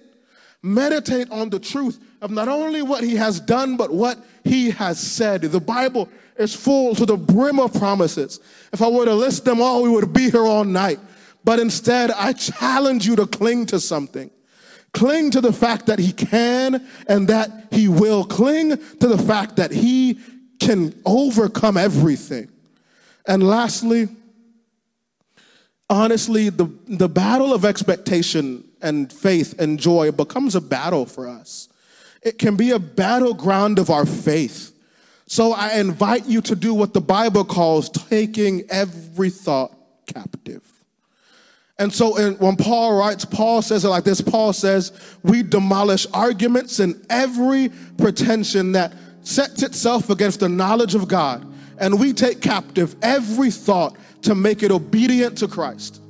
Meditate 0.63 1.31
on 1.31 1.51
the 1.51 1.59
truth 1.59 1.99
of 2.21 2.31
not 2.31 2.49
only 2.49 2.83
what 2.83 3.03
he 3.03 3.17
has 3.17 3.41
done, 3.41 3.77
but 3.77 3.93
what 3.93 4.19
he 4.45 4.71
has 4.71 5.01
said. 5.01 5.43
The 5.43 5.61
Bible 5.61 6.09
is 6.37 6.55
full 6.55 6.95
to 6.95 7.07
the 7.07 7.17
brim 7.17 7.59
of 7.59 7.73
promises. 7.75 8.41
If 8.73 8.83
I 8.83 8.89
were 8.89 9.05
to 9.05 9.15
list 9.15 9.45
them 9.45 9.61
all, 9.61 9.83
we 9.83 9.91
would 9.91 10.13
be 10.13 10.31
here 10.31 10.47
all 10.47 10.65
night. 10.65 11.01
But 11.45 11.59
instead, 11.59 12.11
I 12.11 12.33
challenge 12.33 13.07
you 13.07 13.17
to 13.17 13.27
cling 13.27 13.67
to 13.67 13.81
something. 13.81 14.31
Cling 14.93 15.31
to 15.33 15.41
the 15.41 15.53
fact 15.53 15.87
that 15.87 15.99
He 15.99 16.13
can 16.13 16.87
and 17.09 17.29
that 17.29 17.69
He 17.71 17.89
will. 17.89 18.25
Cling 18.25 18.71
to 18.71 19.07
the 19.07 19.19
fact 19.19 19.57
that 19.57 19.71
He 19.71 20.19
can 20.59 21.01
overcome 21.07 21.77
everything. 21.77 22.51
And 23.27 23.43
lastly, 23.43 24.09
honestly, 25.89 26.51
the, 26.51 26.71
the 26.87 27.09
battle 27.09 27.55
of 27.55 27.65
expectation 27.65 28.65
and 28.83 29.13
faith 29.13 29.59
and 29.59 29.79
joy 29.79 30.11
becomes 30.11 30.55
a 30.55 30.61
battle 30.61 31.07
for 31.07 31.29
us. 31.29 31.70
It 32.23 32.39
can 32.39 32.57
be 32.57 32.71
a 32.73 32.79
battleground 32.79 33.79
of 33.79 33.91
our 33.91 34.07
faith. 34.07 34.73
So 35.27 35.53
I 35.53 35.79
invite 35.79 36.27
you 36.27 36.41
to 36.43 36.57
do 36.57 36.75
what 36.75 36.93
the 36.93 37.01
Bible 37.01 37.45
calls 37.45 37.89
taking 37.89 38.65
every 38.69 39.31
thought 39.31 39.73
captive. 40.07 40.63
And 41.79 41.93
so 41.93 42.17
in, 42.17 42.35
when 42.35 42.57
Paul 42.57 42.99
writes, 42.99 43.25
Paul 43.25 43.63
says 43.63 43.85
it 43.85 43.89
like 43.89 44.05
this 44.05 44.21
Paul 44.21 44.53
says, 44.53 44.93
We 45.23 45.43
demolish 45.43 46.07
arguments 46.13 46.79
and 46.79 47.05
every 47.09 47.71
pretension 47.97 48.73
that 48.73 48.93
sets 49.23 49.63
itself 49.63 50.11
against 50.11 50.41
the 50.41 50.49
knowledge 50.49 50.95
of 50.95 51.09
God, 51.09 51.47
and 51.79 51.99
we 51.99 52.13
take 52.13 52.43
captive 52.43 52.95
every 53.01 53.51
thought 53.51 53.97
to 54.23 54.35
make 54.35 54.63
it 54.63 54.71
obedient 54.71 55.39
to 55.39 55.49
Christ. 55.49 56.03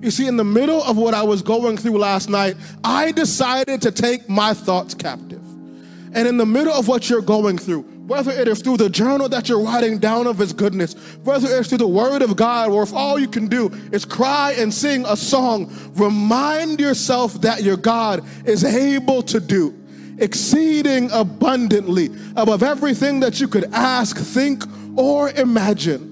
You 0.00 0.10
see, 0.10 0.26
in 0.26 0.36
the 0.36 0.44
middle 0.44 0.82
of 0.82 0.96
what 0.96 1.12
I 1.12 1.22
was 1.22 1.42
going 1.42 1.76
through 1.76 1.98
last 1.98 2.30
night, 2.30 2.56
I 2.82 3.12
decided 3.12 3.82
to 3.82 3.92
take 3.92 4.28
my 4.28 4.54
thoughts 4.54 4.94
captive. 4.94 5.39
And 6.12 6.26
in 6.26 6.36
the 6.36 6.46
middle 6.46 6.72
of 6.72 6.88
what 6.88 7.08
you're 7.08 7.22
going 7.22 7.56
through, 7.56 7.82
whether 7.82 8.32
it 8.32 8.48
is 8.48 8.60
through 8.60 8.78
the 8.78 8.90
journal 8.90 9.28
that 9.28 9.48
you're 9.48 9.62
writing 9.62 9.98
down 9.98 10.26
of 10.26 10.38
His 10.38 10.52
goodness, 10.52 10.94
whether 11.22 11.46
it's 11.56 11.68
through 11.68 11.78
the 11.78 11.86
Word 11.86 12.22
of 12.22 12.34
God, 12.34 12.70
or 12.70 12.82
if 12.82 12.92
all 12.92 13.18
you 13.18 13.28
can 13.28 13.46
do 13.46 13.70
is 13.92 14.04
cry 14.04 14.54
and 14.58 14.74
sing 14.74 15.04
a 15.06 15.16
song, 15.16 15.72
remind 15.94 16.80
yourself 16.80 17.40
that 17.42 17.62
your 17.62 17.76
God 17.76 18.24
is 18.44 18.64
able 18.64 19.22
to 19.22 19.38
do 19.38 19.76
exceeding 20.18 21.10
abundantly 21.12 22.10
above 22.36 22.62
everything 22.62 23.20
that 23.20 23.40
you 23.40 23.48
could 23.48 23.64
ask, 23.72 24.16
think, 24.18 24.62
or 24.96 25.30
imagine. 25.30 26.06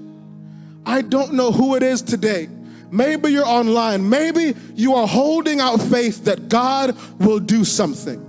I 0.85 1.01
don't 1.01 1.33
know 1.33 1.51
who 1.51 1.75
it 1.75 1.83
is 1.83 2.01
today. 2.01 2.49
Maybe 2.91 3.31
you're 3.31 3.45
online. 3.45 4.09
Maybe 4.09 4.55
you 4.73 4.95
are 4.95 5.07
holding 5.07 5.59
out 5.59 5.79
faith 5.79 6.25
that 6.25 6.49
God 6.49 6.97
will 7.19 7.39
do 7.39 7.63
something. 7.63 8.25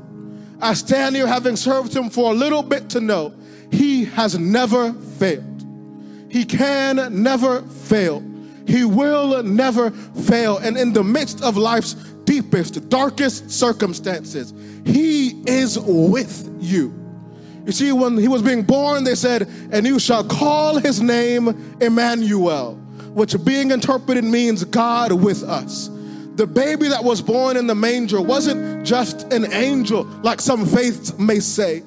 I 0.60 0.74
stand 0.74 1.16
here 1.16 1.26
having 1.26 1.56
served 1.56 1.94
Him 1.94 2.10
for 2.10 2.32
a 2.32 2.34
little 2.34 2.62
bit 2.62 2.90
to 2.90 3.00
know 3.00 3.34
He 3.70 4.04
has 4.04 4.38
never 4.38 4.92
failed. 4.92 5.46
He 6.28 6.44
can 6.44 7.22
never 7.22 7.62
fail. 7.62 8.22
He 8.66 8.84
will 8.84 9.42
never 9.42 9.90
fail. 9.90 10.58
And 10.58 10.76
in 10.76 10.92
the 10.92 11.02
midst 11.02 11.42
of 11.42 11.56
life's 11.56 11.94
deepest, 12.24 12.88
darkest 12.88 13.50
circumstances, 13.50 14.54
He 14.84 15.42
is 15.46 15.78
with 15.78 16.48
you. 16.60 16.94
You 17.66 17.72
see, 17.72 17.92
when 17.92 18.16
He 18.16 18.28
was 18.28 18.42
being 18.42 18.62
born, 18.62 19.04
they 19.04 19.14
said, 19.14 19.48
And 19.72 19.86
you 19.86 19.98
shall 19.98 20.24
call 20.24 20.78
His 20.78 21.00
name 21.00 21.48
Emmanuel, 21.80 22.74
which 23.12 23.34
being 23.44 23.70
interpreted 23.70 24.24
means 24.24 24.64
God 24.64 25.12
with 25.12 25.42
us. 25.42 25.90
The 26.40 26.46
baby 26.46 26.88
that 26.88 27.04
was 27.04 27.20
born 27.20 27.58
in 27.58 27.66
the 27.66 27.74
manger 27.74 28.18
wasn't 28.18 28.82
just 28.82 29.30
an 29.30 29.52
angel, 29.52 30.04
like 30.22 30.40
some 30.40 30.64
faiths 30.64 31.18
may 31.18 31.38
say. 31.38 31.82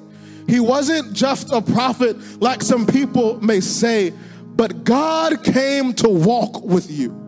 He 0.46 0.60
wasn't 0.60 1.12
just 1.12 1.50
a 1.50 1.60
prophet, 1.60 2.40
like 2.40 2.62
some 2.62 2.86
people 2.86 3.40
may 3.40 3.58
say, 3.58 4.12
but 4.54 4.84
God 4.84 5.42
came 5.42 5.92
to 5.94 6.08
walk 6.08 6.62
with 6.62 6.88
you, 6.88 7.20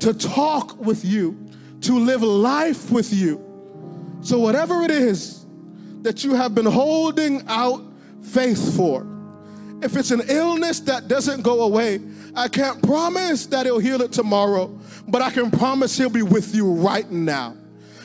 to 0.00 0.12
talk 0.12 0.78
with 0.78 1.02
you, 1.02 1.48
to 1.80 1.94
live 1.94 2.22
life 2.22 2.90
with 2.90 3.10
you. 3.10 3.42
So, 4.20 4.38
whatever 4.38 4.82
it 4.82 4.90
is 4.90 5.46
that 6.02 6.24
you 6.24 6.34
have 6.34 6.54
been 6.54 6.66
holding 6.66 7.42
out 7.46 7.82
faith 8.20 8.76
for, 8.76 9.06
if 9.80 9.96
it's 9.96 10.10
an 10.10 10.20
illness 10.28 10.80
that 10.80 11.08
doesn't 11.08 11.40
go 11.40 11.62
away, 11.62 12.00
I 12.34 12.48
can't 12.48 12.82
promise 12.82 13.46
that 13.46 13.64
He'll 13.64 13.78
heal 13.78 14.02
it 14.02 14.12
tomorrow, 14.12 14.78
but 15.10 15.22
I 15.22 15.30
can 15.30 15.50
promise 15.50 15.96
He'll 15.96 16.10
be 16.10 16.22
with 16.22 16.54
you 16.54 16.70
right 16.70 17.10
now. 17.10 17.56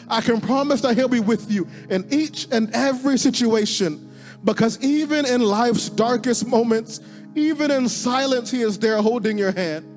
I 0.07 0.21
can 0.21 0.39
promise 0.39 0.81
that 0.81 0.95
He'll 0.95 1.07
be 1.07 1.19
with 1.19 1.51
you 1.51 1.67
in 1.89 2.05
each 2.11 2.47
and 2.51 2.69
every 2.73 3.17
situation 3.17 4.11
because 4.43 4.79
even 4.83 5.25
in 5.25 5.41
life's 5.41 5.89
darkest 5.89 6.47
moments, 6.47 7.01
even 7.35 7.71
in 7.71 7.89
silence, 7.89 8.51
He 8.51 8.61
is 8.61 8.77
there 8.77 9.01
holding 9.01 9.37
your 9.37 9.51
hand. 9.51 9.91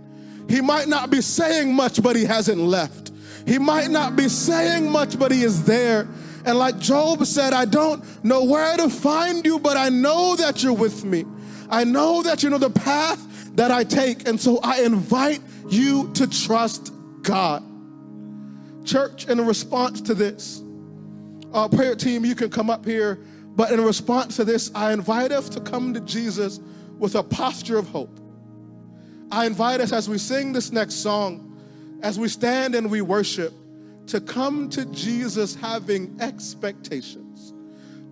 He 0.48 0.60
might 0.60 0.88
not 0.88 1.10
be 1.10 1.20
saying 1.20 1.72
much, 1.74 2.02
but 2.02 2.16
He 2.16 2.24
hasn't 2.24 2.58
left. 2.58 3.12
He 3.46 3.58
might 3.58 3.90
not 3.90 4.16
be 4.16 4.28
saying 4.28 4.90
much, 4.90 5.18
but 5.18 5.30
He 5.30 5.42
is 5.42 5.64
there. 5.64 6.08
And 6.44 6.58
like 6.58 6.78
Job 6.78 7.26
said, 7.26 7.52
I 7.52 7.66
don't 7.66 8.02
know 8.24 8.44
where 8.44 8.76
to 8.78 8.88
find 8.88 9.44
you, 9.44 9.58
but 9.58 9.76
I 9.76 9.90
know 9.90 10.36
that 10.36 10.62
you're 10.62 10.72
with 10.72 11.04
me. 11.04 11.24
I 11.70 11.84
know 11.84 12.22
that 12.22 12.42
you 12.42 12.48
know 12.48 12.58
the 12.58 12.70
path 12.70 13.54
that 13.56 13.70
I 13.70 13.84
take. 13.84 14.26
And 14.26 14.40
so 14.40 14.58
I 14.62 14.82
invite 14.82 15.40
you 15.68 16.10
to 16.14 16.26
trust 16.26 16.92
God. 17.28 17.62
Church, 18.86 19.28
in 19.28 19.46
response 19.46 20.00
to 20.00 20.14
this, 20.14 20.62
our 21.52 21.68
prayer 21.68 21.94
team, 21.94 22.24
you 22.24 22.34
can 22.34 22.48
come 22.48 22.70
up 22.70 22.86
here. 22.86 23.16
But 23.54 23.70
in 23.70 23.82
response 23.82 24.36
to 24.36 24.44
this, 24.44 24.70
I 24.74 24.94
invite 24.94 25.30
us 25.30 25.50
to 25.50 25.60
come 25.60 25.92
to 25.92 26.00
Jesus 26.00 26.58
with 26.98 27.16
a 27.16 27.22
posture 27.22 27.76
of 27.76 27.86
hope. 27.88 28.18
I 29.30 29.44
invite 29.44 29.82
us 29.82 29.92
as 29.92 30.08
we 30.08 30.16
sing 30.16 30.54
this 30.54 30.72
next 30.72 30.94
song, 30.96 31.60
as 32.02 32.18
we 32.18 32.28
stand 32.28 32.74
and 32.74 32.90
we 32.90 33.02
worship, 33.02 33.52
to 34.06 34.22
come 34.22 34.70
to 34.70 34.86
Jesus 34.86 35.54
having 35.54 36.16
expectations, 36.22 37.52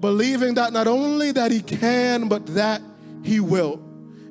believing 0.00 0.52
that 0.54 0.74
not 0.74 0.86
only 0.86 1.32
that 1.32 1.50
he 1.50 1.62
can, 1.62 2.28
but 2.28 2.44
that 2.48 2.82
he 3.22 3.40
will. 3.40 3.82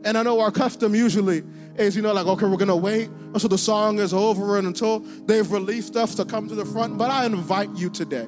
And 0.03 0.15
I 0.15 0.21
know 0.21 0.39
our 0.41 0.51
custom 0.51 0.93
usually 0.93 1.41
is, 1.77 1.95
you 1.95 2.01
know, 2.01 2.13
like, 2.13 2.25
okay, 2.25 2.45
we're 2.45 2.57
gonna 2.57 2.75
wait 2.75 3.09
until 3.33 3.49
the 3.49 3.57
song 3.57 3.99
is 3.99 4.13
over 4.13 4.57
and 4.57 4.67
until 4.67 4.99
they've 4.99 5.49
released 5.51 5.95
us 5.95 6.15
to 6.15 6.25
come 6.25 6.47
to 6.47 6.55
the 6.55 6.65
front. 6.65 6.97
But 6.97 7.11
I 7.11 7.25
invite 7.25 7.69
you 7.75 7.89
today, 7.89 8.27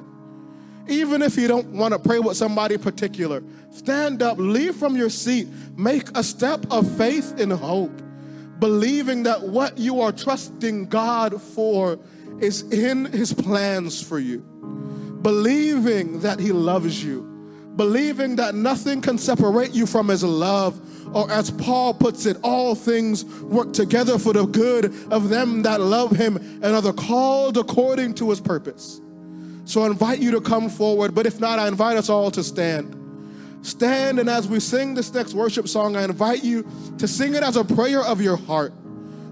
even 0.88 1.22
if 1.22 1.36
you 1.36 1.48
don't 1.48 1.68
want 1.68 1.92
to 1.92 1.98
pray 1.98 2.18
with 2.18 2.36
somebody 2.36 2.78
particular, 2.78 3.42
stand 3.70 4.22
up, 4.22 4.38
leave 4.38 4.76
from 4.76 4.96
your 4.96 5.10
seat, 5.10 5.48
make 5.76 6.16
a 6.16 6.22
step 6.22 6.64
of 6.70 6.90
faith 6.96 7.38
and 7.38 7.52
hope, 7.52 8.02
believing 8.58 9.22
that 9.24 9.42
what 9.42 9.78
you 9.78 10.00
are 10.00 10.12
trusting 10.12 10.86
God 10.86 11.40
for 11.40 11.98
is 12.40 12.62
in 12.70 13.06
His 13.06 13.32
plans 13.32 14.02
for 14.02 14.18
you, 14.18 14.38
believing 15.22 16.20
that 16.20 16.40
He 16.40 16.52
loves 16.52 17.02
you, 17.04 17.37
believing 17.78 18.36
that 18.36 18.54
nothing 18.54 19.00
can 19.00 19.16
separate 19.16 19.72
you 19.72 19.86
from 19.86 20.08
His 20.08 20.22
love 20.22 20.78
or 21.14 21.30
as 21.30 21.50
Paul 21.50 21.94
puts 21.94 22.26
it, 22.26 22.36
all 22.42 22.74
things 22.74 23.24
work 23.24 23.72
together 23.72 24.18
for 24.18 24.32
the 24.32 24.46
good 24.46 24.86
of 25.10 25.28
them 25.28 25.62
that 25.62 25.80
love 25.80 26.10
him 26.10 26.36
and 26.36 26.66
are 26.66 26.82
the 26.82 26.92
called 26.92 27.56
according 27.56 28.14
to 28.14 28.30
his 28.30 28.40
purpose. 28.40 29.00
So 29.64 29.82
I 29.82 29.86
invite 29.86 30.18
you 30.18 30.30
to 30.32 30.40
come 30.40 30.68
forward, 30.68 31.14
but 31.14 31.26
if 31.26 31.40
not, 31.40 31.58
I 31.58 31.68
invite 31.68 31.96
us 31.96 32.08
all 32.08 32.30
to 32.32 32.42
stand. 32.42 32.94
Stand, 33.62 34.18
and 34.18 34.28
as 34.28 34.48
we 34.48 34.60
sing 34.60 34.94
this 34.94 35.12
next 35.12 35.34
worship 35.34 35.68
song, 35.68 35.96
I 35.96 36.04
invite 36.04 36.44
you 36.44 36.66
to 36.98 37.08
sing 37.08 37.34
it 37.34 37.42
as 37.42 37.56
a 37.56 37.64
prayer 37.64 38.02
of 38.02 38.20
your 38.20 38.36
heart, 38.36 38.72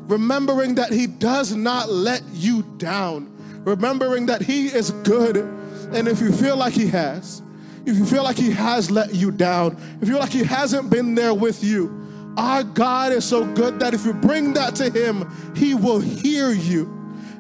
remembering 0.08 0.74
that 0.74 0.92
he 0.92 1.06
does 1.06 1.54
not 1.54 1.90
let 1.90 2.22
you 2.32 2.62
down, 2.76 3.32
remembering 3.64 4.26
that 4.26 4.42
he 4.42 4.66
is 4.66 4.90
good. 4.90 5.36
And 5.36 6.08
if 6.08 6.20
you 6.20 6.32
feel 6.32 6.56
like 6.56 6.74
he 6.74 6.88
has, 6.88 7.42
if 7.86 7.96
you 7.96 8.04
feel 8.04 8.24
like 8.24 8.36
He 8.36 8.50
has 8.50 8.90
let 8.90 9.14
you 9.14 9.30
down, 9.30 9.76
if 10.00 10.08
you 10.08 10.14
feel 10.14 10.20
like 10.20 10.32
He 10.32 10.44
hasn't 10.44 10.90
been 10.90 11.14
there 11.14 11.32
with 11.32 11.62
you, 11.62 12.34
our 12.36 12.62
God 12.62 13.12
is 13.12 13.24
so 13.24 13.46
good 13.54 13.78
that 13.80 13.94
if 13.94 14.04
you 14.04 14.12
bring 14.12 14.52
that 14.54 14.74
to 14.76 14.90
Him, 14.90 15.24
He 15.54 15.74
will 15.74 16.00
hear 16.00 16.50
you 16.50 16.92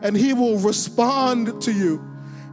and 0.02 0.16
He 0.16 0.32
will 0.32 0.58
respond 0.58 1.60
to 1.62 1.72
you. 1.72 2.02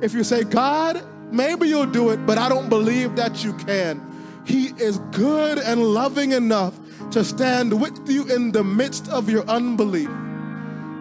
If 0.02 0.14
you 0.14 0.24
say, 0.24 0.44
God, 0.44 1.04
maybe 1.32 1.70
you'll 1.70 1.86
do 1.86 2.10
it, 2.10 2.26
but 2.26 2.38
I 2.38 2.50
don't 2.50 2.68
believe 2.68 3.16
that 3.16 3.44
you 3.44 3.54
can, 3.54 4.02
He 4.46 4.68
is 4.82 4.98
good 5.12 5.60
and 5.60 5.82
loving 5.82 6.32
enough 6.32 6.78
to 7.12 7.24
stand 7.24 7.80
with 7.80 8.10
you 8.10 8.26
in 8.34 8.52
the 8.52 8.64
midst 8.64 9.08
of 9.10 9.30
your 9.30 9.46
unbelief. 9.46 10.10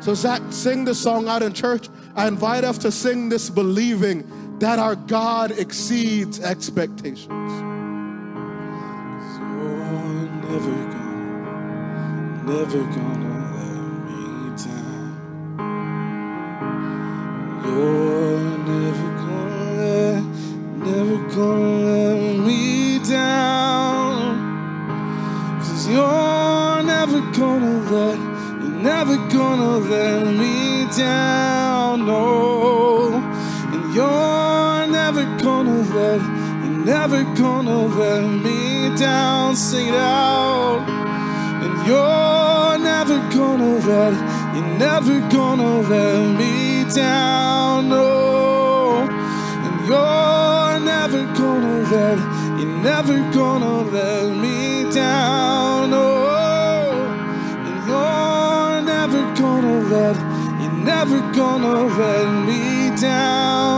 So, 0.01 0.15
Zach, 0.15 0.43
sing 0.51 0.85
the 0.85 0.95
song 0.95 1.29
out 1.29 1.43
in 1.43 1.53
church. 1.53 1.89
I 2.17 2.27
invite 2.27 2.65
us 2.65 2.77
to 2.79 2.91
sing 2.91 3.29
this 3.29 3.49
believing 3.49 4.29
that 4.63 4.79
our 4.79 4.95
God 4.95 5.51
exceeds 5.51 6.39
expectations. 6.39 7.27
So 9.35 9.43
never 10.47 10.77
gonna, 10.93 12.45
never 12.47 12.83
gonna 12.95 13.35
let 13.59 13.83
me 14.07 14.23
down. 14.63 15.11
You're 17.65 18.59
never 18.71 19.09
gonna 19.25 19.65
let, 19.81 20.23
never 20.87 21.19
gonna 21.35 21.83
let 21.91 22.21
me 22.47 23.01
down. 23.01 24.39
Cause 25.59 25.89
you're 25.89 26.83
never 26.85 27.21
gonna 27.33 27.77
let, 27.91 28.17
you're 28.63 28.79
never 28.81 29.17
gonna 29.29 29.79
let 29.79 30.25
me 30.37 30.87
down. 30.97 32.07
No, 32.07 32.82
never 37.13 37.35
gonna 37.35 37.87
let 37.99 38.23
me 38.23 38.97
down. 38.97 39.55
Sing 39.55 39.89
it 39.89 39.95
out. 39.95 40.89
And 41.63 41.87
you're 41.87 42.79
never 42.79 43.19
gonna 43.37 43.75
let, 43.87 44.15
you're 44.55 44.79
never 44.79 45.21
gonna 45.29 45.81
let 45.91 46.39
me 46.39 46.85
down. 46.91 47.91
No. 47.91 49.07
And 49.65 49.89
you're 49.89 50.81
never 50.81 51.23
gonna 51.39 51.83
let, 51.93 52.19
you're 52.59 52.79
never 52.83 53.19
gonna 53.31 53.83
let 53.91 54.35
me 54.35 54.91
down. 54.91 55.91
No. 55.91 56.07
And 57.67 57.79
you're 57.89 58.81
never 58.95 59.21
gonna 59.35 59.81
let, 59.95 60.17
you're 60.63 60.85
never 60.93 61.21
gonna 61.37 61.75
let 61.99 62.47
me 62.47 62.97
down. 62.97 63.72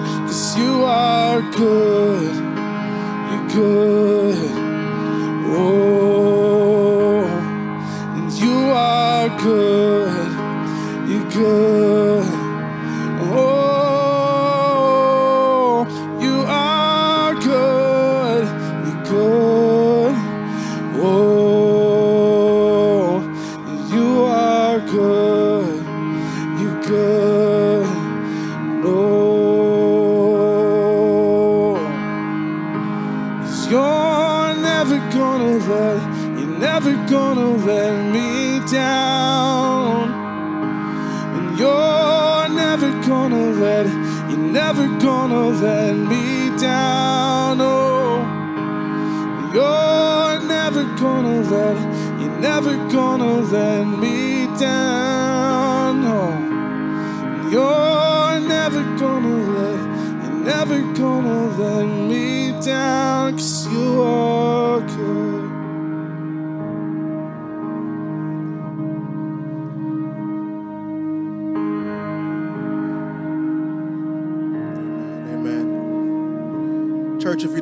Down. 0.00 0.26
Cause 0.26 0.56
you 0.58 0.84
are 0.84 1.40
good, 1.52 2.34
you're 3.30 3.48
good. 3.48 4.50
Oh, 5.54 7.24
and 8.16 8.32
you 8.32 8.56
are 8.70 9.28
good, 9.38 10.32
you're 11.08 11.30
good. 11.30 12.01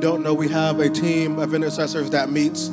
Don't 0.00 0.22
know, 0.22 0.34
we 0.34 0.48
have 0.48 0.80
a 0.80 0.88
team 0.88 1.38
of 1.38 1.54
intercessors 1.54 2.10
that 2.10 2.30
meets 2.30 2.68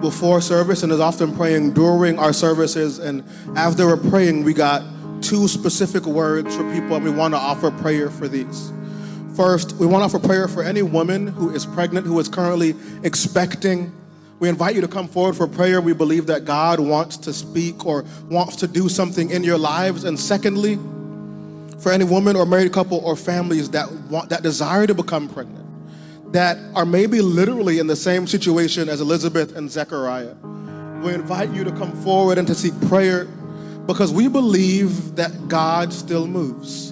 before 0.00 0.40
service 0.40 0.82
and 0.82 0.90
is 0.90 1.00
often 1.00 1.36
praying 1.36 1.72
during 1.72 2.18
our 2.18 2.32
services. 2.32 2.98
And 2.98 3.22
as 3.56 3.76
they 3.76 3.84
were 3.84 3.96
praying, 3.96 4.44
we 4.44 4.54
got 4.54 4.82
two 5.22 5.46
specific 5.46 6.06
words 6.06 6.56
for 6.56 6.62
people, 6.72 6.96
and 6.96 7.04
we 7.04 7.10
want 7.10 7.34
to 7.34 7.38
offer 7.38 7.70
prayer 7.70 8.10
for 8.10 8.26
these. 8.26 8.72
First, 9.36 9.76
we 9.76 9.86
want 9.86 10.00
to 10.00 10.16
offer 10.16 10.26
prayer 10.26 10.48
for 10.48 10.62
any 10.62 10.82
woman 10.82 11.26
who 11.26 11.50
is 11.50 11.64
pregnant, 11.66 12.06
who 12.06 12.18
is 12.18 12.28
currently 12.28 12.74
expecting. 13.04 13.92
We 14.38 14.48
invite 14.48 14.74
you 14.74 14.80
to 14.80 14.88
come 14.88 15.06
forward 15.06 15.36
for 15.36 15.46
prayer. 15.46 15.80
We 15.80 15.92
believe 15.92 16.26
that 16.26 16.46
God 16.46 16.80
wants 16.80 17.18
to 17.18 17.32
speak 17.32 17.84
or 17.84 18.04
wants 18.30 18.56
to 18.56 18.66
do 18.66 18.88
something 18.88 19.30
in 19.30 19.44
your 19.44 19.58
lives. 19.58 20.04
And 20.04 20.18
secondly, 20.18 20.78
for 21.78 21.92
any 21.92 22.04
woman 22.04 22.36
or 22.36 22.46
married 22.46 22.72
couple 22.72 22.98
or 22.98 23.16
families 23.16 23.70
that 23.70 23.90
want 24.10 24.30
that 24.30 24.42
desire 24.42 24.86
to 24.86 24.94
become 24.94 25.28
pregnant, 25.28 25.66
that 26.32 26.58
are 26.74 26.86
maybe 26.86 27.20
literally 27.20 27.78
in 27.78 27.86
the 27.86 27.96
same 27.96 28.26
situation 28.26 28.88
as 28.88 29.00
Elizabeth 29.00 29.56
and 29.56 29.70
Zechariah. 29.70 30.34
We 31.02 31.14
invite 31.14 31.50
you 31.50 31.64
to 31.64 31.72
come 31.72 31.92
forward 32.02 32.38
and 32.38 32.46
to 32.46 32.54
seek 32.54 32.78
prayer 32.88 33.24
because 33.86 34.12
we 34.12 34.28
believe 34.28 35.16
that 35.16 35.48
God 35.48 35.92
still 35.92 36.26
moves. 36.26 36.90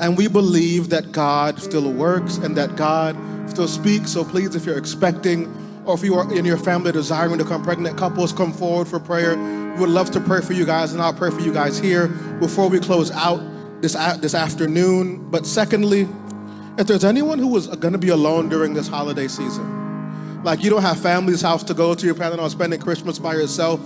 And 0.00 0.16
we 0.16 0.28
believe 0.28 0.90
that 0.90 1.12
God 1.12 1.60
still 1.60 1.92
works 1.92 2.36
and 2.36 2.56
that 2.56 2.76
God 2.76 3.16
still 3.50 3.66
speaks. 3.66 4.12
So 4.12 4.24
please, 4.24 4.54
if 4.54 4.64
you're 4.64 4.78
expecting 4.78 5.52
or 5.84 5.94
if 5.94 6.02
you 6.02 6.14
are 6.14 6.32
in 6.32 6.44
your 6.44 6.56
family 6.56 6.92
desiring 6.92 7.38
to 7.38 7.44
become 7.44 7.62
pregnant, 7.64 7.98
couples 7.98 8.32
come 8.32 8.52
forward 8.52 8.86
for 8.86 9.00
prayer. 9.00 9.36
We 9.74 9.80
would 9.80 9.90
love 9.90 10.10
to 10.12 10.20
pray 10.20 10.40
for 10.40 10.52
you 10.52 10.66
guys, 10.66 10.92
and 10.92 11.02
I'll 11.02 11.14
pray 11.14 11.30
for 11.30 11.40
you 11.40 11.52
guys 11.52 11.78
here 11.78 12.08
before 12.40 12.68
we 12.68 12.78
close 12.78 13.10
out 13.10 13.40
this, 13.80 13.94
this 14.20 14.34
afternoon. 14.34 15.30
But 15.30 15.46
secondly, 15.46 16.06
if 16.78 16.86
there's 16.86 17.04
anyone 17.04 17.40
who 17.40 17.56
is 17.56 17.66
going 17.66 17.92
to 17.92 17.98
be 17.98 18.10
alone 18.10 18.48
during 18.48 18.72
this 18.72 18.86
holiday 18.86 19.26
season, 19.26 20.44
like 20.44 20.62
you 20.62 20.70
don't 20.70 20.82
have 20.82 20.98
family's 21.00 21.42
house 21.42 21.64
to 21.64 21.74
go 21.74 21.92
to, 21.92 22.06
you're 22.06 22.14
planning 22.14 22.38
on 22.38 22.48
spending 22.50 22.78
Christmas 22.78 23.18
by 23.18 23.34
yourself, 23.34 23.80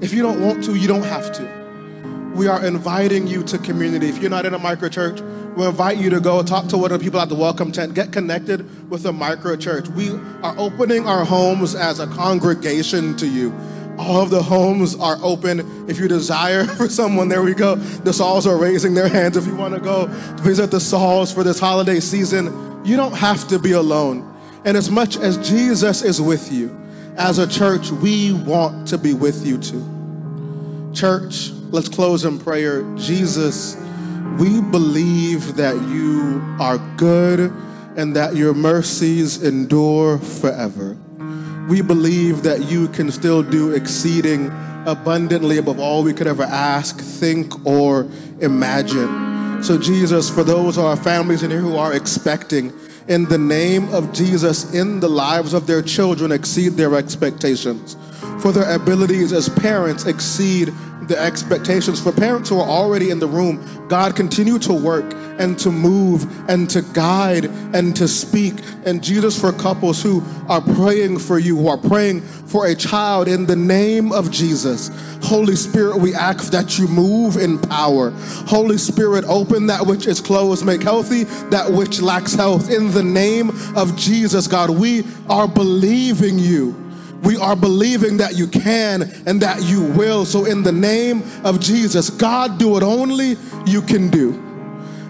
if 0.00 0.12
you 0.12 0.20
don't 0.20 0.44
want 0.44 0.64
to, 0.64 0.74
you 0.74 0.88
don't 0.88 1.04
have 1.04 1.32
to. 1.32 1.64
We 2.34 2.48
are 2.48 2.66
inviting 2.66 3.28
you 3.28 3.44
to 3.44 3.58
community. 3.58 4.08
If 4.08 4.18
you're 4.18 4.30
not 4.30 4.46
in 4.46 4.54
a 4.54 4.58
micro 4.58 4.88
church, 4.88 5.20
we 5.56 5.64
invite 5.64 5.98
you 5.98 6.10
to 6.10 6.18
go 6.18 6.42
talk 6.42 6.66
to 6.70 6.76
one 6.76 6.90
of 6.90 6.98
the 6.98 7.04
people 7.04 7.20
at 7.20 7.28
the 7.28 7.36
welcome 7.36 7.70
tent, 7.70 7.94
get 7.94 8.10
connected 8.10 8.90
with 8.90 9.06
a 9.06 9.12
micro 9.12 9.54
church. 9.54 9.86
We 9.90 10.10
are 10.42 10.58
opening 10.58 11.06
our 11.06 11.24
homes 11.24 11.76
as 11.76 12.00
a 12.00 12.08
congregation 12.08 13.16
to 13.18 13.28
you. 13.28 13.50
All 13.98 14.20
of 14.20 14.30
the 14.30 14.42
homes 14.42 14.96
are 14.96 15.18
open. 15.22 15.88
If 15.88 15.98
you 15.98 16.08
desire 16.08 16.64
for 16.76 16.88
someone, 16.88 17.28
there 17.28 17.42
we 17.42 17.54
go. 17.54 17.76
The 17.76 18.12
Sauls 18.12 18.46
are 18.46 18.56
raising 18.56 18.94
their 18.94 19.08
hands. 19.08 19.36
If 19.36 19.46
you 19.46 19.54
want 19.54 19.74
to 19.74 19.80
go 19.80 20.06
visit 20.42 20.70
the 20.70 20.80
Sauls 20.80 21.32
for 21.32 21.44
this 21.44 21.58
holiday 21.58 22.00
season, 22.00 22.82
you 22.84 22.96
don't 22.96 23.14
have 23.14 23.46
to 23.48 23.58
be 23.58 23.72
alone. 23.72 24.30
And 24.64 24.76
as 24.76 24.90
much 24.90 25.16
as 25.16 25.36
Jesus 25.48 26.02
is 26.02 26.20
with 26.20 26.50
you, 26.52 26.74
as 27.16 27.38
a 27.38 27.46
church, 27.46 27.90
we 27.90 28.32
want 28.32 28.88
to 28.88 28.98
be 28.98 29.14
with 29.14 29.46
you 29.46 29.58
too. 29.58 30.90
Church, 30.92 31.50
let's 31.70 31.88
close 31.88 32.24
in 32.24 32.38
prayer. 32.38 32.82
Jesus, 32.96 33.76
we 34.38 34.60
believe 34.60 35.56
that 35.56 35.74
you 35.88 36.42
are 36.60 36.78
good 36.96 37.52
and 37.96 38.16
that 38.16 38.34
your 38.34 38.54
mercies 38.54 39.42
endure 39.42 40.18
forever. 40.18 40.96
We 41.68 41.80
believe 41.80 42.42
that 42.42 42.64
you 42.64 42.88
can 42.88 43.10
still 43.10 43.42
do 43.42 43.72
exceeding 43.72 44.48
abundantly 44.86 45.58
above 45.58 45.78
all 45.78 46.02
we 46.02 46.12
could 46.12 46.26
ever 46.26 46.42
ask, 46.42 46.98
think, 46.98 47.66
or 47.66 48.06
imagine. 48.40 49.62
So, 49.62 49.78
Jesus, 49.78 50.28
for 50.28 50.44
those 50.44 50.76
of 50.76 50.84
our 50.84 50.96
families 50.96 51.42
in 51.42 51.50
here 51.50 51.60
who 51.60 51.76
are 51.76 51.94
expecting, 51.94 52.72
in 53.08 53.24
the 53.26 53.38
name 53.38 53.92
of 53.94 54.12
Jesus, 54.12 54.74
in 54.74 55.00
the 55.00 55.08
lives 55.08 55.54
of 55.54 55.66
their 55.66 55.82
children, 55.82 56.32
exceed 56.32 56.70
their 56.70 56.94
expectations. 56.94 57.96
For 58.40 58.52
their 58.52 58.74
abilities 58.74 59.32
as 59.32 59.48
parents, 59.48 60.06
exceed 60.06 60.72
the 61.08 61.18
expectations. 61.18 62.00
For 62.00 62.12
parents 62.12 62.48
who 62.48 62.58
are 62.58 62.68
already 62.68 63.10
in 63.10 63.18
the 63.18 63.26
room, 63.26 63.86
God, 63.88 64.16
continue 64.16 64.58
to 64.60 64.72
work 64.72 65.14
and 65.38 65.58
to 65.58 65.70
move 65.70 66.26
and 66.48 66.68
to 66.70 66.82
guide 66.82 67.46
and 67.74 67.94
to 67.96 68.06
speak. 68.06 68.54
And 68.84 69.02
Jesus, 69.02 69.38
for 69.38 69.52
couples 69.52 70.02
who 70.02 70.22
are 70.48 70.60
praying 70.60 71.18
for 71.18 71.38
you, 71.38 71.56
who 71.56 71.68
are 71.68 71.78
praying 71.78 72.20
for 72.20 72.66
a 72.66 72.74
child 72.74 73.28
in 73.28 73.46
the 73.46 73.56
name 73.56 74.12
of 74.12 74.30
Jesus. 74.30 74.90
Holy 75.22 75.56
Spirit, 75.56 75.98
we 75.98 76.14
ask 76.14 76.52
that 76.52 76.78
you 76.78 76.86
move 76.86 77.36
in 77.36 77.58
power. 77.58 78.10
Holy 78.46 78.78
Spirit, 78.78 79.24
open 79.26 79.66
that 79.66 79.86
which 79.86 80.06
is 80.06 80.20
closed, 80.20 80.64
make 80.64 80.82
healthy 80.82 81.24
that 81.50 81.70
which 81.70 82.00
lacks 82.00 82.34
health. 82.34 82.70
In 82.70 82.90
the 82.92 83.02
name 83.02 83.50
of 83.76 83.96
Jesus, 83.96 84.46
God, 84.46 84.70
we 84.70 85.04
are 85.28 85.48
believing 85.48 86.38
you. 86.38 86.83
We 87.24 87.36
are 87.38 87.56
believing 87.56 88.18
that 88.18 88.34
you 88.34 88.46
can 88.46 89.02
and 89.26 89.40
that 89.40 89.62
you 89.62 89.82
will. 89.82 90.24
So, 90.24 90.44
in 90.44 90.62
the 90.62 90.72
name 90.72 91.22
of 91.42 91.58
Jesus, 91.60 92.10
God, 92.10 92.58
do 92.58 92.68
what 92.68 92.82
only 92.82 93.36
you 93.66 93.80
can 93.80 94.10
do. 94.10 94.32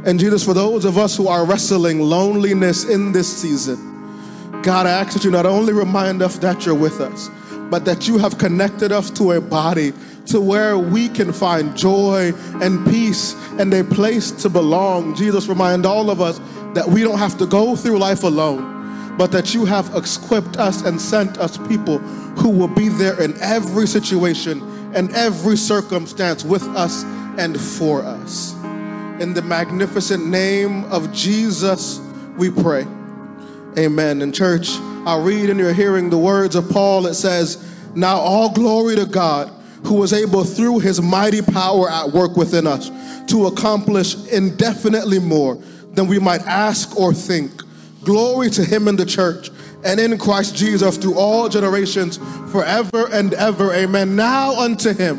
And 0.07 0.21
Jesus, 0.21 0.45
for 0.45 0.55
those 0.55 0.85
of 0.85 0.99
us 0.99 1.17
who 1.17 1.29
are 1.29 1.45
wrestling 1.45 2.01
loneliness 2.01 2.85
in 2.85 3.11
this 3.13 3.35
season, 3.35 4.63
God, 4.63 4.87
I 4.87 4.91
ask 4.91 5.15
that 5.15 5.25
you 5.25 5.31
not 5.31 5.47
only 5.47 5.73
remind 5.73 6.23
us 6.23 6.39
that 6.39 6.65
you're 6.65 6.75
with 6.75 7.01
us, 7.01 7.31
but 7.71 7.85
that 7.87 8.07
you 8.07 8.19
have 8.19 8.39
connected 8.39 8.93
us 8.93 9.11
to 9.13 9.33
a 9.33 9.41
body 9.41 9.93
to 10.27 10.41
where 10.41 10.79
we 10.79 11.09
can 11.09 11.33
find 11.33 11.77
joy 11.77 12.33
and 12.63 12.87
peace 12.87 13.35
and 13.59 13.73
a 13.75 13.83
place 13.83 14.31
to 14.31 14.49
belong. 14.49 15.15
Jesus, 15.17 15.49
remind 15.49 15.85
all 15.85 16.11
of 16.11 16.21
us 16.21 16.39
that 16.75 16.87
we 16.87 17.03
don't 17.03 17.19
have 17.19 17.37
to 17.39 17.47
go 17.47 17.75
through 17.75 17.99
life 17.99 18.23
alone 18.23 18.74
but 19.17 19.31
that 19.33 19.55
you 19.55 19.65
have 19.65 19.95
equipped 19.95 20.57
us 20.57 20.83
and 20.83 21.01
sent 21.01 21.39
us 21.39 21.57
people 21.69 21.99
who 21.99 22.49
will 22.49 22.69
be 22.69 22.89
there 22.89 23.21
in 23.23 23.35
every 23.41 23.87
situation 23.87 24.61
and 24.95 25.15
every 25.15 25.57
circumstance 25.57 26.45
with 26.45 26.63
us 26.77 27.05
and 27.39 27.61
for 27.61 28.03
us. 28.03 28.55
In 29.21 29.33
the 29.35 29.43
magnificent 29.43 30.27
name 30.27 30.85
of 30.93 31.13
Jesus, 31.13 32.01
we 32.37 32.51
pray. 32.51 32.87
Amen. 33.79 34.23
And 34.23 34.35
church, 34.35 34.71
I'll 35.07 35.23
read 35.23 35.51
in 35.51 35.59
your 35.59 35.73
hearing 35.73 36.11
the 36.11 36.19
words 36.19 36.57
of 36.57 36.69
Paul. 36.71 37.07
It 37.07 37.15
says, 37.15 37.65
Now 37.95 38.17
all 38.17 38.53
glory 38.53 38.97
to 38.97 39.07
God, 39.07 39.53
who 39.85 39.95
was 39.95 40.13
able 40.13 40.45
through 40.45 40.81
his 40.81 41.01
mighty 41.01 41.43
power 41.43 41.91
at 41.91 42.11
work 42.11 42.37
within 42.37 42.67
us 42.67 42.91
to 43.27 43.47
accomplish 43.47 44.17
indefinitely 44.29 45.19
more 45.19 45.57
than 45.93 46.07
we 46.07 46.19
might 46.19 46.43
ask 46.43 46.97
or 46.97 47.13
think. 47.13 47.64
Glory 48.05 48.51
to 48.51 48.65
him 48.65 48.89
in 48.89 48.97
the 48.97 49.07
church 49.07 49.51
and 49.85 50.01
in 50.01 50.17
Christ 50.19 50.55
Jesus 50.55 50.97
through 50.97 51.19
all 51.19 51.49
generations, 51.49 52.19
forever 52.51 53.09
and 53.13 53.35
ever. 53.35 53.73
Amen. 53.73 54.17
Now 54.17 54.59
unto 54.59 54.93
him 54.93 55.19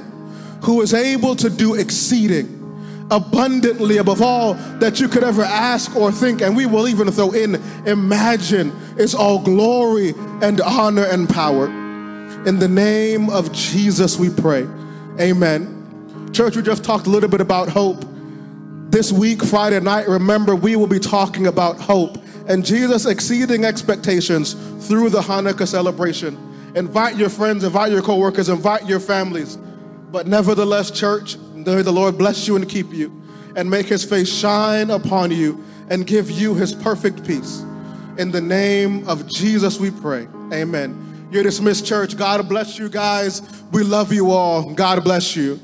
who 0.61 0.81
is 0.81 0.93
able 0.93 1.36
to 1.36 1.49
do 1.49 1.75
exceeding 1.75 2.55
abundantly 3.11 3.97
above 3.97 4.21
all 4.21 4.55
that 4.79 4.99
you 4.99 5.07
could 5.07 5.23
ever 5.23 5.43
ask 5.43 5.95
or 5.95 6.11
think, 6.11 6.41
and 6.41 6.55
we 6.55 6.65
will 6.65 6.88
even 6.88 7.11
throw 7.11 7.31
in 7.31 7.55
imagine, 7.86 8.71
is 8.97 9.13
all 9.13 9.39
glory 9.39 10.13
and 10.41 10.59
honor 10.61 11.05
and 11.05 11.29
power. 11.29 11.67
In 12.47 12.59
the 12.59 12.67
name 12.67 13.29
of 13.29 13.51
Jesus, 13.51 14.17
we 14.17 14.29
pray. 14.29 14.67
Amen. 15.19 16.29
Church, 16.33 16.55
we 16.55 16.61
just 16.61 16.83
talked 16.83 17.07
a 17.07 17.09
little 17.09 17.29
bit 17.29 17.41
about 17.41 17.69
hope. 17.69 18.03
This 18.89 19.11
week, 19.11 19.43
Friday 19.43 19.79
night, 19.79 20.07
remember, 20.07 20.55
we 20.55 20.75
will 20.75 20.88
be 20.88 20.99
talking 20.99 21.47
about 21.47 21.79
hope 21.79 22.17
and 22.47 22.65
Jesus 22.65 23.05
exceeding 23.05 23.65
expectations 23.65 24.53
through 24.87 25.09
the 25.09 25.21
Hanukkah 25.21 25.67
celebration. 25.67 26.37
Invite 26.75 27.15
your 27.15 27.29
friends, 27.29 27.63
invite 27.63 27.91
your 27.91 28.01
coworkers, 28.01 28.49
invite 28.49 28.85
your 28.85 28.99
families. 28.99 29.57
But 30.11 30.27
nevertheless, 30.27 30.91
church, 30.91 31.37
may 31.53 31.81
the 31.81 31.91
Lord 31.91 32.17
bless 32.17 32.47
you 32.47 32.55
and 32.55 32.67
keep 32.67 32.93
you 32.93 33.21
and 33.55 33.69
make 33.69 33.87
his 33.87 34.03
face 34.03 34.31
shine 34.31 34.89
upon 34.91 35.31
you 35.31 35.63
and 35.89 36.05
give 36.05 36.29
you 36.29 36.53
his 36.53 36.73
perfect 36.73 37.25
peace. 37.25 37.61
In 38.17 38.31
the 38.31 38.41
name 38.41 39.07
of 39.07 39.27
Jesus, 39.27 39.79
we 39.79 39.91
pray. 39.91 40.27
Amen. 40.53 41.27
You're 41.31 41.43
dismissed, 41.43 41.85
church. 41.85 42.15
God 42.15 42.47
bless 42.47 42.77
you 42.77 42.89
guys. 42.89 43.41
We 43.71 43.83
love 43.83 44.13
you 44.13 44.31
all. 44.31 44.73
God 44.73 45.03
bless 45.03 45.35
you. 45.35 45.59